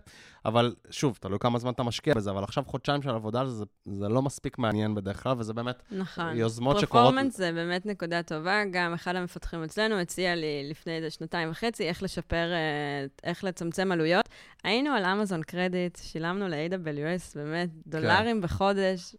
אבל 0.45 0.75
שוב, 0.89 1.17
תלוי 1.21 1.39
כמה 1.39 1.59
זמן 1.59 1.71
אתה 1.71 1.83
משקיע 1.83 2.13
בזה, 2.13 2.31
אבל 2.31 2.43
עכשיו 2.43 2.63
חודשיים 2.67 3.01
של 3.01 3.09
עבודה 3.09 3.45
זה, 3.45 3.65
זה, 3.85 4.09
לא 4.09 4.21
מספיק 4.21 4.57
מעניין 4.57 4.95
בדרך 4.95 5.23
כלל, 5.23 5.35
וזה 5.37 5.53
באמת 5.53 5.83
נכון. 5.91 6.37
יוזמות 6.37 6.79
שקורות... 6.79 7.05
פרפורמנס 7.05 7.37
זה 7.37 7.51
באמת 7.51 7.85
נקודה 7.85 8.23
טובה. 8.23 8.61
גם 8.71 8.93
אחד 8.93 9.15
המפתחים 9.15 9.63
אצלנו 9.63 9.99
הציע 9.99 10.35
לי 10.35 10.69
לפני 10.69 10.95
איזה 10.97 11.09
שנתיים 11.09 11.49
וחצי 11.49 11.83
איך 11.83 12.03
לשפר, 12.03 12.51
אה, 12.53 13.05
איך 13.23 13.43
לצמצם 13.43 13.91
עלויות. 13.91 14.29
היינו 14.63 14.89
על 14.89 15.05
אמזון 15.05 15.43
קרדיט, 15.43 15.97
שילמנו 16.01 16.47
ל-AWS 16.47 17.35
באמת 17.35 17.69
דולרים 17.87 18.41
בחודש. 18.41 19.15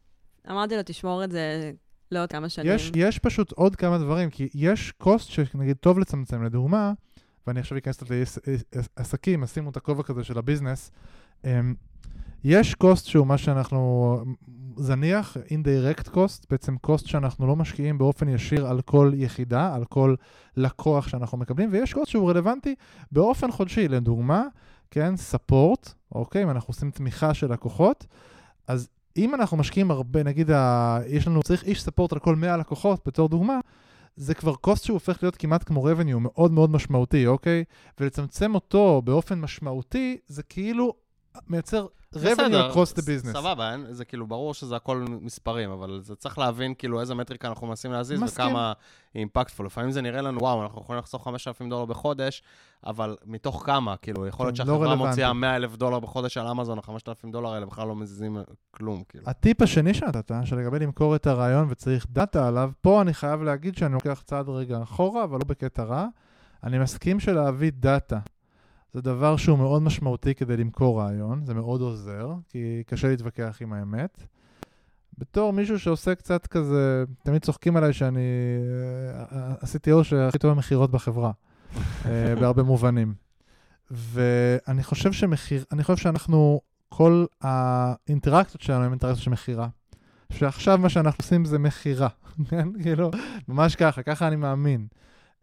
אמרתי 0.50 0.76
לו, 0.76 0.82
תשמור 0.84 1.24
את 1.24 1.30
זה 1.30 1.72
לעוד 2.10 2.30
כמה 2.30 2.48
שנים. 2.48 2.72
יש, 2.72 2.92
יש 2.94 3.18
פשוט 3.18 3.52
עוד 3.52 3.76
כמה 3.76 3.98
דברים, 3.98 4.30
כי 4.30 4.48
יש 4.54 4.92
cost 4.92 5.30
שנגיד 5.30 5.76
טוב 5.76 5.98
לצמצם, 5.98 6.42
לדוגמה, 6.42 6.92
ואני 7.46 7.60
עכשיו 7.60 7.78
אכנס 7.78 7.96
קצת 7.96 8.06
לעסקים, 8.96 9.46
שימו 9.46 9.70
את 9.70 9.76
הכובע 9.76 10.02
כזה 10.02 10.24
של 10.24 10.38
ה 10.38 10.43
business, 10.43 10.90
אמ, 11.44 11.74
יש 12.44 12.74
cost 12.74 13.06
שהוא 13.06 13.26
מה 13.26 13.38
שאנחנו 13.38 14.18
זניח, 14.76 15.36
indirect 15.36 16.08
cost, 16.08 16.44
בעצם 16.50 16.76
cost 16.78 17.06
שאנחנו 17.06 17.46
לא 17.46 17.56
משקיעים 17.56 17.98
באופן 17.98 18.28
ישיר 18.28 18.66
על 18.66 18.80
כל 18.80 19.12
יחידה, 19.14 19.74
על 19.74 19.84
כל 19.84 20.14
לקוח 20.56 21.08
שאנחנו 21.08 21.38
מקבלים, 21.38 21.68
ויש 21.72 21.92
קוסט 21.92 22.10
שהוא 22.10 22.30
רלוונטי 22.30 22.74
באופן 23.12 23.50
חודשי, 23.50 23.88
לדוגמה, 23.88 24.44
כן, 24.90 25.16
ספורט, 25.16 25.94
אוקיי, 26.12 26.42
אם 26.42 26.50
אנחנו 26.50 26.70
עושים 26.70 26.90
תמיכה 26.90 27.34
של 27.34 27.52
לקוחות, 27.52 28.06
אז 28.68 28.88
אם 29.16 29.34
אנחנו 29.34 29.56
משקיעים 29.56 29.90
הרבה, 29.90 30.22
נגיד, 30.22 30.50
ה... 30.50 30.98
יש 31.06 31.26
לנו, 31.26 31.42
צריך 31.42 31.64
איש 31.64 31.82
ספורט 31.82 32.12
על 32.12 32.18
כל 32.18 32.36
100 32.36 32.56
לקוחות, 32.56 33.00
בתור 33.06 33.28
דוגמה, 33.28 33.58
זה 34.16 34.34
כבר 34.34 34.54
קוסט 34.54 34.84
שהוא 34.84 34.94
הופך 34.94 35.22
להיות 35.22 35.36
כמעט 35.36 35.64
כמו 35.64 35.88
revenue, 35.88 36.18
מאוד 36.18 36.52
מאוד 36.52 36.70
משמעותי, 36.70 37.26
אוקיי? 37.26 37.64
ולצמצם 38.00 38.54
אותו 38.54 39.02
באופן 39.04 39.40
משמעותי, 39.40 40.18
זה 40.26 40.42
כאילו 40.42 40.94
מייצר 41.48 41.86
revenue 42.14 42.72
across 42.72 42.96
the 42.96 43.02
business. 43.02 43.32
סבבה, 43.32 43.74
זה 43.90 44.04
כאילו 44.04 44.26
ברור 44.26 44.54
שזה 44.54 44.76
הכל 44.76 45.04
מספרים, 45.20 45.70
אבל 45.70 46.00
זה 46.02 46.16
צריך 46.16 46.38
להבין 46.38 46.74
כאילו 46.74 47.00
איזה 47.00 47.14
מטריקה 47.14 47.48
אנחנו 47.48 47.66
מנסים 47.66 47.92
להזיז 47.92 48.20
מסכים. 48.20 48.46
וכמה 48.46 48.72
impactful. 49.14 49.66
לפעמים 49.66 49.90
זה 49.90 50.02
נראה 50.02 50.22
לנו, 50.22 50.40
וואו, 50.40 50.62
אנחנו 50.62 50.80
יכולים 50.80 50.98
לחסוך 50.98 51.24
5,000 51.24 51.68
דולר 51.68 51.84
בחודש, 51.84 52.42
אבל 52.86 53.16
מתוך 53.26 53.62
כמה? 53.66 53.96
כאילו, 53.96 54.26
יכול 54.26 54.46
להיות 54.46 54.56
כן, 54.56 54.66
לא 54.66 54.72
שהחברה 54.72 54.88
רלוונטי. 54.88 55.08
מוציאה 55.08 55.32
100,000 55.32 55.76
דולר 55.76 56.00
בחודש 56.00 56.38
על 56.38 56.46
אמזון, 56.46 56.78
ה-5,000 56.78 57.32
דולר 57.32 57.54
האלה 57.54 57.66
בכלל 57.66 57.88
לא 57.88 57.96
מזיזים 57.96 58.38
כלום, 58.70 59.02
כאילו. 59.08 59.24
הטיפ 59.26 59.62
השני 59.62 59.94
שנתת, 59.94 60.30
שלגבי 60.44 60.78
למכור 60.78 61.16
את 61.16 61.26
הרעיון 61.26 61.66
וצריך 61.70 62.06
data 62.10 62.48
עליו, 62.48 62.70
פה 62.80 63.02
אני 63.02 63.14
חייב 63.14 63.42
להגיד 63.42 63.76
שאני 63.76 63.94
לוקח 63.94 64.22
צעד 64.26 64.48
רגע 64.48 64.82
אחורה, 64.82 65.24
אבל 65.24 65.38
לא 65.38 65.44
בקטע 65.46 65.82
רע. 65.82 66.06
אני 66.64 66.78
מסכים 66.78 67.20
שלהביא 67.20 67.72
data 67.74 68.18
זה 68.94 69.00
דבר 69.00 69.36
שהוא 69.36 69.58
מאוד 69.58 69.82
משמעותי 69.82 70.34
כדי 70.34 70.56
למכור 70.56 71.00
רעיון, 71.00 71.44
זה 71.46 71.54
מאוד 71.54 71.80
עוזר, 71.80 72.32
כי 72.48 72.82
קשה 72.86 73.08
להתווכח 73.08 73.58
עם 73.60 73.72
האמת. 73.72 74.26
בתור 75.18 75.52
מישהו 75.52 75.78
שעושה 75.78 76.14
קצת 76.14 76.46
כזה, 76.46 77.04
תמיד 77.22 77.42
צוחקים 77.42 77.76
עליי 77.76 77.92
שאני 77.92 78.20
אה, 79.32 79.48
ה-CTO 79.50 80.04
שהכי 80.04 80.38
טוב 80.38 80.50
במכירות 80.50 80.90
בחברה, 80.90 81.32
אה, 82.06 82.34
בהרבה 82.40 82.62
מובנים. 82.62 83.14
ואני 83.90 84.82
חושב 84.82 85.12
שמחיר, 85.12 85.64
אני 85.72 85.84
חושב 85.84 86.02
שאנחנו, 86.02 86.60
כל 86.88 87.24
האינטראקציות 87.42 88.60
שלנו 88.60 88.84
הן 88.84 88.90
אינטראקציות 88.90 89.24
של 89.24 89.30
מכירה. 89.30 89.68
שעכשיו 90.32 90.78
מה 90.78 90.88
שאנחנו 90.88 91.22
עושים 91.22 91.44
זה 91.44 91.58
מכירה, 91.58 92.08
כן? 92.50 92.82
כאילו, 92.82 93.10
ממש 93.48 93.76
ככה, 93.76 94.02
ככה 94.02 94.28
אני 94.28 94.36
מאמין. 94.36 94.86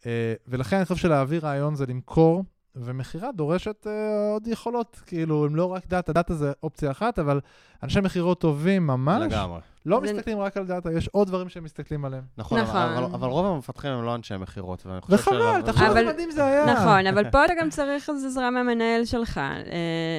אה, 0.05 0.33
ולכן 0.47 0.75
אני 0.75 0.85
חושב 0.85 1.01
שלהעביר 1.01 1.45
רעיון 1.45 1.75
זה 1.75 1.85
למכור, 1.85 2.43
ומכירה 2.75 3.31
דורשת 3.31 3.87
uh, 3.87 3.89
עוד 4.33 4.47
יכולות, 4.47 5.01
כאילו, 5.05 5.45
הם 5.45 5.55
לא 5.55 5.65
רק 5.65 5.87
דאטה, 5.87 6.13
דאטה 6.13 6.33
זה 6.33 6.51
אופציה 6.63 6.91
אחת, 6.91 7.19
אבל 7.19 7.39
אנשי 7.83 7.99
מכירות 8.01 8.39
טובים 8.39 8.87
ממש, 8.87 9.21
לגמרי. 9.33 9.59
לא 9.85 10.01
זה- 10.05 10.13
מסתכלים 10.13 10.39
רק 10.39 10.57
על 10.57 10.65
דאטה, 10.65 10.91
יש 10.91 11.07
עוד 11.07 11.27
דברים 11.27 11.49
שהם 11.49 11.63
מסתכלים 11.63 12.05
עליהם. 12.05 12.23
נכון, 12.37 12.59
אבל- 12.59 12.67
נכון. 12.69 12.81
אבל- 13.03 13.13
אבל 13.13 13.27
רוב 13.27 13.45
המפתחים 13.45 13.91
הם 13.91 14.03
לא 14.05 14.15
אנשי 14.15 14.37
מכירות, 14.37 14.85
ואני 14.85 15.01
חושב 15.01 15.13
וחבל, 15.17 15.61
תחשוב 15.61 15.83
אבל- 15.87 15.97
איזה 15.97 16.13
מדהים 16.13 16.31
זה 16.31 16.45
היה. 16.45 16.73
נכון, 16.73 17.07
אבל 17.07 17.29
פה 17.31 17.45
אתה 17.45 17.53
גם 17.59 17.69
צריך 17.69 18.09
איזו 18.09 18.27
עזרה 18.27 18.49
מהמנהל 18.51 19.05
שלך. 19.05 19.37
אה, 19.37 19.53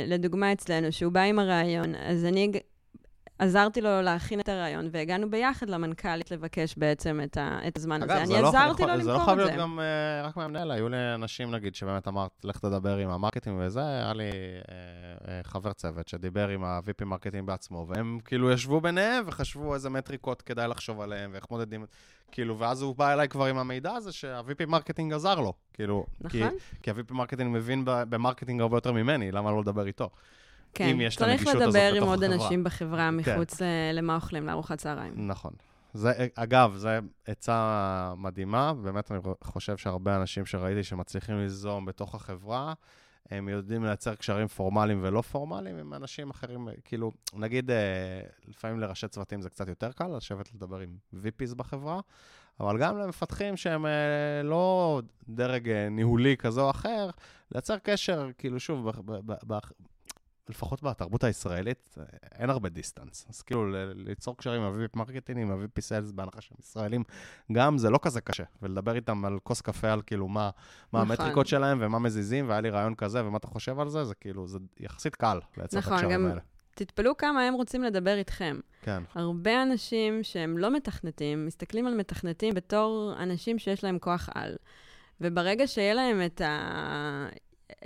לדוגמה 0.07 0.53
אצלנו, 0.53 0.93
שהוא 0.93 1.13
בא 1.13 1.21
עם 1.21 1.39
הרעיון, 1.39 1.95
אז 1.95 2.25
אני 2.25 2.53
עזרתי 3.39 3.81
לו 3.81 4.03
להכין 4.03 4.41
את 4.41 4.49
הרעיון, 4.49 4.89
והגענו 4.93 5.31
ביחד 5.31 5.69
למנכ"לית 5.71 6.31
לבקש 6.31 6.75
בעצם 6.77 7.21
את, 7.25 7.37
ה, 7.37 7.59
את 7.69 7.77
הזמן 7.77 8.03
הזה. 8.03 8.13
אגב, 8.13 8.19
אני 8.23 8.27
זה 8.27 8.41
לא- 8.41 8.49
עזרתי 8.49 8.83
לו 8.83 9.01
זה 9.03 9.09
לא 9.09 9.13
למכור 9.15 9.25
חייב 9.27 9.39
את 9.39 9.45
להיות 9.45 9.51
זה. 9.53 9.57
גם 9.61 9.81
אה, 9.81 10.23
רק 10.29 10.37
מהמנהל, 10.37 10.71
היו 10.71 10.89
לי 10.89 10.97
אנשים, 11.15 11.51
נגיד, 11.51 11.75
שבאמת 11.75 12.09
אמרת, 12.09 12.31
לך 12.45 12.59
תדבר 12.59 12.97
עם 12.97 13.11
המרקטינג 13.11 13.57
וזה, 13.61 13.81
היה 13.87 14.13
לי 14.13 14.25
אה, 14.25 14.31
אה, 15.29 15.41
חבר 15.45 15.73
צוות 15.73 16.09
שדיבר 16.09 16.49
עם 16.49 16.65
ה-VP 16.65 17.05
marketing 17.05 17.47
בעצמו, 17.47 17.87
והם 17.89 18.19
כאילו 18.25 18.51
ישבו 18.51 18.81
ביניהם 18.81 19.25
וחשבו 19.27 19.75
איזה 19.75 19.91
מטריקות 19.91 20.43
כדאי 20.43 20.69
לחשוב 20.69 21.01
עליהם, 21.01 21.31
ואיך 21.33 21.45
מודדים, 21.51 21.85
כאילו, 22.33 22.59
ואז 22.59 22.83
הוא 22.83 22.97
בא 22.97 23.13
אליי 23.13 23.29
כבר 23.29 23.45
עם 23.47 23.59
המידע 23.59 23.93
הזה 23.93 24.13
שה-VP 24.13 24.67
marketing 24.67 25.13
עזר 25.13 25.41
לו, 25.41 25.53
כאילו, 25.73 26.07
כי- 26.29 26.41
נכון? 26.45 26.55
כי 26.83 26.91
ה-VP 26.91 27.13
marketing 27.15 27.57
מבין 27.57 27.83
ב 27.87 27.94
marketing 27.94 28.61
הרבה 28.61 28.77
יותר 28.77 28.93
ממני, 28.93 29.33
למה 29.33 29.51
לא 29.51 29.61
לדבר 29.61 29.87
איתו? 29.87 30.11
כן. 30.75 30.85
אם 30.89 31.01
יש 31.01 31.17
את 31.17 31.23
הנגישות 31.23 31.47
צריך 31.47 31.57
הזאת 31.63 31.69
לדבר 31.69 31.89
עם 31.89 31.97
בתוך 31.97 32.09
עוד 32.09 32.23
החברה. 32.25 32.45
אנשים 32.45 32.65
בחברה 32.65 33.09
כן. 33.25 33.35
מחוץ 33.35 33.61
ל- 33.63 33.65
למה 33.93 34.15
אוכלים 34.15 34.47
לארוחת 34.47 34.79
צהריים. 34.79 35.27
נכון. 35.27 35.53
זה, 35.95 36.13
אגב, 36.35 36.75
זו 36.77 36.89
עצה 37.27 38.15
מדהימה, 38.17 38.75
באמת 38.75 39.13
אני 39.13 39.19
חושב 39.45 39.77
שהרבה 39.77 40.17
אנשים 40.17 40.47
שראיתי 40.47 40.83
שמצליחים 40.83 41.39
ליזום 41.39 41.85
בתוך 41.85 42.15
החברה, 42.15 42.73
הם 43.31 43.49
יודעים 43.49 43.85
לייצר 43.85 44.15
קשרים 44.15 44.47
פורמליים 44.49 44.99
ולא 45.03 45.21
פורמליים 45.21 45.77
עם 45.79 45.95
אנשים 45.95 46.31
אחרים, 46.31 46.69
כאילו, 46.85 47.13
נגיד, 47.35 47.71
אה, 47.71 47.77
לפעמים 48.49 48.81
לראשי 48.81 49.09
צוותים 49.09 49.41
זה 49.41 49.51
קצת 49.51 49.69
יותר 49.69 49.93
קל, 49.93 50.17
לשבת 50.17 50.55
לדבר 50.55 50.79
עם 50.79 50.97
VPs 51.15 51.55
בחברה, 51.57 52.01
אבל 52.61 52.79
גם 52.79 52.99
למפתחים 52.99 53.57
שהם 53.57 53.87
אה, 53.87 53.91
לא 54.45 55.01
דרג 55.29 55.69
ניהולי 55.91 56.37
כזה 56.37 56.61
או 56.61 56.71
אחר, 56.71 57.11
לייצר 57.55 57.79
קשר, 57.79 58.29
כאילו, 58.39 58.61
שוב, 58.61 58.91
ב- 58.91 59.11
ב- 59.33 59.35
ב- 59.47 59.59
לפחות 60.49 60.83
בתרבות 60.83 61.25
הישראלית, 61.25 61.95
אה, 61.99 62.05
אין 62.39 62.51
הרבה 62.51 62.69
distance. 62.69 63.27
אז 63.31 63.43
כאילו, 63.43 63.67
ליצור 63.95 64.37
קשרים 64.37 64.63
עם 64.63 64.73
ה-VP 64.73 64.99
marketing, 64.99 65.41
עם 65.41 65.51
ה-VP 65.51 65.81
sales, 65.81 66.11
בהנחה 66.11 66.41
שהם 66.41 66.57
ישראלים, 66.61 67.03
גם 67.53 67.79
זה 67.79 67.91
לא 67.91 67.99
כזה 68.03 68.21
קשה. 68.21 68.45
ולדבר 68.63 68.95
איתם 68.95 69.25
על 69.25 69.39
כוס 69.43 69.61
קפה, 69.61 69.93
על 69.93 70.03
כאילו 70.07 70.29
מה, 70.29 70.51
מה 70.93 70.99
נכון. 71.03 71.11
המטריקות 71.11 71.47
שלהם 71.47 71.79
ומה 71.81 71.99
מזיזים, 71.99 72.49
והיה 72.49 72.61
לי 72.61 72.71
רעיון 72.71 72.95
כזה, 72.95 73.25
ומה 73.27 73.37
אתה 73.37 73.47
חושב 73.47 73.81
על 73.81 73.89
זה, 73.89 74.05
זה 74.05 74.15
כאילו, 74.15 74.47
זה 74.47 74.59
יחסית 74.81 75.15
קל 75.17 75.39
לייצר 75.57 75.79
את 75.79 75.85
נכון, 75.85 75.93
הקשרים 75.95 76.13
גם- 76.13 76.27
האלה. 76.27 76.41
תתפלאו 76.75 77.17
כמה 77.17 77.43
הם 77.43 77.55
רוצים 77.55 77.83
לדבר 77.83 78.15
איתכם. 78.19 78.61
כן. 78.83 79.03
הרבה 79.15 79.63
אנשים 79.63 80.23
שהם 80.23 80.59
לא 80.59 80.71
מתכנתים, 80.71 81.47
מסתכלים 81.47 81.87
על 81.87 81.95
מתכנתים 81.95 82.55
בתור 82.55 83.15
אנשים 83.19 83.59
שיש 83.59 83.85
להם 83.85 83.99
כוח 83.99 84.29
על. 84.35 84.57
וברגע 85.21 85.67
שיהיה 85.67 85.95
להם 85.95 86.21
את, 86.27 86.41
ה... 86.41 87.27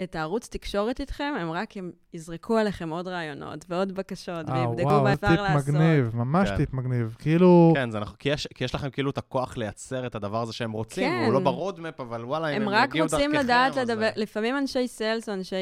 את 0.03 0.17
הערוץ 0.17 0.49
תקשורת 0.49 1.01
איתכם, 1.01 1.35
הם 1.41 1.51
רק 1.51 1.77
הם 1.77 1.91
יזרקו 2.15 2.57
עליכם 2.57 2.91
עוד 2.91 3.09
רעיונות 3.09 3.65
ועוד 3.69 3.93
בקשות, 3.93 4.49
אה, 4.49 4.69
ויבדקו 4.69 4.89
וואו, 4.89 5.03
מה 5.03 5.09
זה 5.09 5.15
אפשר 5.15 5.29
טיפ 5.29 5.41
לעשות. 5.41 5.69
מגניב, 5.69 6.17
ממש 6.17 6.49
כן. 6.49 6.57
טיפ 6.57 6.75
מגניב. 6.75 7.17
כאילו, 7.19 7.73
כן, 7.75 7.91
זה 7.91 8.01
נכון, 8.01 8.17
כי 8.19 8.29
יש, 8.29 8.49
כי 8.55 8.65
יש 8.65 8.75
לכם 8.75 8.91
כאילו 8.91 9.11
את 9.11 9.19
הכוח 9.19 9.57
לייצר 9.57 10.07
את 10.07 10.15
הדבר 10.15 10.43
הזה 10.43 10.53
שהם 10.53 10.73
רוצים, 10.73 11.11
כן. 11.11 11.21
והוא 11.23 11.33
לא 11.33 11.41
ברודמפ, 11.41 12.01
אבל 12.01 12.25
וואלה, 12.25 12.49
אם 12.49 12.63
הם 12.63 12.63
הם 12.63 12.69
רק 12.69 12.89
יגיעו 12.89 13.05
רוצים 13.05 13.33
דרככם, 13.33 13.45
לדעת 13.45 13.77
לדבר, 13.77 14.03
אה, 14.03 14.11
לפעמים 14.17 14.57
אנשי 14.59 14.89
sales 14.89 15.29
או 15.29 15.35
אנשי, 15.35 15.57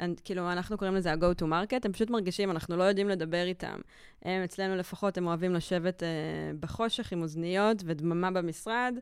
אה, 0.00 0.06
כאילו, 0.24 0.52
אנחנו 0.52 0.78
קוראים 0.78 0.96
לזה 0.96 1.12
ה-go 1.12 1.42
to 1.42 1.44
market, 1.44 1.80
הם 1.84 1.92
פשוט 1.92 2.10
מרגישים, 2.10 2.50
אנחנו 2.50 2.76
לא 2.76 2.84
יודעים 2.84 3.08
לדבר 3.08 3.44
איתם. 3.44 3.78
הם, 4.24 4.42
אצלנו 4.42 4.76
לפחות, 4.76 5.18
הם 5.18 5.26
אוהבים 5.26 5.54
לשבת 5.54 6.02
אה, 6.02 6.08
בחושך 6.60 7.12
עם 7.12 7.22
אוזניות 7.22 7.82
ודממה 7.86 8.30
במשרד. 8.30 8.94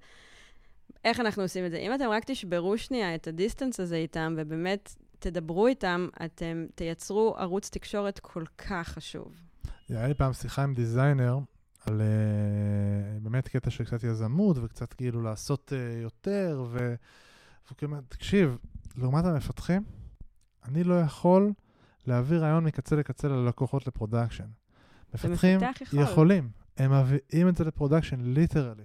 איך 1.04 1.20
אנחנו 1.20 1.42
עושים 1.42 1.66
את 1.66 1.70
זה? 1.70 1.76
אם 1.76 1.94
אתם 1.94 2.08
רק 2.10 2.24
תשברו 2.26 2.78
שנייה 2.78 3.14
את 3.14 3.26
ה 3.26 3.32
distance 3.32 3.80
הזה 3.80 3.96
איתם, 3.96 4.34
ובאמת 4.36 4.94
תדברו 5.18 5.66
איתם, 5.66 6.08
אתם 6.24 6.66
תייצרו 6.74 7.34
ערוץ 7.38 7.70
תקשורת 7.70 8.18
כל 8.18 8.44
כך 8.58 8.88
חשוב. 8.88 9.34
היה 9.88 10.08
לי 10.08 10.14
פעם 10.14 10.32
שיחה 10.32 10.62
עם 10.62 10.74
designer 10.74 11.38
על 11.86 12.00
uh, 12.00 13.22
באמת 13.22 13.48
קטע 13.48 13.70
של 13.70 13.84
קצת 13.84 14.04
יזמות 14.04 14.56
וקצת 14.62 14.92
כאילו 14.92 15.22
לעשות 15.22 15.72
uh, 15.72 16.02
יותר, 16.02 16.64
ו... 16.70 16.94
כאילו 17.76 17.92
אומר, 17.92 18.02
תקשיב, 18.08 18.58
לעומת 18.96 19.24
המפתחים, 19.24 19.82
אני 20.64 20.84
לא 20.84 21.00
יכול 21.00 21.52
להעביר 22.06 22.42
רעיון 22.42 22.64
מקצה 22.64 22.96
לקצה 22.96 23.28
ללקוחות 23.28 23.86
ל 23.86 23.91
production. 23.91 24.46
מפתחים 25.14 25.60
יכול. 25.82 26.02
יכולים, 26.02 26.50
הם 26.76 26.92
מביאים 26.92 27.48
את 27.48 27.56
זה 27.56 27.64
ל 27.64 27.69
production, 27.69 28.20
literally. 28.20 28.84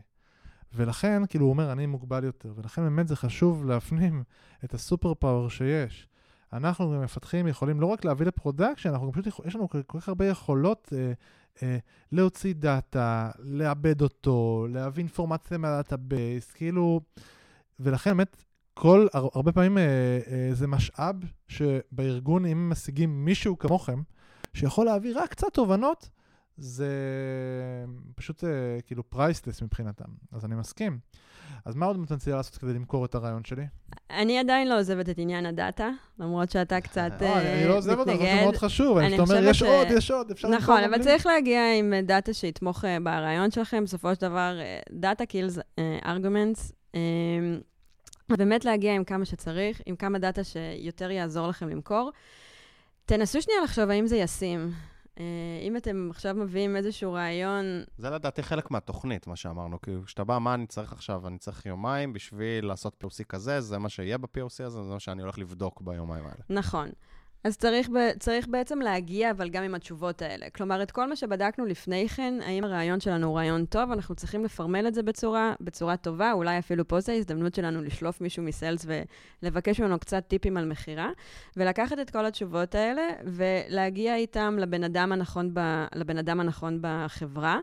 ולכן, 0.74 1.22
כאילו, 1.30 1.46
הוא 1.46 1.50
אומר, 1.54 1.72
אני 1.72 1.86
מוגבל 1.86 2.24
יותר, 2.24 2.54
ולכן 2.56 2.82
באמת 2.82 3.08
זה 3.08 3.16
חשוב 3.16 3.66
להפנים 3.66 4.24
את 4.66 4.74
ה 4.74 4.81
super 4.81 5.14
power 5.14 5.50
שיש. 5.50 6.08
אנחנו 6.54 6.90
כמפתחים 7.00 7.48
יכולים 7.48 7.82
לא 7.82 7.86
רק 7.86 8.06
להביא 8.06 8.26
ל 8.26 8.31
production, 8.31 8.90
אנחנו 8.90 9.12
פשוט, 9.12 9.28
יכול- 9.28 9.48
יש 9.48 9.56
לנו 9.56 9.70
כל 9.70 10.00
כך 10.00 10.08
הרבה 10.10 10.26
יכולות 10.28 10.94
אה, 10.96 11.12
אה, 11.64 11.78
להוציא 12.12 12.54
דאטה, 12.54 13.32
לעבד 13.40 14.02
אותו, 14.02 14.68
להביא 14.70 15.04
אינפורמציה 15.04 15.58
מה 15.58 15.75
database, 15.75 16.52
כאילו, 16.52 17.02
ולכן 17.80 18.10
באמת, 18.18 18.44
כל, 18.74 19.08
הר- 19.14 19.30
הרבה 19.36 19.52
פעמים 19.52 19.78
אה, 19.78 19.84
אה, 20.28 20.50
זה 20.54 20.68
משאב 20.68 21.16
שבארגון, 21.48 22.46
אם 22.46 22.70
משיגים 22.70 23.26
מישהו 23.26 23.58
כמוכם, 23.60 24.02
שיכול 24.54 24.86
להביא 24.86 25.14
רק 25.18 25.30
קצת 25.30 25.54
תובנות, 25.54 26.10
זה 26.58 26.90
פשוט 28.16 28.44
אה, 28.44 28.50
כאילו 28.86 29.10
priceless 29.10 29.62
מבחינתם, 29.62 30.06
אז 30.32 30.46
אני 30.46 30.56
מסכים. 30.56 31.00
אז 31.66 31.76
מה 31.76 31.86
עוד 31.86 31.96
פוטנציאל 31.98 32.36
לעשות 32.36 32.58
כדי 32.58 32.74
למכור 32.74 33.06
את 33.06 33.16
הרעיון 33.16 33.44
שלי? 33.44 33.64
אני 34.10 34.40
עדיין 34.40 34.68
לא 34.70 34.80
עוזבת 34.80 35.10
את 35.10 35.16
עניין 35.18 35.46
הדאטה, 35.46 35.90
למרות 36.20 36.52
שאתה 36.52 36.82
קצת 36.82 37.12
אה, 37.22 37.28
אה, 37.28 37.42
אני- 37.42 37.54
אני 37.62 37.70
לא 37.70 37.78
עוזב 37.78 37.92
אותו, 38.00 38.06
זה 38.06 38.14
מתנגד. 38.18 38.42
מאוד 38.44 38.56
חשוב, 38.58 38.98
אני 38.98 39.20
אומר, 39.20 39.44
יש 39.44 39.62
עוד, 39.62 39.88
יש 39.98 40.12
עוד, 40.12 40.32
אפשר 40.32 40.48
נכון, 40.48 40.84
אבל 40.84 40.96
בלי?" 40.96 41.04
צריך 41.04 41.26
להגיע 41.26 41.62
עם 41.80 41.94
אה, 41.94 42.02
דאטה 42.02 42.34
שיתמוך 42.34 42.86
אה, 42.86 42.98
ברעיון 43.04 43.52
שלכם. 43.52 43.84
בסופו 43.84 44.16
של 44.16 44.22
דבר, 44.22 44.58
data 44.92 45.26
kills 45.26 45.60
arguments. 46.06 46.72
באמת 48.30 48.66
להגיע 48.66 48.96
עם 48.96 49.04
כמה 49.04 49.26
שצריך, 49.26 49.82
עם 49.86 49.96
כמה 49.96 50.20
דאטה 50.20 50.42
שיותר 50.44 51.12
יעזור 51.12 51.48
לכם 51.48 51.70
למכור. 51.70 52.12
תנסו 53.06 53.42
שנייה 53.42 53.60
לחשוב 53.64 53.90
האם 53.90 54.08
זה 54.08 54.18
ישים. 54.18 54.72
אה, 55.20 55.24
אם 55.62 55.78
אתם 55.78 56.08
עכשיו 56.12 56.36
מביאים 56.36 56.76
איזשהו 56.76 57.14
רעיון, 57.14 57.66
זה 57.98 58.10
לדעתי 58.10 58.44
חלק 58.44 58.72
מהתוכנית, 58.72 59.28
מה 59.28 59.36
שאמרנו. 59.36 59.82
כי 59.82 59.92
כשאתה 60.06 60.24
בא, 60.24 60.38
מה 60.38 60.54
אני 60.54 60.68
צריך 60.68 60.94
עכשיו? 60.94 61.28
אני 61.28 61.38
צריך 61.38 61.66
יומיים 61.66 62.14
בשביל 62.14 62.66
לעשות 62.66 63.04
POC 63.04 63.24
כזה, 63.24 63.62
זה 63.62 63.78
מה 63.78 63.90
שיהיה 63.90 64.18
ב-POC 64.18 64.64
הזה, 64.64 64.84
זה 64.84 64.90
מה 64.94 65.00
שאני 65.00 65.22
הולך 65.22 65.40
לבדוק 65.40 65.82
ביומיים 65.82 66.24
האלה. 66.24 66.42
נכון. 66.50 66.90
אז 67.46 67.58
צריך, 67.58 67.90
צריך 68.20 68.48
בעצם 68.48 68.80
להגיע, 68.80 69.32
אבל 69.32 69.50
גם 69.50 69.64
עם 69.64 69.76
התשובות 69.76 70.22
האלה. 70.22 70.50
כלומר, 70.50 70.84
את 70.84 70.92
כל 70.92 71.10
מה 71.10 71.16
שבדקנו 71.16 71.66
לפני 71.66 72.10
כן, 72.10 72.34
האם 72.42 72.64
הרעיון 72.64 73.00
שלנו 73.00 73.28
הוא 73.28 73.38
רעיון 73.38 73.66
טוב, 73.66 73.92
אנחנו 73.92 74.16
צריכים 74.16 74.46
לפרמל 74.46 74.88
את 74.88 74.94
זה 74.94 75.04
בצורה, 75.04 75.54
בצורה 75.62 75.98
טובה, 75.98 76.32
אולי 76.32 76.60
אפילו 76.60 76.88
פה 76.88 77.00
זו 77.00 77.12
ההזדמנות 77.12 77.56
שלנו 77.56 77.82
לשלוף 77.82 78.22
מישהו 78.22 78.44
מ 78.44 78.51
sales 78.51 78.86
ולבקש 79.42 79.80
ממנו 79.80 80.00
קצת 80.00 80.24
טיפים 80.28 80.58
על 80.58 80.66
מכירה, 80.66 81.10
ולקחת 81.58 82.00
את 82.00 82.10
כל 82.10 82.26
התשובות 82.26 82.76
האלה 82.76 83.08
ולהגיע 83.24 84.16
איתם 84.16 84.56
לבן 84.60 84.84
אדם 84.84 85.12
הנכון, 85.12 85.50
ב, 85.54 85.86
לבן 85.96 86.18
אדם 86.18 86.40
הנכון 86.40 86.80
בחברה. 86.82 87.60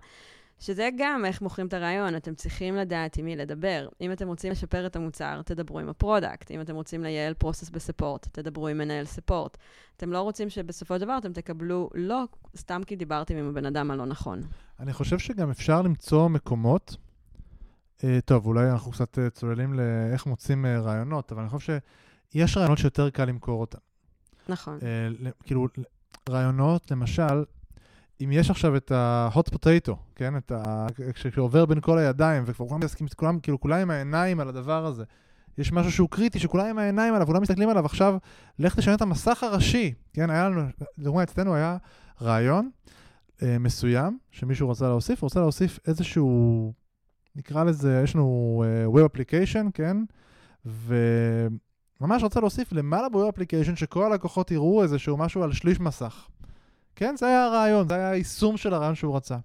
שזה 0.62 0.88
גם 0.98 1.24
איך 1.24 1.42
מוכרים 1.42 1.66
את 1.66 1.74
הרעיון, 1.74 2.16
אתם 2.16 2.34
צריכים 2.34 2.76
לדעת 2.76 3.16
עם 3.16 3.24
מי 3.24 3.36
לדבר. 3.36 3.88
אם 4.00 4.12
אתם 4.12 4.28
רוצים 4.28 4.52
לשפר 4.52 4.86
את 4.86 4.96
המוצר, 4.96 5.42
תדברו 5.42 5.78
עם 5.78 5.88
ה 5.88 5.95
product. 5.95 6.50
אם 6.50 6.60
אתם 6.60 6.74
רוצים 6.74 7.02
לייעל 7.02 7.34
process 7.34 7.70
ב 7.70 7.77
support, 7.77 8.28
תדברו 8.32 8.68
עם 8.68 8.78
מנהל 8.78 9.04
support. 9.04 9.58
אתם 9.96 10.12
לא 10.12 10.20
רוצים 10.20 10.50
שבסופו 10.50 10.94
של 10.94 11.00
דבר 11.00 11.18
אתם 11.18 11.32
תקבלו 11.32 11.90
לא 11.94 12.24
סתם 12.56 12.80
כי 12.86 12.96
דיברתם 12.96 13.36
עם 13.36 13.48
הבן 13.48 13.66
אדם 13.66 13.90
הלא 13.90 14.06
נכון. 14.06 14.40
אני 14.80 14.92
חושב 14.92 15.18
שגם 15.18 15.50
אפשר 15.50 15.82
למצוא 15.82 16.28
מקומות, 16.28 16.96
אה, 18.04 18.18
טוב, 18.24 18.46
אולי 18.46 18.70
אנחנו 18.70 18.92
קצת 18.92 19.18
אה, 19.18 19.30
צוללים 19.30 19.74
לאיך 19.74 20.26
מוצאים 20.26 20.66
אה, 20.66 20.80
רעיונות, 20.80 21.32
אבל 21.32 21.40
אני 21.40 21.50
חושב 21.50 21.78
שיש 22.32 22.56
רעיונות 22.56 22.78
שיותר 22.78 23.10
קל 23.10 23.24
למכור 23.24 23.60
אותם. 23.60 23.78
נכון. 24.48 24.78
אה, 24.82 25.30
כאילו, 25.44 25.66
רעיונות, 26.28 26.90
למשל, 26.90 27.44
אם 28.20 28.32
יש 28.32 28.50
עכשיו 28.50 28.76
את 28.76 28.92
ה-hot 28.92 29.54
potato, 29.54 29.92
כן? 30.14 30.36
את 30.36 30.52
ה... 30.52 30.86
כש- 31.14 31.26
כשעובר 31.26 31.66
בין 31.66 31.80
כל 31.80 31.98
הידיים, 31.98 32.42
וכבר 32.46 32.68
כולם 32.68 32.80
מתעסקים, 32.80 33.06
כולם, 33.16 33.40
כאילו, 33.40 33.60
כולם 33.60 33.78
עם 33.78 33.90
העיניים 33.90 34.40
על 34.40 34.48
הדבר 34.48 34.86
הזה. 34.86 35.04
יש 35.58 35.72
משהו 35.72 35.92
שהוא 35.92 36.08
קריטי, 36.08 36.38
שכולם 36.38 36.66
עם 36.66 36.78
העיניים 36.78 37.14
עליו, 37.14 37.26
כולם 37.26 37.42
מסתכלים 37.42 37.68
עליו. 37.68 37.86
עכשיו, 37.86 38.16
לך 38.58 38.76
תשנה 38.76 38.94
את 38.94 39.02
המסך 39.02 39.42
הראשי. 39.42 39.94
כן, 40.12 40.30
היה 40.30 40.48
לנו, 40.48 40.62
לדוגמה, 40.98 41.22
אצלנו 41.22 41.54
היה 41.54 41.76
רעיון 42.22 42.70
אה, 43.42 43.58
מסוים, 43.58 44.18
שמישהו 44.30 44.70
רצה 44.70 44.88
להוסיף, 44.88 45.20
הוא 45.22 45.26
רוצה 45.26 45.40
להוסיף 45.40 45.78
איזשהו, 45.86 46.72
נקרא 47.36 47.64
לזה, 47.64 48.00
יש 48.04 48.14
לנו 48.14 48.64
אה, 48.66 49.02
Web 49.02 49.08
Application, 49.08 49.70
כן? 49.74 49.96
וממש 50.66 52.22
רצה 52.22 52.40
להוסיף 52.40 52.72
למעלה 52.72 53.08
ב-Web 53.08 53.32
Application, 53.36 53.76
שכל 53.76 54.12
הלקוחות 54.12 54.50
יראו 54.50 54.82
איזשהו 54.82 55.16
משהו 55.16 55.42
על 55.42 55.52
שליש 55.52 55.80
מסך. 55.80 56.28
כן, 56.96 57.14
זה 57.18 57.26
היה 57.26 57.44
הרעיון, 57.44 57.88
זה 57.88 57.94
היה 57.94 58.10
היישום 58.10 58.56
של 58.56 58.74
הרעיון 58.74 58.94
שהוא 58.94 59.16
רצה. 59.16 59.36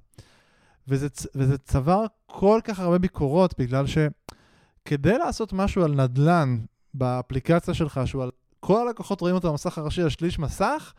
וזה, 0.87 1.07
וזה 1.35 1.57
צבר 1.57 2.05
כל 2.25 2.59
כך 2.63 2.79
הרבה 2.79 2.97
ביקורות, 2.97 3.59
בגלל 3.59 3.85
שכדי 3.87 5.17
לעשות 5.17 5.53
משהו 5.53 5.83
על 5.83 5.91
נדל"ן 5.91 6.59
באפליקציה 6.93 7.73
שלך, 7.73 8.01
שהוא 8.05 8.23
על 8.23 8.31
כל 8.59 8.87
הלקוחות 8.87 9.21
רואים 9.21 9.35
אותו 9.35 9.51
במסך 9.51 9.77
הראשי 9.77 10.01
על 10.01 10.09
שליש 10.09 10.39
מסך, 10.39 10.93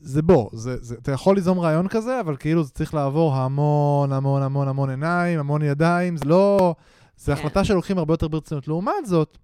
זה 0.00 0.22
בוא, 0.22 0.50
זה, 0.52 0.76
זה, 0.80 0.94
אתה 1.02 1.12
יכול 1.12 1.34
ליזום 1.34 1.60
רעיון 1.60 1.88
כזה, 1.88 2.20
אבל 2.20 2.36
כאילו 2.36 2.64
זה 2.64 2.70
צריך 2.70 2.94
לעבור 2.94 3.34
המון 3.34 4.12
המון 4.12 4.42
המון 4.42 4.68
המון 4.68 4.90
עיניים, 4.90 5.38
המון 5.38 5.62
ידיים, 5.62 6.16
זה 6.16 6.24
לא... 6.24 6.74
זה 7.16 7.34
כן. 7.34 7.40
החלטה 7.40 7.64
שלוקחים 7.64 7.98
הרבה 7.98 8.12
יותר 8.12 8.28
ברצינות. 8.28 8.68
לעומת 8.68 9.06
זאת, 9.06 9.38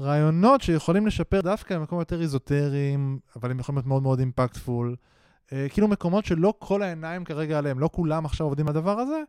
רעיונות 0.00 0.62
שיכולים 0.62 1.06
לשפר 1.06 1.40
דווקא 1.40 1.78
במקומות 1.78 2.10
יותר 2.10 2.22
איזוטריים, 2.22 3.18
אבל 3.36 3.50
הם 3.50 3.58
יכולים 3.58 3.76
להיות 3.76 3.86
מאוד 3.86 4.02
מאוד 4.02 4.18
אימפקטפול. 4.18 4.96
אה, 5.52 5.66
כאילו 5.70 5.88
מקומות 5.88 6.24
שלא 6.24 6.54
כל 6.58 6.82
העיניים 6.82 7.24
כרגע 7.24 7.58
עליהם, 7.58 7.78
לא 7.78 7.90
כולם 7.92 8.24
עכשיו 8.24 8.46
עובדים 8.46 8.68
על 8.68 8.76
הדבר 8.76 8.98
הזה, 9.00 9.22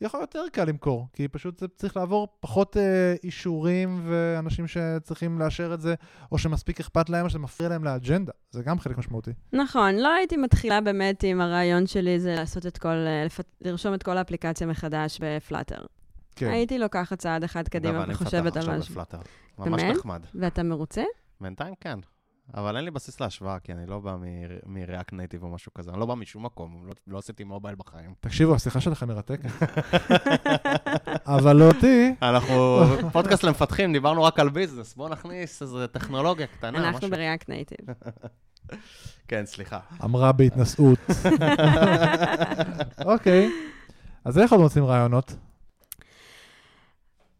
יכול 0.00 0.20
יותר 0.20 0.44
קל 0.52 0.64
למכור, 0.64 1.06
כי 1.12 1.28
פשוט 1.28 1.60
זה 1.60 1.68
צריך 1.68 1.96
לעבור 1.96 2.28
פחות 2.40 2.76
אה, 2.76 3.14
אישורים 3.24 4.00
ואנשים 4.08 4.66
שצריכים 4.66 5.38
לאשר 5.38 5.74
את 5.74 5.80
זה, 5.80 5.94
או 6.32 6.38
שמספיק 6.38 6.80
אכפת 6.80 7.10
להם, 7.10 7.24
או 7.24 7.30
שזה 7.30 7.38
מפריע 7.38 7.68
להם 7.68 7.84
לאג'נדה. 7.84 8.32
זה 8.50 8.62
גם 8.62 8.78
חלק 8.78 8.98
משמעותי. 8.98 9.30
נכון, 9.52 9.94
לא 9.94 10.08
הייתי 10.08 10.36
מתחילה 10.36 10.80
באמת 10.80 11.22
עם 11.22 11.40
הרעיון 11.40 11.86
שלי 11.86 12.20
זה 12.20 12.34
לעשות 12.34 12.66
את 12.66 12.78
כל, 12.78 12.88
אה, 12.88 13.26
לרשום 13.60 13.94
את 13.94 14.02
כל 14.02 14.18
האפליקציה 14.18 14.66
מחדש 14.66 15.18
בפלאטר. 15.22 15.86
כן. 16.36 16.48
הייתי 16.48 16.78
לוקחת 16.78 17.18
צעד 17.18 17.44
אחד 17.44 17.68
קדימה 17.68 17.94
אגב, 17.94 18.02
אני 18.02 18.14
וחושבת 18.14 18.56
מפתח 18.56 18.56
על 18.56 18.58
עכשיו 18.58 18.78
משהו. 18.78 18.94
בפלאטר. 18.94 19.18
ממש? 19.58 19.82
נחמד. 19.82 20.22
ואתה 20.34 20.62
מרוצה? 20.62 21.02
בינתיים 21.40 21.74
כן. 21.80 21.98
אבל 22.54 22.76
אין 22.76 22.84
לי 22.84 22.90
בסיס 22.90 23.20
להשוואה, 23.20 23.58
כי 23.58 23.72
אני 23.72 23.86
לא 23.86 23.98
בא 23.98 24.16
מ-React 24.66 25.12
Native 25.12 25.42
או 25.42 25.48
משהו 25.48 25.74
כזה. 25.74 25.90
אני 25.90 26.00
לא 26.00 26.06
בא 26.06 26.14
משום 26.14 26.44
מקום, 26.44 26.86
לא, 26.86 26.92
לא 27.06 27.18
עשיתי 27.18 27.44
מובייל 27.44 27.74
בחיים. 27.74 28.14
תקשיבו, 28.20 28.54
השיחה 28.54 28.80
שלכם 28.80 29.08
מרתקת. 29.08 29.50
אבל 31.26 31.56
לא 31.56 31.64
אותי... 31.64 32.14
אנחנו 32.22 32.84
פודקאסט 33.12 33.44
למפתחים, 33.44 33.92
דיברנו 33.92 34.22
רק 34.22 34.40
על 34.40 34.48
ביזנס. 34.48 34.94
בואו 34.94 35.08
נכניס 35.08 35.62
איזו 35.62 35.86
טכנולוגיה 35.86 36.46
קטנה, 36.46 36.78
משהו. 36.78 36.86
אנחנו 36.86 37.08
ב-React 37.10 37.44
Native. 37.44 38.12
כן, 39.28 39.46
סליחה. 39.46 39.78
אמרה 40.04 40.32
בהתנשאות. 40.32 40.98
אוקיי, 43.04 43.50
אז 44.24 44.38
איך 44.38 44.52
עוד 44.52 44.60
מוצאים 44.60 44.84
רעיונות? 44.84 45.47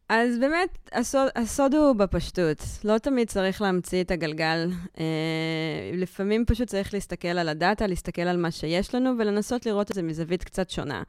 אז 0.09 0.39
באמת, 0.39 0.79
הסוד, 0.93 1.29
הסוד 1.37 1.75
הוא 1.75 1.93
בפשטות. 1.93 2.63
לא 2.85 2.99
תמיד 2.99 3.29
צריך 3.29 3.63
להמציא 3.63 4.03
את 4.03 4.11
הגלגל. 4.11 4.71
אה, 5.01 5.05
לפעמים 5.95 6.45
פשוט 6.45 6.69
צריך 6.69 6.95
להסתכל 6.95 7.29
על 7.29 7.49
הדאטה, 7.49 7.87
להסתכל 7.87 8.23
על 8.23 8.37
מה 8.37 8.51
שיש 8.51 8.95
לנו 8.95 9.11
ולנסות 9.19 9.67
לראות 9.67 9.91
את 9.91 9.95
זה 9.95 10.03
מזווית 10.03 10.45
קצת 10.45 10.71
שונה. 10.71 11.03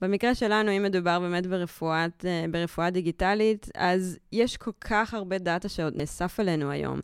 במקרה 0.00 0.34
שלנו, 0.34 0.76
אם 0.76 0.82
מדובר 0.82 1.20
באמת 1.20 1.46
ברפואת, 1.46 2.24
אה, 2.24 2.44
ברפואה 2.50 2.90
דיגיטלית, 2.90 3.68
אז 3.74 4.18
יש 4.32 4.56
כל 4.56 4.72
כך 4.80 5.14
הרבה 5.14 5.38
דאטה 5.38 5.68
שעוד 5.68 5.96
נאסף 5.96 6.40
עלינו 6.40 6.70
היום. 6.70 7.00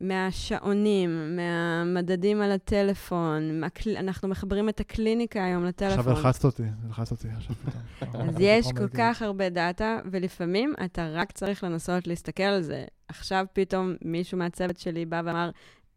מהשעונים, 0.00 1.36
מהמדדים 1.36 2.40
על 2.40 2.52
הטלפון, 2.52 3.60
מהקל... 3.60 3.96
אנחנו 3.96 4.28
מחברים 4.28 4.68
את 4.68 4.80
הקליניקה 4.80 5.44
היום 5.44 5.64
לטלפון. 5.64 5.98
עכשיו 5.98 6.16
הלחצת 6.16 6.44
אותי, 6.44 6.62
הלחצת 6.86 7.10
אותי 7.10 7.28
עכשיו 7.36 7.56
פתאום. 7.98 8.28
אז 8.28 8.34
יש 8.40 8.66
כל 8.76 8.88
כך 8.88 9.22
הרבה 9.22 9.48
דאטה, 9.48 9.98
ולפעמים 10.10 10.74
אתה 10.84 11.08
רק 11.12 11.32
צריך 11.32 11.64
לנסות 11.64 12.06
להסתכל 12.06 12.42
על 12.42 12.62
זה. 12.62 12.84
עכשיו 13.08 13.46
פתאום 13.52 13.94
מישהו 14.04 14.38
מהצוות 14.38 14.78
שלי 14.78 15.06
בא 15.06 15.22
ואמר, 15.24 15.50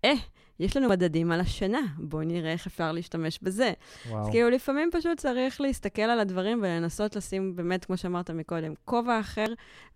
אה, 0.05 0.13
יש 0.61 0.77
לנו 0.77 0.89
מדדים 0.89 1.31
על 1.31 1.39
השינה, 1.39 1.79
בואו 1.97 2.23
נראה 2.23 2.51
איך 2.51 2.67
אפשר 2.67 2.91
להשתמש 2.91 3.39
בזה. 3.41 3.73
וואו. 4.09 4.21
אז 4.21 4.29
כאילו, 4.31 4.49
לפעמים 4.49 4.89
פשוט 4.93 5.19
צריך 5.19 5.61
להסתכל 5.61 6.01
על 6.01 6.19
הדברים 6.19 6.59
ולנסות 6.59 7.15
לשים, 7.15 7.55
באמת, 7.55 7.85
כמו 7.85 7.97
שאמרת 7.97 8.29
מקודם, 8.29 8.73
כובע 8.85 9.19
אחר, 9.19 9.45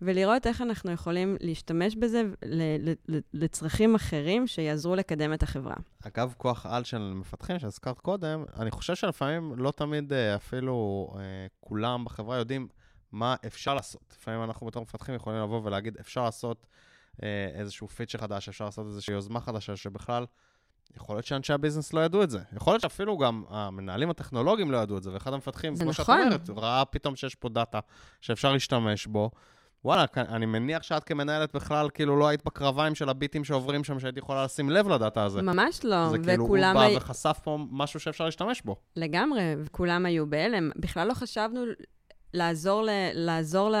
ולראות 0.02 0.46
איך 0.46 0.62
אנחנו 0.62 0.92
יכולים 0.92 1.36
להשתמש 1.40 1.96
בזה 1.96 2.22
לצרכים 3.34 3.94
אחרים 3.94 4.46
שיעזרו 4.46 4.96
לקדם 4.96 5.32
את 5.32 5.42
החברה. 5.42 5.76
אגב, 6.06 6.34
כוח 6.38 6.66
על 6.66 6.84
של 6.84 7.12
מפתחים 7.14 7.58
שהזכרת 7.58 8.00
קודם, 8.00 8.44
אני 8.60 8.70
חושב 8.70 8.94
שלפעמים 8.94 9.52
לא 9.56 9.70
תמיד 9.70 10.12
אה, 10.12 10.36
אפילו 10.36 11.08
אה, 11.18 11.46
כולם 11.60 12.04
בחברה 12.04 12.36
יודעים 12.36 12.68
מה 13.12 13.34
אפשר 13.46 13.74
לעשות. 13.74 14.16
לפעמים 14.20 14.42
אנחנו 14.42 14.66
בתור 14.66 14.82
מפתחים 14.82 15.14
יכולים 15.14 15.42
לבוא 15.42 15.60
ולהגיד, 15.64 15.96
אפשר 16.00 16.24
לעשות... 16.24 16.66
אה, 17.22 17.48
איזשהו 17.54 17.88
פיצ'ר 17.88 18.18
חדש, 18.18 18.48
אפשר 18.48 18.64
לעשות 18.64 18.86
איזושהי 18.86 19.14
יוזמה 19.14 19.40
חדשה 19.40 19.76
שבכלל 19.76 20.26
יכול 20.96 21.16
להיות 21.16 21.24
שאנשי 21.24 21.52
ה 21.52 21.56
business 21.56 21.92
לא 21.92 22.00
ידעו 22.00 22.22
את 22.22 22.30
זה. 22.30 22.38
יכול 22.56 22.72
להיות 22.72 22.82
שאפילו 22.82 23.18
גם 23.18 23.42
המנהלים 23.48 24.10
הטכנולוגיים 24.10 24.70
לא 24.70 24.76
ידעו 24.76 24.98
את 24.98 25.02
זה, 25.02 25.12
ואחד 25.12 25.32
המפתחים, 25.32 25.76
כמו 25.76 25.90
נכון. 25.90 26.30
שאת 26.30 26.48
אומרת, 26.48 26.64
ראה 26.64 26.84
פתאום 26.84 27.16
שיש 27.16 27.34
פה 27.34 27.48
דאטה 27.48 27.80
שאפשר 28.20 28.52
להשתמש 28.52 29.06
בו. 29.06 29.30
וואלה, 29.84 30.04
אני 30.16 30.46
מניח 30.46 30.82
שאת 30.82 31.04
כמנהלת 31.04 31.54
בכלל, 31.54 31.90
כאילו, 31.90 32.16
לא 32.16 32.28
היית 32.28 32.44
בקרביים 32.44 32.94
של 32.94 33.08
הביטים 33.08 33.44
שעוברים 33.44 33.84
שם, 33.84 34.00
שהייתי 34.00 34.18
יכולה 34.18 34.44
לשים 34.44 34.70
לב 34.70 34.88
לדאטה 34.88 35.24
הזה. 35.24 35.42
ממש 35.42 35.84
לא, 35.84 36.08
זה 36.08 36.18
כאילו, 36.18 36.44
הוא 36.44 36.58
בא 36.74 36.80
הי... 36.80 36.96
וחשף 36.96 37.40
פה 37.42 37.58
משהו 37.70 38.00
שאפשר 38.00 38.24
להשתמש 38.24 38.62
בו. 38.62 38.76
לגמרי, 38.96 39.54
וכולם 39.58 40.06
היו 40.06 40.26
בהלם. 40.26 40.70
בכלל 40.76 41.08
לא 41.08 41.14
חשבנו 41.14 41.60
לעזור, 42.34 42.82
ל, 42.82 42.90
לעזור 43.12 43.70
ל, 43.70 43.76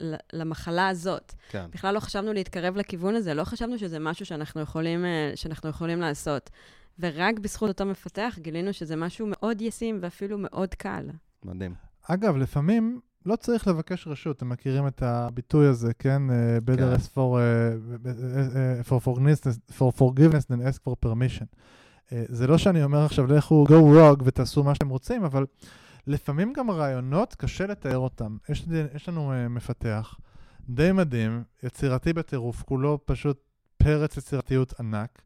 ל, 0.00 0.14
למחלה 0.32 0.88
הזאת. 0.88 1.34
כן. 1.48 1.66
בכלל 1.72 1.94
לא 1.94 2.00
חשבנו 2.00 2.32
להתקרב 2.32 2.76
לכיוון 2.76 3.14
הזה, 3.14 3.34
לא 3.34 3.44
חשבנו 3.44 3.78
שזה 3.78 3.98
משהו 3.98 4.26
שאנחנו 4.26 4.60
יכולים, 4.60 5.04
אה, 5.04 5.32
שאנחנו 5.34 5.68
יכולים 5.68 6.00
לעשות. 6.00 6.50
ורק 6.98 7.38
בזכות 7.38 7.68
אותו 7.68 7.86
מפתח 7.86 8.34
גילינו 8.38 8.72
שזה 8.72 8.96
משהו 8.96 9.26
מאוד 9.30 9.60
ישים 9.60 9.98
ואפילו 10.02 10.38
מאוד 10.38 10.74
קל. 10.74 11.06
מדהים. 11.44 11.74
אגב, 12.08 12.36
לפעמים 12.36 13.00
לא 13.26 13.36
צריך 13.36 13.68
לבקש 13.68 14.06
רשות, 14.06 14.36
אתם 14.36 14.48
מכירים 14.48 14.86
את 14.86 15.02
הביטוי 15.02 15.66
הזה, 15.66 15.94
כן? 15.98 16.22
Uh, 16.28 16.70
better 16.70 16.76
כן. 16.76 16.94
ask 16.94 17.08
for, 17.14 17.38
uh, 17.38 18.88
for, 18.88 19.00
forgiveness, 19.04 19.58
for 19.78 19.98
forgiveness 19.98 20.44
than 20.50 20.68
ask 20.68 20.80
for 20.86 21.06
permission. 21.06 21.46
Uh, 22.08 22.12
זה 22.28 22.46
לא 22.46 22.58
שאני 22.58 22.84
אומר 22.84 23.04
עכשיו, 23.04 23.26
לכו 23.26 23.64
go 23.68 23.72
rogue 23.72 24.22
ותעשו 24.24 24.64
מה 24.64 24.74
שאתם 24.74 24.88
רוצים, 24.88 25.24
אבל 25.24 25.46
לפעמים 26.06 26.52
גם 26.52 26.70
רעיונות, 26.70 27.34
קשה 27.34 27.66
לתאר 27.66 27.98
אותם. 27.98 28.36
יש, 28.48 28.64
יש 28.94 29.08
לנו 29.08 29.32
uh, 29.32 29.48
מפתח 29.48 30.14
די 30.68 30.92
מדהים, 30.92 31.42
יצירתי 31.62 32.12
בטירוף, 32.12 32.62
כולו 32.62 32.98
פשוט 33.04 33.40
פרץ 33.76 34.16
יצירתיות 34.16 34.80
ענק, 34.80 35.22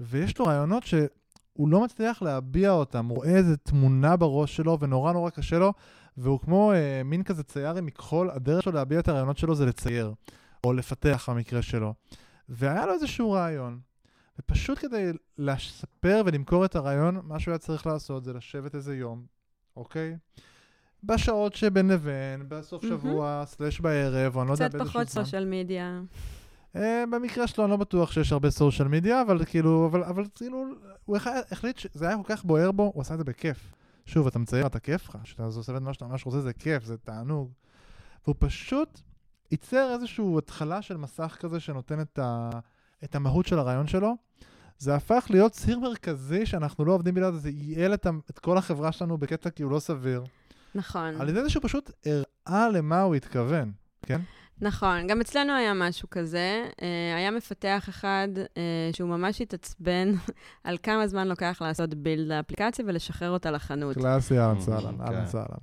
ויש 0.00 0.38
לו 0.38 0.44
רעיונות 0.44 0.84
שהוא 0.84 1.68
לא 1.68 1.84
מצליח 1.84 2.22
להביע 2.22 2.70
אותם, 2.70 3.06
הוא 3.06 3.16
רואה 3.16 3.36
איזה 3.36 3.56
תמונה 3.56 4.16
בראש 4.16 4.56
שלו 4.56 4.80
ונורא 4.80 5.12
נורא 5.12 5.30
קשה 5.30 5.58
לו, 5.58 5.72
והוא 6.16 6.40
כמו 6.40 6.72
uh, 6.72 7.04
מין 7.04 7.22
כזה 7.22 7.42
צייר 7.42 7.76
עם 7.76 7.86
מכחול, 7.86 8.30
הדרך 8.30 8.62
שלו 8.62 8.72
להביע 8.72 9.00
את 9.00 9.08
הרעיונות 9.08 9.38
שלו 9.38 9.54
זה 9.54 9.66
לצייר, 9.66 10.14
או 10.64 10.72
לפתח 10.72 11.28
במקרה 11.32 11.62
שלו. 11.62 11.94
והיה 12.48 12.86
לו 12.86 12.92
איזשהו 12.92 13.30
רעיון, 13.30 13.80
ופשוט 14.38 14.78
כדי 14.78 15.12
לספר 15.38 16.22
ולמכור 16.26 16.64
את 16.64 16.76
הרעיון, 16.76 17.20
מה 17.24 17.38
שהוא 17.38 17.52
היה 17.52 17.58
צריך 17.58 17.86
לעשות 17.86 18.24
זה 18.24 18.32
לשבת 18.32 18.74
איזה 18.74 18.96
יום, 18.96 19.35
אוקיי? 19.76 20.16
בשעות 21.04 21.54
שבין 21.54 21.88
לבין, 21.88 22.48
בסוף. 22.48 22.86
שבוע, 22.86 23.42
סלש 23.46 23.80
בערב, 23.80 24.36
או 24.36 24.42
אני 24.42 24.48
לא 24.48 24.52
יודע 24.52 24.68
באיזשהו 24.68 24.90
זמן. 24.92 25.04
קצת 25.04 25.12
פחות 25.12 25.24
סושיאל 25.24 25.44
מדיה. 25.44 26.00
במקרה 27.10 27.46
שלו 27.46 27.64
אני 27.64 27.70
לא 27.70 27.76
בטוח 27.76 28.12
שיש 28.12 28.32
הרבה 28.32 28.50
סושיאל 28.50 28.88
מדיה, 28.88 29.22
אבל 29.22 29.44
כאילו, 29.44 29.86
אבל, 29.90 30.04
אבל 30.04 30.24
כאילו, 30.34 30.64
הוא 31.04 31.16
החליט 31.50 31.78
שזה 31.78 32.08
היה 32.08 32.16
כל 32.16 32.34
כך 32.34 32.44
בוער 32.44 32.72
בו, 32.72 32.90
הוא 32.94 33.00
עשה 33.00 33.14
את 33.14 33.18
זה 33.18 33.24
בכיף. 33.24 33.72
שוב, 34.06 34.26
אתה 34.26 34.38
מצייר, 34.38 34.66
אתה 34.66 34.78
כיף 34.78 35.08
לך, 35.08 35.18
שאתה 35.24 35.44
עושה 35.44 35.76
את 35.76 35.82
מה 35.82 35.94
שאתה 35.94 36.04
ממש 36.04 36.26
רוצה, 36.26 36.40
זה 36.40 36.52
כיף, 36.52 36.84
זה 36.84 36.96
תענוג. 36.96 37.52
והוא 38.24 38.36
פשוט 38.38 39.00
ייצר 39.50 39.92
איזושהי 39.94 40.24
התחלה 40.38 40.82
של 40.82 40.96
מסך 40.96 41.36
כזה 41.40 41.60
שנותן 41.60 42.00
את, 42.00 42.18
ה, 42.18 42.50
את 43.04 43.14
המהות 43.14 43.46
של 43.46 43.58
הרעיון 43.58 43.86
שלו. 43.86 44.16
זה 44.78 44.94
הפך 44.94 45.26
להיות 45.30 45.52
ציר 45.52 45.78
מרכזי 45.78 46.46
שאנחנו 46.46 46.84
לא 46.84 46.92
עובדים 46.92 47.14
בלעד, 47.14 47.34
זה 47.34 47.50
ייעל 47.50 47.94
את, 47.94 48.06
את 48.30 48.38
כל 48.38 48.58
החברה 48.58 48.92
שלנו 48.92 49.18
בקטע 49.18 49.50
כי 49.50 49.62
הוא 49.62 49.70
לא 49.70 49.78
סביר. 49.78 50.24
נכון. 50.74 51.20
על 51.20 51.28
ידי 51.28 51.42
זה 51.42 51.50
שהוא 51.50 51.62
פשוט 51.62 51.90
הראה 52.06 52.68
למה 52.68 53.02
הוא 53.02 53.14
התכוון, 53.14 53.72
כן? 54.02 54.20
נכון, 54.60 55.06
גם 55.06 55.20
אצלנו 55.20 55.52
היה 55.52 55.74
משהו 55.74 56.10
כזה. 56.10 56.64
אה, 56.82 57.16
היה 57.16 57.30
מפתח 57.30 57.86
אחד 57.88 58.28
אה, 58.56 58.90
שהוא 58.92 59.08
ממש 59.08 59.40
התעצבן 59.40 60.12
על 60.64 60.76
כמה 60.82 61.06
זמן 61.06 61.28
לוקח 61.28 61.58
לעשות 61.60 61.94
בילד 61.94 62.28
לאפליקציה 62.28 62.84
ולשחרר 62.88 63.30
אותה 63.30 63.50
לחנות. 63.50 63.94
קלאסי, 63.94 64.38
אהלן 64.38 64.60
סהלן, 64.60 65.00
אהלן 65.00 65.20
כן. 65.20 65.26
סהלן. 65.26 65.58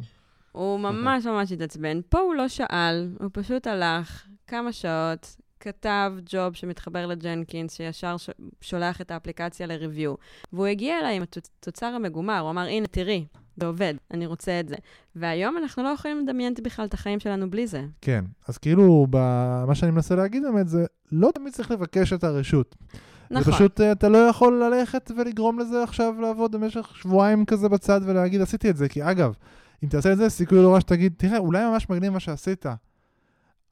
הוא 0.52 0.80
ממש 0.80 1.26
ממש 1.26 1.52
התעצבן. 1.52 2.02
פה 2.10 2.20
הוא 2.20 2.36
לא 2.36 2.48
שאל, 2.48 3.16
הוא 3.20 3.30
פשוט 3.34 3.68
הלך 3.68 4.26
כמה 4.48 4.72
שעות, 4.72 5.36
כתב 5.64 6.14
ג'וב 6.26 6.54
שמתחבר 6.54 7.06
לג'נקינס, 7.06 7.74
שישר 7.74 8.18
ש... 8.18 8.30
שולח 8.62 9.02
את 9.02 9.12
האפליקציה 9.12 9.68
לריוויו. 9.68 10.16
והוא 10.54 10.66
הגיע 10.66 11.00
אליי 11.00 11.16
עם 11.16 11.24
התוצר 11.24 11.86
המגומר, 11.86 12.40
הוא 12.40 12.50
אמר, 12.50 12.62
הנה, 12.62 12.88
תראי, 12.88 13.26
זה 13.58 13.66
עובד, 13.66 13.94
אני 14.12 14.26
רוצה 14.26 14.60
את 14.60 14.70
זה. 14.70 14.76
והיום 15.16 15.58
אנחנו 15.58 15.84
לא 15.84 15.88
יכולים 15.88 16.20
לדמיין 16.20 16.54
בכלל 16.64 16.86
את 16.86 16.94
החיים 16.94 17.20
שלנו 17.20 17.50
בלי 17.50 17.68
זה. 17.68 17.86
כן, 18.02 18.26
אז 18.48 18.58
כאילו, 18.58 19.08
מה 19.68 19.76
שאני 19.76 19.92
מנסה 19.92 20.16
להגיד 20.16 20.44
באמת 20.44 20.68
זה, 20.68 20.86
לא 21.12 21.32
תמיד 21.36 21.54
צריך 21.54 21.72
לבקש 21.72 22.14
את 22.14 22.24
הרשות. 22.24 22.76
נכון. 23.32 23.44
זה 23.44 23.52
פשוט, 23.52 23.82
אה, 23.82 23.92
אתה 23.92 24.10
לא 24.10 24.18
יכול 24.18 24.64
ללכת 24.64 25.12
ולגרום 25.18 25.60
לזה 25.60 25.84
עכשיו 25.84 26.14
לעבוד 26.22 26.52
במשך 26.52 26.92
שבועיים 26.96 27.46
כזה 27.46 27.70
בצד 27.70 28.02
ולהגיד, 28.04 28.42
עשיתי 28.42 28.70
את 28.70 28.78
זה. 28.78 28.90
כי 28.90 29.04
אגב, 29.04 29.34
אם 29.84 29.90
תעשה 29.90 30.12
את 30.12 30.18
זה, 30.18 30.30
סיכוי 30.30 30.58
לא 30.58 30.74
רע 30.74 30.82
שתגיד, 30.82 31.14
תראה, 31.18 31.38
אולי 31.38 31.66
ממש 31.66 31.90
מגניב 31.90 32.14
מה 32.14 32.20
שעשית. 32.20 32.66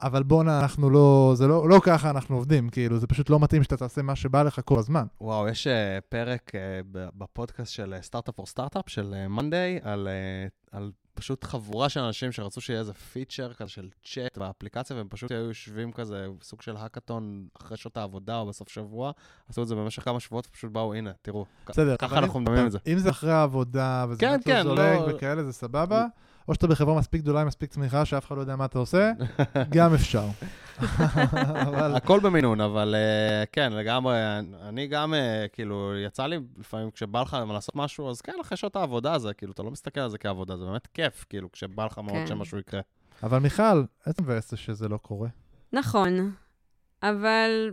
אבל 0.02 0.22
בואנה, 0.22 0.60
אנחנו 0.60 0.90
לא, 0.90 1.32
זה 1.36 1.46
לא, 1.46 1.68
לא 1.68 1.80
ככה 1.82 2.10
אנחנו 2.10 2.36
עובדים, 2.36 2.68
כאילו, 2.68 2.98
זה 2.98 3.06
פשוט 3.06 3.30
לא 3.30 3.40
מתאים 3.40 3.62
שאתה 3.62 3.76
תעשה 3.76 4.02
מה 4.02 4.16
שבא 4.16 4.42
לך 4.42 4.60
כל 4.64 4.78
הזמן. 4.78 5.06
וואו, 5.20 5.48
יש 5.48 5.66
אה, 5.66 5.70
פרק 6.08 6.52
אה, 6.54 6.56
בפודקאסט 6.92 7.72
של 7.72 7.94
Startup 8.02 8.38
for 8.38 8.46
Startup 8.46 8.88
של 8.88 9.26
מאנדיי, 9.28 9.80
אה, 9.82 9.88
על, 9.88 10.08
אה, 10.08 10.76
על 10.76 10.90
פשוט 11.14 11.44
חבורה 11.44 11.88
של 11.88 12.00
אנשים 12.00 12.32
שרצו 12.32 12.60
שיהיה 12.60 12.80
איזה 12.80 12.94
פיצ'ר 12.94 13.52
כזה 13.52 13.70
של 13.70 13.88
צ'אט 14.04 14.38
באפליקציה, 14.38 14.96
והם 14.96 15.06
פשוט 15.08 15.30
היו 15.30 15.44
יושבים 15.44 15.92
כזה, 15.92 16.26
סוג 16.42 16.62
של 16.62 16.76
האקתון 16.76 17.46
אחרי 17.62 17.76
שעות 17.76 17.96
העבודה 17.96 18.38
או 18.38 18.46
בסוף 18.46 18.68
שבוע, 18.68 19.12
עשו 19.48 19.62
את 19.62 19.68
זה 19.68 19.74
במשך 19.74 20.04
כמה 20.04 20.20
שבועות, 20.20 20.46
ופשוט 20.46 20.72
באו, 20.72 20.94
הנה, 20.94 21.12
תראו, 21.22 21.44
בסדר, 21.68 21.96
ככה 21.96 22.18
אנחנו 22.18 22.40
מדברים 22.40 22.66
את 22.66 22.72
זה. 22.72 22.78
אם 22.86 22.98
זה 22.98 23.10
אחרי 23.10 23.32
העבודה, 23.32 24.06
וזה 24.08 24.20
כן, 24.20 24.40
כן, 24.44 24.62
זולג 24.62 24.78
לא... 24.78 25.06
וכאלה, 25.08 25.44
זה 25.44 25.52
סבבה. 25.52 26.06
או 26.48 26.54
שאתה 26.54 26.66
בחברה 26.66 26.98
מספיק 26.98 27.22
גדולה 27.22 27.40
עם 27.40 27.46
מספיק 27.46 27.70
צמיחה, 27.70 28.04
שאף 28.04 28.26
אחד 28.26 28.36
לא 28.36 28.40
יודע 28.40 28.56
מה 28.56 28.64
אתה 28.64 28.78
עושה, 28.78 29.12
גם 29.76 29.94
אפשר. 29.94 30.26
אבל... 31.66 31.94
הכל 31.94 32.20
במינון, 32.20 32.60
אבל 32.60 32.94
uh, 32.94 33.48
כן, 33.52 33.72
לגמרי, 33.72 34.16
אני 34.68 34.86
גם, 34.86 35.14
uh, 35.14 35.48
כאילו, 35.52 35.92
יצא 36.06 36.26
לי 36.26 36.38
לפעמים, 36.58 36.90
כשבא 36.90 37.22
לך 37.22 37.36
לעשות 37.48 37.76
משהו, 37.76 38.10
אז 38.10 38.20
כן, 38.20 38.34
אחרי 38.40 38.56
שעות 38.56 38.76
העבודה 38.76 39.18
זה, 39.18 39.34
כאילו, 39.34 39.52
אתה 39.52 39.62
לא 39.62 39.70
מסתכל 39.70 40.00
על 40.00 40.10
זה 40.10 40.18
כעבודה, 40.18 40.56
זה 40.56 40.64
באמת 40.64 40.86
כיף, 40.86 41.24
כאילו, 41.28 41.52
כשבא 41.52 41.84
לך 41.84 41.98
מאוד 41.98 42.16
כן. 42.16 42.26
שמשהו 42.26 42.58
יקרה. 42.58 42.80
אבל 43.22 43.38
מיכל, 43.38 43.84
איזה 44.06 44.22
מבאס 44.22 44.54
שזה 44.54 44.88
לא 44.88 44.96
קורה. 44.96 45.28
נכון, 45.72 46.32
אבל 47.02 47.70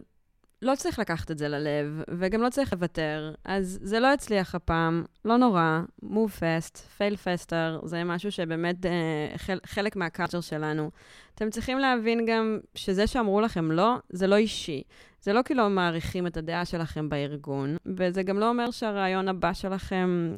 לא 0.61 0.75
צריך 0.75 0.99
לקחת 0.99 1.31
את 1.31 1.37
זה 1.37 1.47
ללב, 1.47 2.03
וגם 2.17 2.41
לא 2.41 2.49
צריך 2.49 2.73
לוותר. 2.73 3.33
אז 3.45 3.79
זה 3.81 3.99
לא 3.99 4.13
יצליח 4.13 4.55
הפעם, 4.55 5.03
לא 5.25 5.37
נורא, 5.37 5.81
move 6.03 6.39
fast, 6.39 6.77
fail 6.97 7.15
faster, 7.15 7.85
זה 7.87 8.03
משהו 8.03 8.31
שבאמת 8.31 8.85
אה, 8.85 9.37
חל, 9.37 9.59
חלק 9.65 9.95
מהקלצ'ר 9.95 10.41
שלנו. 10.41 10.91
אתם 11.35 11.49
צריכים 11.49 11.79
להבין 11.79 12.25
גם 12.25 12.59
שזה 12.75 13.07
שאמרו 13.07 13.41
לכם 13.41 13.71
לא, 13.71 13.95
זה 14.09 14.27
לא 14.27 14.35
אישי. 14.35 14.83
זה 15.21 15.33
לא 15.33 15.41
כי 15.41 15.53
לא 15.53 15.69
מעריכים 15.69 16.27
את 16.27 16.37
הדעה 16.37 16.65
שלכם 16.65 17.09
בארגון, 17.09 17.77
וזה 17.85 18.23
גם 18.23 18.39
לא 18.39 18.49
אומר 18.49 18.71
שהרעיון 18.71 19.27
הבא 19.27 19.53
שלכם 19.53 20.35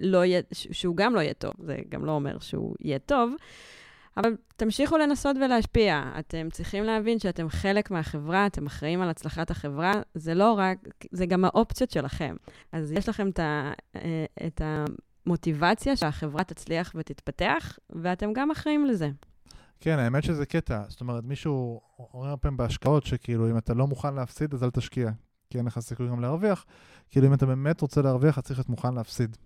לא 0.00 0.24
יהיה, 0.24 0.40
שהוא 0.52 0.96
גם 0.96 1.14
לא 1.14 1.20
יהיה 1.20 1.34
טוב, 1.34 1.52
זה 1.66 1.76
גם 1.88 2.04
לא 2.04 2.12
אומר 2.12 2.38
שהוא 2.38 2.74
יהיה 2.80 2.98
טוב. 2.98 3.34
אבל 4.16 4.36
תמשיכו 4.56 4.98
לנסות 4.98 5.36
ולהשפיע. 5.36 6.02
אתם 6.18 6.48
צריכים 6.52 6.84
להבין 6.84 7.18
שאתם 7.18 7.48
חלק 7.48 7.90
מהחברה, 7.90 8.46
אתם 8.46 8.66
אחראים 8.66 9.02
על 9.02 9.08
הצלחת 9.08 9.50
החברה. 9.50 9.92
זה 10.14 10.34
לא 10.34 10.52
רק, 10.52 10.78
זה 11.10 11.26
גם 11.26 11.44
האופציות 11.44 11.90
שלכם. 11.90 12.36
אז 12.72 12.92
יש 12.92 13.08
לכם 13.08 13.28
את, 13.28 13.38
ה, 13.38 13.72
אה, 13.96 14.24
את 14.46 14.60
המוטיבציה 14.64 15.96
שהחברה 15.96 16.44
תצליח 16.44 16.92
ותתפתח, 16.94 17.78
ואתם 17.90 18.32
גם 18.32 18.50
אחראים 18.50 18.86
לזה. 18.86 19.10
כן, 19.80 19.98
האמת 19.98 20.24
שזה 20.24 20.46
קטע. 20.46 20.82
זאת 20.88 21.00
אומרת, 21.00 21.24
מישהו 21.24 21.80
אומר 21.98 22.34
פעם 22.40 22.56
בהשקעות 22.56 23.06
שכאילו, 23.06 23.50
אם 23.50 23.58
אתה 23.58 23.74
לא 23.74 23.86
מוכן 23.86 24.14
להפסיד, 24.14 24.54
אז 24.54 24.64
אל 24.64 24.70
תשקיע. 24.70 25.10
כי 25.50 25.58
אין 25.58 25.66
לך 25.66 25.78
סיכוי 25.78 26.08
גם 26.08 26.20
להרוויח. 26.20 26.64
כאילו, 27.10 27.26
אם 27.26 27.34
אתה 27.34 27.46
באמת 27.46 27.80
רוצה 27.80 28.02
להרוויח, 28.02 28.34
אתה 28.38 28.42
צריך 28.42 28.58
להיות 28.58 28.68
מוכן 28.68 28.94
להפסיד. 28.94 29.36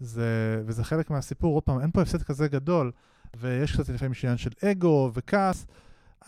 זה, 0.00 0.62
וזה 0.66 0.84
חלק 0.84 1.10
מהסיפור. 1.10 1.54
עוד 1.54 1.62
פעם, 1.62 1.80
אין 1.80 1.90
פה 1.90 2.02
הפסד 2.02 2.22
כזה 2.22 2.48
גדול. 2.48 2.92
ויש 3.36 3.72
קצת 3.72 3.88
לפעמים 3.88 4.12
עניין 4.22 4.36
של 4.36 4.50
אגו 4.64 5.10
וכעס, 5.14 5.66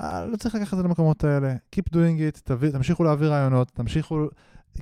אה, 0.01 0.27
לא 0.27 0.37
צריך 0.37 0.55
לקחת 0.55 0.73
את 0.73 0.79
זה 0.79 0.85
למקומות 0.85 1.25
האלה. 1.25 1.55
Keep 1.77 1.93
doing 1.93 2.37
it, 2.37 2.41
תביא, 2.45 2.71
תמשיכו 2.71 3.05
להעביר 3.05 3.31
רעיונות, 3.33 3.71
תמשיכו, 3.71 4.27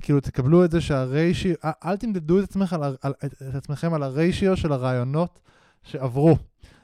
כאילו, 0.01 0.19
תקבלו 0.19 0.65
את 0.65 0.71
זה 0.71 0.81
שהריישיו, 0.81 1.53
אה, 1.65 1.71
אל 1.85 1.97
תמדדו 1.97 2.39
את, 2.39 2.43
עצמך 2.43 2.73
על, 2.73 2.83
על, 3.01 3.13
את 3.49 3.55
עצמכם 3.55 3.93
על 3.93 4.03
הריישיו 4.03 4.57
של 4.57 4.71
הרעיונות 4.71 5.39
שעברו. 5.83 6.37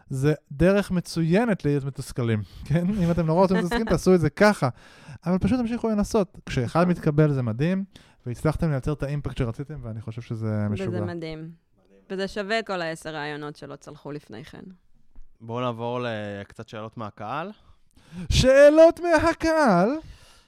זה 0.10 0.34
דרך 0.52 0.92
מצוינת 0.92 1.66
להיות 1.66 1.84
מתוסכלים, 1.84 2.42
כן? 2.68 2.86
אם 3.04 3.12
אתם 3.12 3.26
נורא 3.26 3.42
רוצים 3.42 3.58
מתוסכלים, 3.58 3.86
תעשו 3.86 4.16
את 4.16 4.20
זה 4.20 4.30
ככה. 4.30 4.70
אבל 5.26 5.38
פשוט 5.38 5.60
תמשיכו 5.60 5.90
לנסות. 5.90 6.40
כשאחד 6.46 6.88
מתקבל 6.88 7.34
זה 7.34 7.42
מדהים, 7.42 7.84
והצלחתם 8.26 8.70
לייצר 8.70 8.94
את 8.94 9.04
האימפקט 9.04 9.38
שרציתם, 9.38 9.80
ואני 9.82 10.02
חושב 10.02 10.22
שזה 10.22 10.68
משוגע. 10.70 10.90
וזה 10.90 11.02
מדהים. 11.02 11.52
וזה 12.10 12.28
שווה 12.28 12.64
כל 12.64 12.82
העשר 12.82 13.10
רעיונות 13.10 13.56
שלא 13.56 13.76
צלחו 13.76 14.12
לפני 14.12 14.44
כן. 14.44 14.64
בואו 15.46 15.62
נעבור 15.62 16.00
לקצת 16.02 16.68
שאלות 16.68 16.98
מהקהל. 16.98 17.52
שאלות 18.30 19.00
מהקהל? 19.00 19.90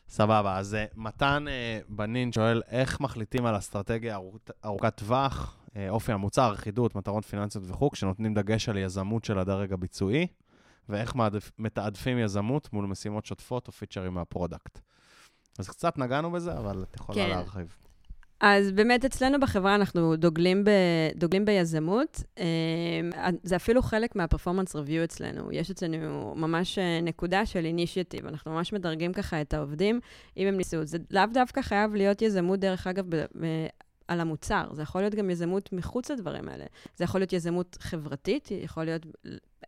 סבבה, 0.09 0.57
אז 0.57 0.73
uh, 0.73 0.93
מתן 0.95 1.45
uh, 1.47 1.85
בנין 1.89 2.31
שואל, 2.31 2.61
איך 2.67 3.01
מחליטים 3.01 3.45
על 3.45 3.57
אסטרטגיה 3.57 4.15
ארוכת, 4.15 4.51
ארוכת 4.65 4.95
טווח, 4.95 5.57
uh, 5.67 5.71
אופי 5.89 6.11
המוצר, 6.11 6.53
אחידות, 6.53 6.95
מטרות 6.95 7.25
פיננסיות 7.25 7.63
וכו', 7.67 7.91
כשנותנים 7.91 8.33
דגש 8.33 8.69
על 8.69 8.77
יזמות 8.77 9.25
של 9.25 9.39
הדרג 9.39 9.73
הביצועי, 9.73 10.27
ואיך 10.89 11.15
מעדפ, 11.15 11.51
מתעדפים 11.59 12.19
יזמות 12.19 12.73
מול 12.73 12.85
משימות 12.85 13.25
שוטפות 13.25 13.67
או 13.67 13.73
פיצ'רים 13.73 14.13
מה 14.13 14.26
product. 14.26 14.79
אז 15.59 15.69
קצת 15.69 15.97
נגענו 15.97 16.31
בזה, 16.31 16.57
אבל 16.57 16.83
את 16.83 16.95
יכולה 16.95 17.23
כן. 17.23 17.29
להרחיב. 17.29 17.77
אז 18.39 18.71
באמת 18.71 19.05
אצלנו 19.05 19.39
בחברה 19.39 19.75
אנחנו 19.75 20.15
דוגלים, 20.15 20.63
ב, 20.63 20.69
דוגלים 21.15 21.45
ביזמות. 21.45 22.23
אה, 22.39 23.29
זה 23.43 23.55
אפילו 23.55 23.81
חלק 23.81 24.15
מה 24.15 24.24
performance 24.24 24.75
review 24.75 25.03
אצלנו. 25.03 25.51
יש 25.51 25.71
אצלנו 25.71 26.33
ממש 26.35 26.77
אה, 26.79 26.99
נקודה 27.01 27.45
של 27.45 27.65
initiative. 27.65 28.27
אנחנו 28.27 28.51
ממש 28.51 28.73
מדרגים 28.73 29.13
ככה 29.13 29.41
את 29.41 29.53
העובדים, 29.53 29.99
אם 30.37 30.47
הם 30.47 30.57
ניסו. 30.57 30.85
זה 30.85 30.97
לאו 31.11 31.23
דווקא 31.33 31.61
חייב 31.61 31.95
להיות 31.95 32.21
יזמות, 32.21 32.59
דרך 32.59 32.87
אגב, 32.87 33.05
ב, 33.09 33.15
ב, 33.15 33.45
על 34.07 34.19
המוצר. 34.19 34.69
זה 34.73 34.81
יכול 34.81 35.01
להיות 35.01 35.15
גם 35.15 35.29
יזמות 35.29 35.73
מחוץ 35.73 36.11
לדברים 36.11 36.49
האלה. 36.49 36.65
זה 36.95 37.03
יכול 37.03 37.21
להיות 37.21 37.33
יזמות 37.33 37.77
חברתית, 37.79 38.49
יכול 38.51 38.83
להיות 38.83 39.05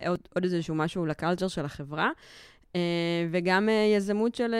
עוד, 0.07 0.19
עוד 0.35 0.43
איזשהו 0.43 0.75
משהו 0.75 1.05
לקלצ'ר 1.05 1.47
של 1.47 1.65
החברה. 1.65 2.11
אה, 2.75 3.27
וגם 3.31 3.69
יזמות 3.95 4.35
של 4.35 4.53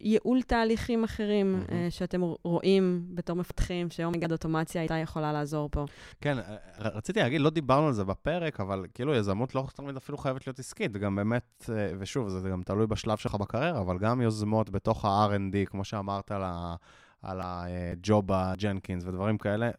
ייעול 0.00 0.42
תהליכים 0.42 1.04
אחרים 1.04 1.62
mm-hmm. 1.62 1.72
שאתם 1.90 2.20
רואים 2.44 3.06
בתור 3.14 3.36
מפתחים, 3.36 3.90
שאומייגד 3.90 4.32
אוטומציה 4.32 4.80
הייתה 4.80 4.94
יכולה 4.94 5.32
לעזור 5.32 5.68
פה. 5.72 5.84
כן, 6.20 6.38
אה, 6.38 6.56
רציתי 6.78 7.20
להגיד, 7.20 7.40
לא 7.40 7.50
דיברנו 7.50 7.86
על 7.86 7.92
זה 7.92 8.04
בפרק, 8.04 8.60
אבל 8.60 8.86
כאילו 8.94 9.14
יזמות 9.14 9.54
לא 9.54 9.66
תמיד 9.74 9.96
אפילו 9.96 10.18
חייבת 10.18 10.46
להיות 10.46 10.58
עסקית, 10.58 10.92
גם 10.92 11.16
באמת, 11.16 11.70
אה, 11.74 11.90
ושוב, 11.98 12.28
זה 12.28 12.48
גם 12.48 12.62
תלוי 12.62 12.86
בשלב 12.86 13.16
שלך 13.16 13.34
בקריירה, 13.34 13.80
אבל 13.80 13.98
גם 13.98 14.20
יוזמות 14.20 14.70
בתוך 14.70 15.04
ה-R&D, 15.04 15.66
כמו 15.66 15.84
שאמרת 15.84 16.32
על 16.32 16.42
ה... 16.44 16.76
על 17.22 17.40
הג'ובה 17.42 18.52
ג'נקינס 18.58 19.04
ודברים 19.04 19.38
כאלה, 19.38 19.70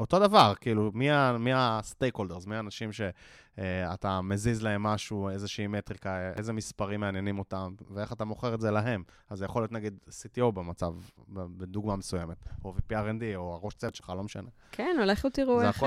אותו 0.00 0.18
דבר, 0.18 0.52
כאילו, 0.60 0.90
מי 1.38 1.52
הסטייק 1.54 2.14
הולדרס, 2.14 2.46
מי 2.46 2.56
האנשים 2.56 2.92
שאתה 2.92 4.18
uh, 4.18 4.22
מזיז 4.22 4.62
להם 4.62 4.82
משהו, 4.82 5.28
איזושהי 5.28 5.66
מטריקה, 5.66 6.32
איזה 6.36 6.52
מספרים 6.52 7.00
מעניינים 7.00 7.38
אותם, 7.38 7.74
ואיך 7.90 8.12
אתה 8.12 8.24
מוכר 8.24 8.54
את 8.54 8.60
זה 8.60 8.70
להם. 8.70 9.02
אז 9.30 9.38
זה 9.38 9.44
יכול 9.44 9.62
להיות 9.62 9.72
נגיד 9.72 9.98
CTO 10.08 10.50
במצב, 10.50 10.92
בדוגמה 11.28 11.96
מסוימת, 11.96 12.36
או 12.64 12.74
VPRND, 12.76 13.36
או 13.36 13.54
הראש 13.54 13.74
צוות 13.74 13.94
שלך, 13.94 14.12
לא 14.16 14.22
משנה. 14.22 14.48
כן, 14.72 14.96
הולכו 14.98 15.30
תראו 15.30 15.62
איך 15.62 15.82
uh, 15.82 15.86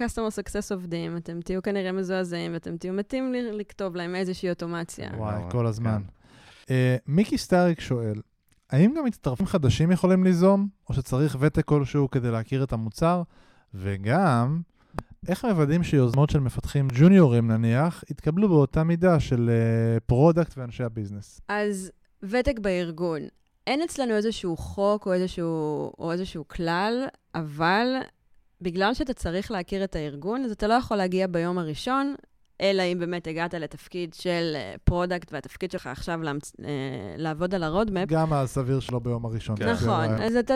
Customer 0.00 0.42
Success 0.42 0.74
עובדים, 0.74 1.16
אתם 1.16 1.40
תהיו 1.40 1.62
כנראה 1.62 1.92
מזועזעים, 1.92 2.52
ואתם 2.52 2.76
תהיו 2.76 2.92
מתים 2.92 3.32
לכתוב 3.34 3.96
להם 3.96 4.14
איזושהי 4.14 4.50
אוטומציה. 4.50 5.10
וואי, 5.16 5.42
כל 5.50 5.66
הזמן. 5.66 6.02
אה, 6.64 6.68
מיקי 7.06 7.38
סטאריק 7.38 7.80
שואל, 7.80 8.20
האם 8.70 8.94
גם 8.96 9.04
מצטרפים 9.04 9.46
חדשים 9.46 9.90
יכולים 9.90 10.24
ליזום, 10.24 10.68
או 10.88 10.94
שצריך 10.94 11.36
ותק 11.40 11.64
כלשהו 11.64 12.10
כדי 12.10 12.30
להכיר 12.30 12.64
את 12.64 12.72
המוצר? 12.72 13.22
וגם, 13.74 14.60
איך 15.28 15.44
מוודאים 15.44 15.82
שיוזמות 15.82 16.30
של 16.30 16.40
מפתחים 16.40 16.88
ג'וניורים 16.94 17.50
נניח, 17.50 18.04
יתקבלו 18.10 18.48
באותה 18.48 18.84
מידה 18.84 19.20
של 19.20 19.50
product 20.06 20.52
אה, 20.52 20.54
ואנשי 20.56 20.84
ה 20.84 20.90
business? 20.90 21.40
אז 21.48 21.90
ותק 22.22 22.58
בארגון. 22.58 23.20
אין 23.66 23.82
אצלנו 23.82 24.14
איזשהו 24.14 24.56
חוק 24.56 25.06
או 25.06 25.12
איזשהו, 25.12 25.92
או 25.98 26.12
איזשהו 26.12 26.48
כלל, 26.48 27.06
אבל 27.34 27.86
בגלל 28.60 28.94
שאתה 28.94 29.14
צריך 29.14 29.50
להכיר 29.50 29.84
את 29.84 29.96
הארגון, 29.96 30.44
אז 30.44 30.50
אתה 30.50 30.66
לא 30.66 30.74
יכול 30.74 30.96
להגיע 30.96 31.26
ביום 31.26 31.58
הראשון, 31.58 32.14
אלא 32.60 32.82
אם 32.82 32.98
באמת 32.98 33.26
הגעת 33.26 33.54
לתפקיד 33.54 34.14
של 34.14 34.56
product, 34.84 35.32
והתפקיד 35.32 35.70
שלך 35.70 35.86
עכשיו 35.86 36.22
להמצ... 36.22 36.52
אה, 36.64 37.14
לעבוד 37.16 37.54
על 37.54 37.62
ה 37.62 37.67
roadmap. 37.67 38.08
גם 38.08 38.32
סביר 38.32 38.80
שלא 38.80 39.00
ביום 39.00 39.24
הראשון. 39.24 39.56
כן. 39.56 39.68
נכון, 39.68 40.22
אז 40.22 40.36
אתה, 40.36 40.54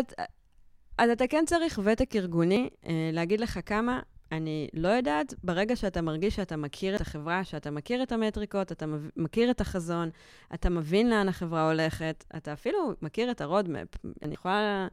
אז 0.98 1.10
אתה 1.10 1.26
כן 1.26 1.44
צריך 1.46 1.80
ותק 1.84 2.16
ארגוני, 2.16 2.68
אה, 2.86 3.10
להגיד 3.12 3.40
לך 3.40 3.58
כמה, 3.66 4.00
אני 4.32 4.68
לא 4.74 4.88
יודעת, 4.88 5.34
ברגע 5.44 5.76
שאתה 5.76 6.02
מרגיש 6.02 6.36
שאתה 6.36 6.56
מכיר 6.56 6.96
את 6.96 7.00
החברה, 7.00 7.44
שאתה 7.44 7.70
מכיר 7.70 8.02
את 8.02 8.12
המטריקות, 8.12 8.72
אתה 8.72 8.86
מכיר 9.16 9.50
את 9.50 9.60
החזון, 9.60 10.10
אתה 10.54 10.70
מבין 10.70 11.10
לאן 11.10 11.28
החברה 11.28 11.70
הולכת, 11.70 12.24
אתה 12.36 12.52
אפילו 12.52 12.92
מכיר 13.02 13.30
את 13.30 13.40
ה 13.40 13.45
roadmap. 13.45 13.88
אני 14.22 14.34
יכולה... 14.34 14.88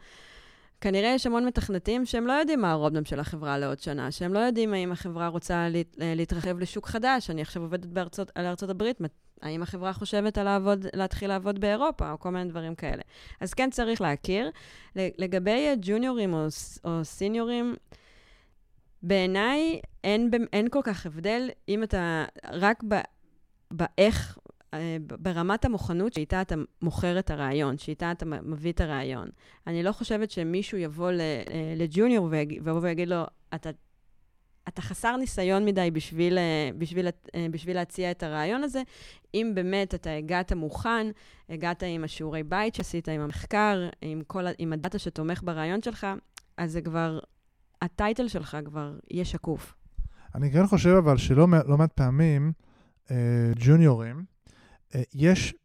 כנראה 0.82 1.10
יש 1.10 1.26
המון 1.26 1.46
מתכנתים 1.46 2.06
שהם 2.06 2.28
לא 2.28 2.34
יודעים 2.34 2.62
מה 2.62 2.72
ה 2.72 2.76
roadmap 2.76 3.08
של 3.08 3.20
החברה 3.20 3.58
לעוד 3.58 3.80
שנה, 3.80 4.12
שהם 4.12 4.34
לא 4.34 4.40
יודעים 4.40 4.74
האם 4.74 4.92
החברה 4.92 5.28
רוצה 5.28 5.68
אה, 6.02 6.14
להתרחב 6.16 6.60
לשוק 6.60 6.88
חדש. 6.88 7.30
אני 7.30 7.42
עכשיו 7.42 7.62
עובדת 7.62 7.86
בארצות, 7.86 8.32
על 8.36 8.46
ארצות 8.46 8.70
הברית, 8.70 9.02
האם 9.42 9.62
החברה 9.62 9.94
חושבת 9.94 10.38
על 10.38 10.46
לעבוד, 10.46 10.86
להתחיל 10.94 11.30
לעבוד 11.30 11.60
באירופה, 11.60 12.12
או 12.12 12.20
כל 12.20 12.30
מיני 12.30 12.50
דברים 12.50 12.76
כאלה. 12.76 13.02
אז 13.42 13.54
כן 13.54 13.70
צריך 13.70 14.02
להכיר. 14.02 14.52
לגבי 14.96 15.76
ג'וניורים 15.82 16.34
או, 16.34 16.48
או 16.86 17.06
סיניורים, 17.06 17.76
בעיניי 19.04 19.80
אין, 20.04 20.30
אין 20.54 20.70
כל 20.70 20.82
כך 20.84 21.06
הבדל 21.06 21.50
אם 21.70 21.84
אתה 21.84 22.26
רק 22.52 22.84
באיך, 23.72 24.38
ברמת 25.20 25.66
המוכנות 25.66 26.14
שאיתה 26.14 26.42
אתה 26.42 26.56
מוכר 26.82 27.20
את 27.20 27.32
הרעיון, 27.32 27.78
שאיתה 27.78 28.12
אתה 28.12 28.26
מביא 28.26 28.72
את 28.72 28.82
הרעיון. 28.82 29.28
אני 29.68 29.84
לא 29.84 29.92
חושבת 29.92 30.32
שמישהו 30.32 30.78
יבוא 30.78 31.12
אה, 31.12 31.74
לג'וניור 31.76 32.28
ויבוא 32.32 32.80
ויגיד 32.82 33.08
לו, 33.08 33.24
אתה 33.56 33.70
אתה 34.68 34.82
חסר 34.82 35.18
ניסיון 35.18 35.66
מדי 35.66 35.92
בשביל, 35.92 36.38
אה, 36.38 36.70
בשביל, 36.78 37.08
אה, 37.08 37.48
בשביל 37.52 37.76
להציע 37.76 38.12
את 38.12 38.24
הרעיון 38.24 38.64
הזה. 38.64 38.82
אם 39.34 39.52
באמת 39.56 39.96
אתה 39.96 40.12
הגעת 40.12 40.54
מוכן, 40.54 41.08
הגעת 41.50 41.84
עם 41.84 42.04
השיעורי 42.04 42.44
בית 42.44 42.76
שעשית, 42.76 43.10
עם 43.10 43.22
המחקר, 43.22 43.90
עם, 44.02 44.22
כל, 44.28 44.46
עם 44.58 44.74
הדאטה 44.74 45.00
שתומך 45.00 45.42
ברעיון 45.44 45.82
שלך, 45.82 46.08
אז 46.58 46.72
זה 46.72 46.82
כבר, 46.82 47.20
הטייטל 47.82 48.28
שלך 48.28 48.58
כבר 48.66 48.94
יהיה 49.12 49.26
שקוף. 49.26 49.74
אני 50.36 50.52
כן 50.52 50.68
חושב 50.68 50.90
אבל 50.90 51.18
שלא 51.18 51.48
לא 51.68 51.78
מעט 51.78 51.94
פעמים, 51.94 52.52
אה, 53.12 53.16
ג'וניורים, 53.56 54.18
אה, 54.18 54.37
יש 55.14 55.56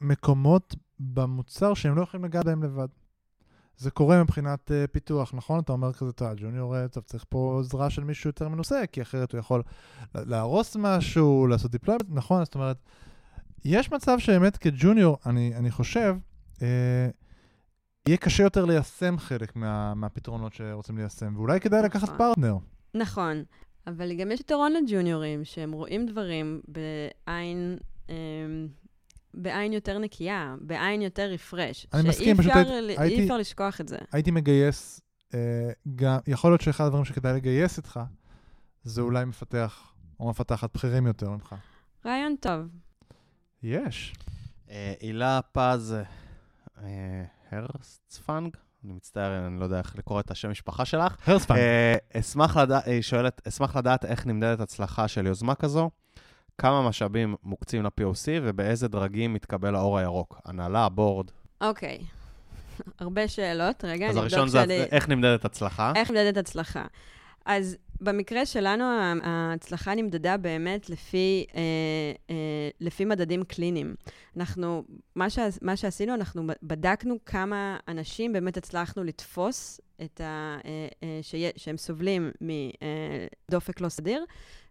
מקומות 0.00 0.74
במוצר 1.00 1.74
שהם 1.74 1.96
לא 1.96 2.02
יכולים 2.02 2.24
לגעת 2.24 2.44
בהם 2.44 2.62
לבד. 2.62 2.88
זה 3.76 3.90
קורה 3.90 4.22
מבחינת 4.22 4.70
אה, 4.70 4.90
פיתוח, 4.92 5.34
נכון? 5.34 5.60
אתה 5.60 5.72
אומר 5.72 5.92
כזה, 5.92 6.10
אתה 6.10 6.32
ג'וניור, 6.36 6.76
אה, 6.76 6.88
טוב, 6.88 7.04
צריך 7.04 7.24
פה 7.28 7.58
עזרה 7.60 7.90
של 7.90 8.04
מישהו 8.04 8.28
יותר 8.28 8.48
מנוסה, 8.48 8.86
כי 8.92 9.02
אחרת 9.02 9.32
הוא 9.32 9.38
יכול 9.38 9.62
להרוס 10.14 10.76
משהו, 10.76 11.46
לעשות 11.46 11.70
deployment, 11.70 12.06
נכון? 12.08 12.44
זאת 12.44 12.54
אומרת, 12.54 12.76
יש 13.64 13.92
מצב 13.92 14.18
שבאמת 14.18 14.56
כג'וניור, 14.56 15.18
אני, 15.26 15.52
אני 15.56 15.70
חושב, 15.70 16.16
אה, 16.58 16.62
יהיה 18.06 18.16
קשה 18.16 18.42
יותר 18.42 18.64
ליישם 18.64 19.18
חלק 19.18 19.56
מה, 19.56 19.94
מהפתרונות 19.94 20.52
שרוצים 20.52 20.98
ליישם, 20.98 21.36
ואולי 21.36 21.60
כדאי 21.60 21.82
לקחת 21.82 22.02
נכון. 22.02 22.18
פרטנר. 22.18 22.56
נכון, 22.94 23.42
אבל 23.86 24.16
גם 24.16 24.30
יש 24.30 24.40
יתרון 24.40 24.72
לג'וניורים, 24.72 25.44
שהם 25.44 25.72
רואים 25.72 26.06
דברים 26.06 26.60
בעין, 26.68 27.78
בעין 29.34 29.72
יותר 29.72 29.98
נקייה, 29.98 30.54
בעין 30.60 31.02
יותר 31.02 31.30
רפרש. 31.30 31.86
אני 31.94 32.08
מסכים, 32.08 32.36
פשוט 32.36 32.52
שאי 32.52 32.58
הייתי- 32.58 32.70
אפשר, 32.70 32.80
ל- 32.80 33.00
הייתי- 33.00 33.16
אי 33.20 33.22
אפשר 33.24 33.36
לשכוח 33.38 33.80
את 33.80 33.88
זה. 33.88 33.98
הייתי 34.12 34.30
מגייס, 34.30 35.00
אה, 35.34 35.38
גם, 35.94 36.18
יכול 36.26 36.50
להיות 36.50 36.60
שאחד 36.60 36.84
הדברים 36.84 37.04
שכדאי 37.04 37.32
לגייס 37.36 37.78
איתך, 37.78 38.00
זה 38.82 39.00
אולי 39.00 39.24
מפתח 39.24 39.92
או 40.20 40.30
מפתחת 40.30 40.74
בכירים 40.74 41.06
יותר 41.06 41.30
ממך. 41.30 41.54
רעיון 42.06 42.34
טוב. 42.40 42.60
יש. 43.62 44.14
אה, 44.70 44.94
הילה 45.00 45.40
פז 45.52 45.96
אה, 46.82 47.24
הרסטפנג, 47.50 48.56
אני 48.84 48.92
מצטער, 48.92 49.46
אני 49.46 49.60
לא 49.60 49.64
יודע 49.64 49.78
איך 49.78 49.96
לקרוא 49.96 50.20
את 50.20 50.30
השם 50.30 50.50
משפחה 50.50 50.84
שלך. 50.84 51.16
אה, 51.56 51.94
אשמח 52.20 52.56
לדעת, 52.56 52.86
היא 52.86 53.02
שואלת, 53.02 53.48
אשמח 53.48 53.76
לדעת 53.76 54.04
איך 54.04 54.26
נמדדת 54.26 54.60
הצלחה 54.60 55.08
של 55.08 55.26
יוזמה 55.26 55.54
כזו, 55.54 55.90
כמה 56.58 56.88
משאבים 56.88 57.34
מוקצים 57.42 57.82
ל-POC 57.82 58.28
ובאיזה 58.42 58.88
דרגים 58.88 59.34
מתקבל 59.34 59.74
האור 59.74 59.98
הירוק. 59.98 60.40
הנהלה, 60.44 60.88
בורד. 60.88 61.30
אוקיי. 61.60 61.98
הרבה 63.00 63.28
שאלות. 63.28 63.84
רגע, 63.84 64.06
אז 64.06 64.16
אני 64.16 64.20
הראשון 64.20 64.38
אבדוק 64.38 64.52
זה 64.52 64.60
שאני... 64.60 64.82
איך 64.82 65.08
נמדדת 65.08 65.44
הצלחה. 65.44 65.92
איך 65.96 66.10
נמדדת 66.10 66.36
הצלחה? 66.36 66.86
אז 67.46 67.76
במקרה 68.00 68.46
שלנו, 68.46 68.84
ההצלחה 69.22 69.94
נמדדה 69.94 70.36
באמת 70.36 70.90
לפי, 70.90 71.46
אה, 71.54 71.60
אה, 72.30 72.68
לפי 72.80 73.04
מדדים 73.04 73.44
קליניים. 73.44 73.94
אנחנו, 74.36 74.84
מה, 75.16 75.30
ש, 75.30 75.38
מה 75.62 75.76
שעשינו, 75.76 76.14
אנחנו 76.14 76.46
בדקנו 76.62 77.16
כמה 77.26 77.76
אנשים 77.88 78.32
באמת 78.32 78.56
הצלחנו 78.56 79.04
לתפוס 79.04 79.80
את 80.02 80.20
ה, 80.20 80.58
אה, 80.64 80.88
אה, 81.02 81.18
שיה, 81.22 81.50
שהם 81.56 81.76
סובלים 81.76 82.30
מדופק 82.40 83.80
לא 83.80 83.88
סדיר, 83.88 84.24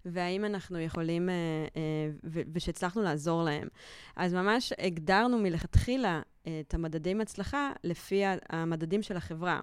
והאם 0.06 0.45
אנחנו 0.45 0.80
יכולים, 0.80 1.30
אה, 1.30 1.34
אה, 1.76 2.41
ושהצלחנו 2.54 3.02
לעזור 3.02 3.43
להם. 3.43 3.68
אז 4.16 4.34
ממש 4.34 4.74
הגדרנו 4.80 5.38
מלכתחילה 5.39 6.22
אה, 6.47 6.62
את 6.68 6.74
המדדים 6.74 7.22
הצלחה 7.22 7.72
לפי 7.84 8.24
המדדים 8.49 9.02
של 9.02 9.18
החברה. 9.18 9.60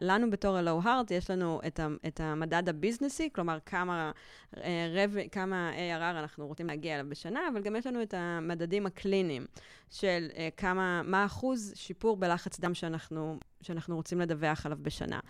לנו 0.00 0.30
בתור 0.30 0.56
ה-Low 0.56 0.84
Heart 0.84 1.14
יש 1.14 1.30
לנו 1.30 1.60
את, 1.66 1.80
ה- 1.80 1.88
את 2.06 2.20
המדד 2.20 2.68
הביזנסי, 2.68 3.28
כלומר 3.32 3.58
כמה, 3.66 4.10
רב, 4.94 5.16
כמה 5.32 5.72
ARR 5.74 6.18
אנחנו 6.18 6.46
רוצים 6.46 6.66
להגיע 6.66 6.94
אליו 6.94 7.06
בשנה, 7.08 7.40
אבל 7.52 7.62
גם 7.62 7.76
יש 7.76 7.86
לנו 7.86 8.02
את 8.02 8.14
המדדים 8.16 8.86
הקליניים 8.86 9.46
של 9.90 10.28
כמה, 10.56 11.02
מה 11.04 11.24
אחוז 11.24 11.72
שיפור 11.76 12.16
בלחץ 12.16 12.60
דם 12.60 12.74
שאנחנו, 12.74 13.38
שאנחנו 13.62 13.96
רוצים 13.96 14.20
לדווח 14.20 14.66
עליו 14.66 14.78
בשנה. 14.82 15.20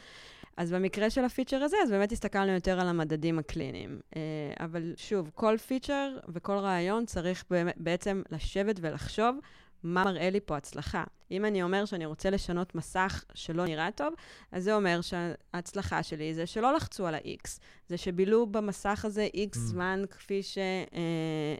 אז 0.56 0.72
במקרה 0.72 1.10
של 1.10 1.24
הפיצ'ר 1.24 1.62
הזה, 1.62 1.76
אז 1.82 1.90
באמת 1.90 2.12
הסתכלנו 2.12 2.52
יותר 2.52 2.80
על 2.80 2.88
המדדים 2.88 3.38
הקליניים. 3.38 4.00
אה, 4.16 4.20
אבל 4.60 4.92
שוב, 4.96 5.30
כל 5.34 5.58
פיצ'ר 5.58 6.16
וכל 6.28 6.56
רעיון 6.56 7.06
צריך 7.06 7.44
בעצם 7.76 8.22
לשבת 8.30 8.76
ולחשוב 8.80 9.38
מה 9.82 10.04
מראה 10.04 10.30
לי 10.30 10.40
פה 10.40 10.56
הצלחה. 10.56 11.04
אם 11.30 11.44
אני 11.44 11.62
אומר 11.62 11.84
שאני 11.84 12.06
רוצה 12.06 12.30
לשנות 12.30 12.74
מסך 12.74 13.24
שלא 13.34 13.64
נראה 13.64 13.90
טוב, 13.90 14.14
אז 14.52 14.64
זה 14.64 14.74
אומר 14.74 15.00
שההצלחה 15.00 16.02
שלי 16.02 16.34
זה 16.34 16.46
שלא 16.46 16.74
לחצו 16.74 17.06
על 17.06 17.14
ה-X, 17.14 17.60
זה 17.88 17.96
שבילו 17.96 18.46
במסך 18.46 19.04
הזה 19.04 19.28
X 19.36 19.56
Mm. 19.56 19.58
זמן 19.58 20.02
כפי, 20.10 20.42
ש, 20.42 20.58
אה, 20.58 20.62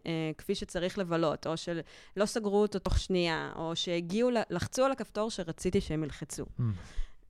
אה, 0.06 0.30
כפי 0.38 0.54
שצריך 0.54 0.98
לבלות, 0.98 1.46
או 1.46 1.56
שלא 1.56 2.26
סגרו 2.26 2.62
אותו 2.62 2.78
תוך 2.78 2.98
שנייה, 2.98 3.52
או 3.56 3.76
שהגיעו, 3.76 4.30
לחצו 4.50 4.84
על 4.84 4.92
הכפתור 4.92 5.30
שרציתי 5.30 5.80
שהם 5.80 6.04
ילחצו. 6.04 6.44
Mm. 6.44 6.62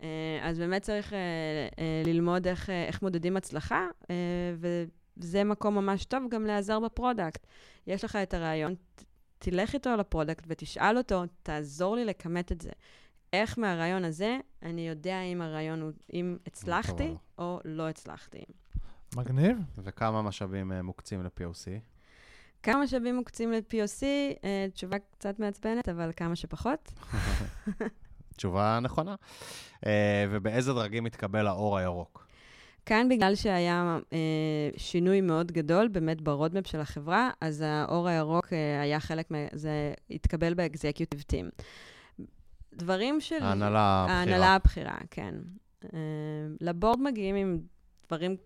אה, 0.02 0.08
אז 0.42 0.58
באמת 0.58 0.82
צריך 0.82 1.12
אה, 1.12 1.18
אה, 1.78 2.02
ללמוד 2.06 2.46
איך, 2.46 2.70
איך 2.70 3.02
מודדים 3.02 3.36
הצלחה, 3.36 3.86
וזה 4.56 5.44
מקום 5.44 5.74
ממש 5.74 6.04
טוב 6.04 6.22
גם 6.30 6.44
להיעזר 6.44 6.80
ב 6.80 6.88
product. 6.88 7.46
יש 7.86 8.04
לך 8.04 8.16
את 8.16 8.34
הרעיון, 8.34 8.74
תלך 9.38 9.74
איתו 9.74 9.96
ל 9.96 10.02
product 10.02 10.44
ותשאל 10.48 10.98
אותו, 10.98 11.22
תעזור 11.42 11.96
לי 11.96 12.04
לכמת 12.04 12.52
את 12.52 12.60
זה. 12.60 12.70
איך 13.32 13.58
מהרעיון 13.58 14.04
הזה 14.04 14.38
אני 14.62 14.88
יודע 14.88 15.20
אם 15.22 15.40
הרעיון 15.40 15.80
הוא, 15.80 15.90
אם 16.12 16.36
הצלחתי. 16.46 17.14
או 17.38 17.60
לא 17.64 17.88
הצלחתי. 17.88 18.44
מגניב. 19.16 19.58
וכמה 19.78 20.22
משאבים 20.22 20.72
מוקצים 20.72 21.22
ל-POC? 21.22 21.68
כמה 22.62 22.82
משאבים 22.82 23.16
מוקצים 23.16 23.52
ל-POC? 23.52 24.02
תשובה 24.72 24.96
קצת 24.98 25.38
מעצבנת, 25.38 25.88
אבל 25.88 26.10
כמה 26.16 26.36
שפחות. 26.36 26.92
תשובה 28.36 28.78
נכונה. 28.82 29.14
אה, 29.86 30.26
ובאיזה 30.30 30.72
דרגים 30.72 31.04
מתקבל 31.04 31.46
האור 31.46 31.78
הירוק? 31.78 32.26
כאן 32.86 33.08
בגלל 33.08 33.34
שהיה 33.34 33.98
אה, 34.12 34.18
שינוי 34.76 35.20
מאוד 35.20 35.52
גדול 35.52 35.88
באמת 35.88 36.20
ברודמפ 36.20 36.66
של 36.66 36.80
החברה, 36.80 37.30
אז 37.40 37.64
האור 37.66 38.08
הירוק 38.08 38.52
אה, 38.52 38.82
היה 38.82 39.00
חלק, 39.00 39.30
מה, 39.30 39.38
זה 39.52 39.94
התקבל 40.10 40.54
באקזקיוטיב 40.54 41.20
טים. 41.20 41.48
דברים 42.74 43.20
של... 43.20 43.42
ההנהלה 43.42 43.78
הבכירה. 43.80 44.18
ההנהלה 44.18 44.54
הבכירה, 44.54 44.96
כן. 45.10 45.34
אה, 45.84 45.98
לבורד 46.60 47.00
מגיעים 47.00 47.36
עם 47.36 47.58
דברים, 48.06 48.36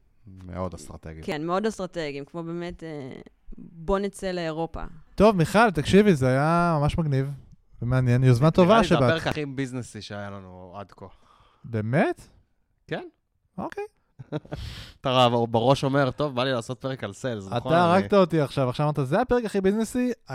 מאוד 0.44 0.74
אסטרטגית. 0.74 1.24
כן, 1.24 1.46
מאוד 1.46 1.66
אסטרטגיים, 1.66 2.24
כמו 2.24 2.42
באמת, 2.42 2.82
אה, 2.82 3.20
בוא 3.58 3.98
נצא 3.98 4.32
לאירופה. 4.32 4.82
טוב, 5.14 5.36
מיכל, 5.36 5.70
תקשיבי, 5.70 6.14
זה 6.14 6.28
היה 6.28 6.76
ממש 6.80 6.98
מגניב 6.98 7.30
ומעניין. 7.82 8.24
יוזמה 8.24 8.50
טובה 8.50 8.68
נראה 8.68 8.80
לי 8.80 8.88
זה 8.88 8.88
שבאת. 8.88 9.02
הפרק 9.02 9.26
הכי 9.26 9.46
ביזנסי 9.46 10.02
שהיה 10.02 10.30
לנו 10.30 10.74
עד 10.76 10.92
כה. 10.92 11.06
באמת? 11.64 12.28
כן. 12.86 13.08
אוקיי. 13.58 13.84
אתה 15.00 15.28
בראש 15.50 15.84
אומר, 15.84 16.10
טוב, 16.10 16.34
בא 16.34 16.44
לי 16.44 16.52
לעשות 16.52 16.80
פרק 16.80 17.04
על 17.04 17.12
סיילס, 17.12 17.46
נכון? 17.46 17.72
אתה 17.72 17.84
הרגת 17.84 18.14
אותי 18.14 18.40
עכשיו, 18.40 18.68
עכשיו 18.68 18.86
אמרת, 18.86 19.08
זה 19.08 19.20
הפרק 19.20 19.44
הכי 19.44 19.60
ביזנסי, 19.60 20.12
I, 20.28 20.30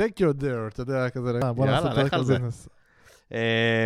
take 0.00 0.20
your 0.20 0.40
there, 0.42 0.68
אתה 0.68 0.82
יודע, 0.82 1.10
כזה, 1.10 1.32
בוא 1.56 1.66
נעשה 1.66 1.90
פרק 1.94 2.14
על. 2.14 2.20
ביזנס. 2.20 2.68
אה, 3.34 3.38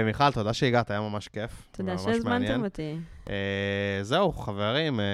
מיכל, 0.04 0.30
תודה 0.32 0.52
שהגעת, 0.52 0.90
היה 0.90 1.00
ממש 1.00 1.28
כיף. 1.28 1.50
תודה 1.72 1.98
שהזמנתם. 1.98 2.64
אותי. 2.64 2.96
אה, 3.30 3.34
זהו, 4.02 4.32
חברים, 4.32 5.00
אה, 5.00 5.04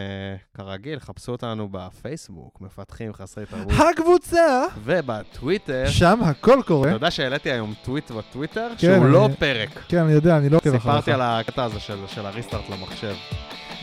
כרגיל, 0.55 0.99
חפשו 1.01 1.33
אותנו 1.33 1.69
בפייסבוק, 1.71 2.61
מפתחים 2.61 3.13
חסרי 3.13 3.47
תרבות, 3.47 3.73
הקבוצה, 3.93 4.65
ובטוויטר. 4.85 5.85
שם 5.89 6.21
הכל 6.25 6.61
קורה. 6.67 6.89
אתה 6.89 6.97
יודע 6.97 7.11
שהעליתי 7.11 7.51
היום 7.51 7.75
טוויט 7.85 8.11
בטוויטר, 8.11 8.69
כן, 8.79 8.79
שהוא 8.79 9.07
לא 9.07 9.27
אני- 9.27 9.37
פרק. 9.37 9.69
כן, 9.89 9.99
אני 9.99 10.13
יודע, 10.13 10.37
אני 10.37 10.49
לא 10.49 10.57
עוקב 10.57 10.69
אחריך. 10.69 10.83
סיפרתי 10.83 11.13
על 11.13 11.21
הקטע 11.23 11.65
הזה 11.65 11.81
של 11.81 11.99
של 12.07 12.27
הריסטארט 12.27 12.65
למחשב. 12.71 13.15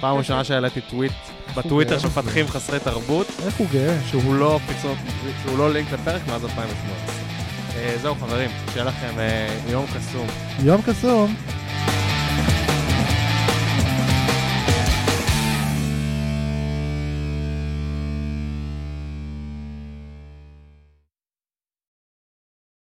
פעם 0.01 0.17
ראשונה 0.17 0.43
שהעליתי 0.43 0.81
טוויט 0.81 1.11
בטוויטר. 1.57 1.97
שמפתחים 1.99 2.47
חסרי 2.47 2.79
תרבות, 2.79 3.27
איך 3.45 3.57
הוא 3.57 3.67
גאה? 3.73 3.99
שהוא 4.07 4.35
לא 4.35 4.59
פיצות, 4.67 4.97
שהוא 5.43 5.57
לא 5.57 5.73
לינק 5.73 5.91
לפרק 5.91 6.21
מאז 6.27 6.43
2018. 6.45 7.26
אה, 7.77 7.97
זהו 8.01 8.15
חברים, 8.15 8.49
שיהיה 8.73 8.85
לכם 8.85 9.19
אה, 9.19 9.47
יום 9.69 9.85
קסום. 9.85 10.27
יום 10.63 10.81
קסום. 10.81 11.35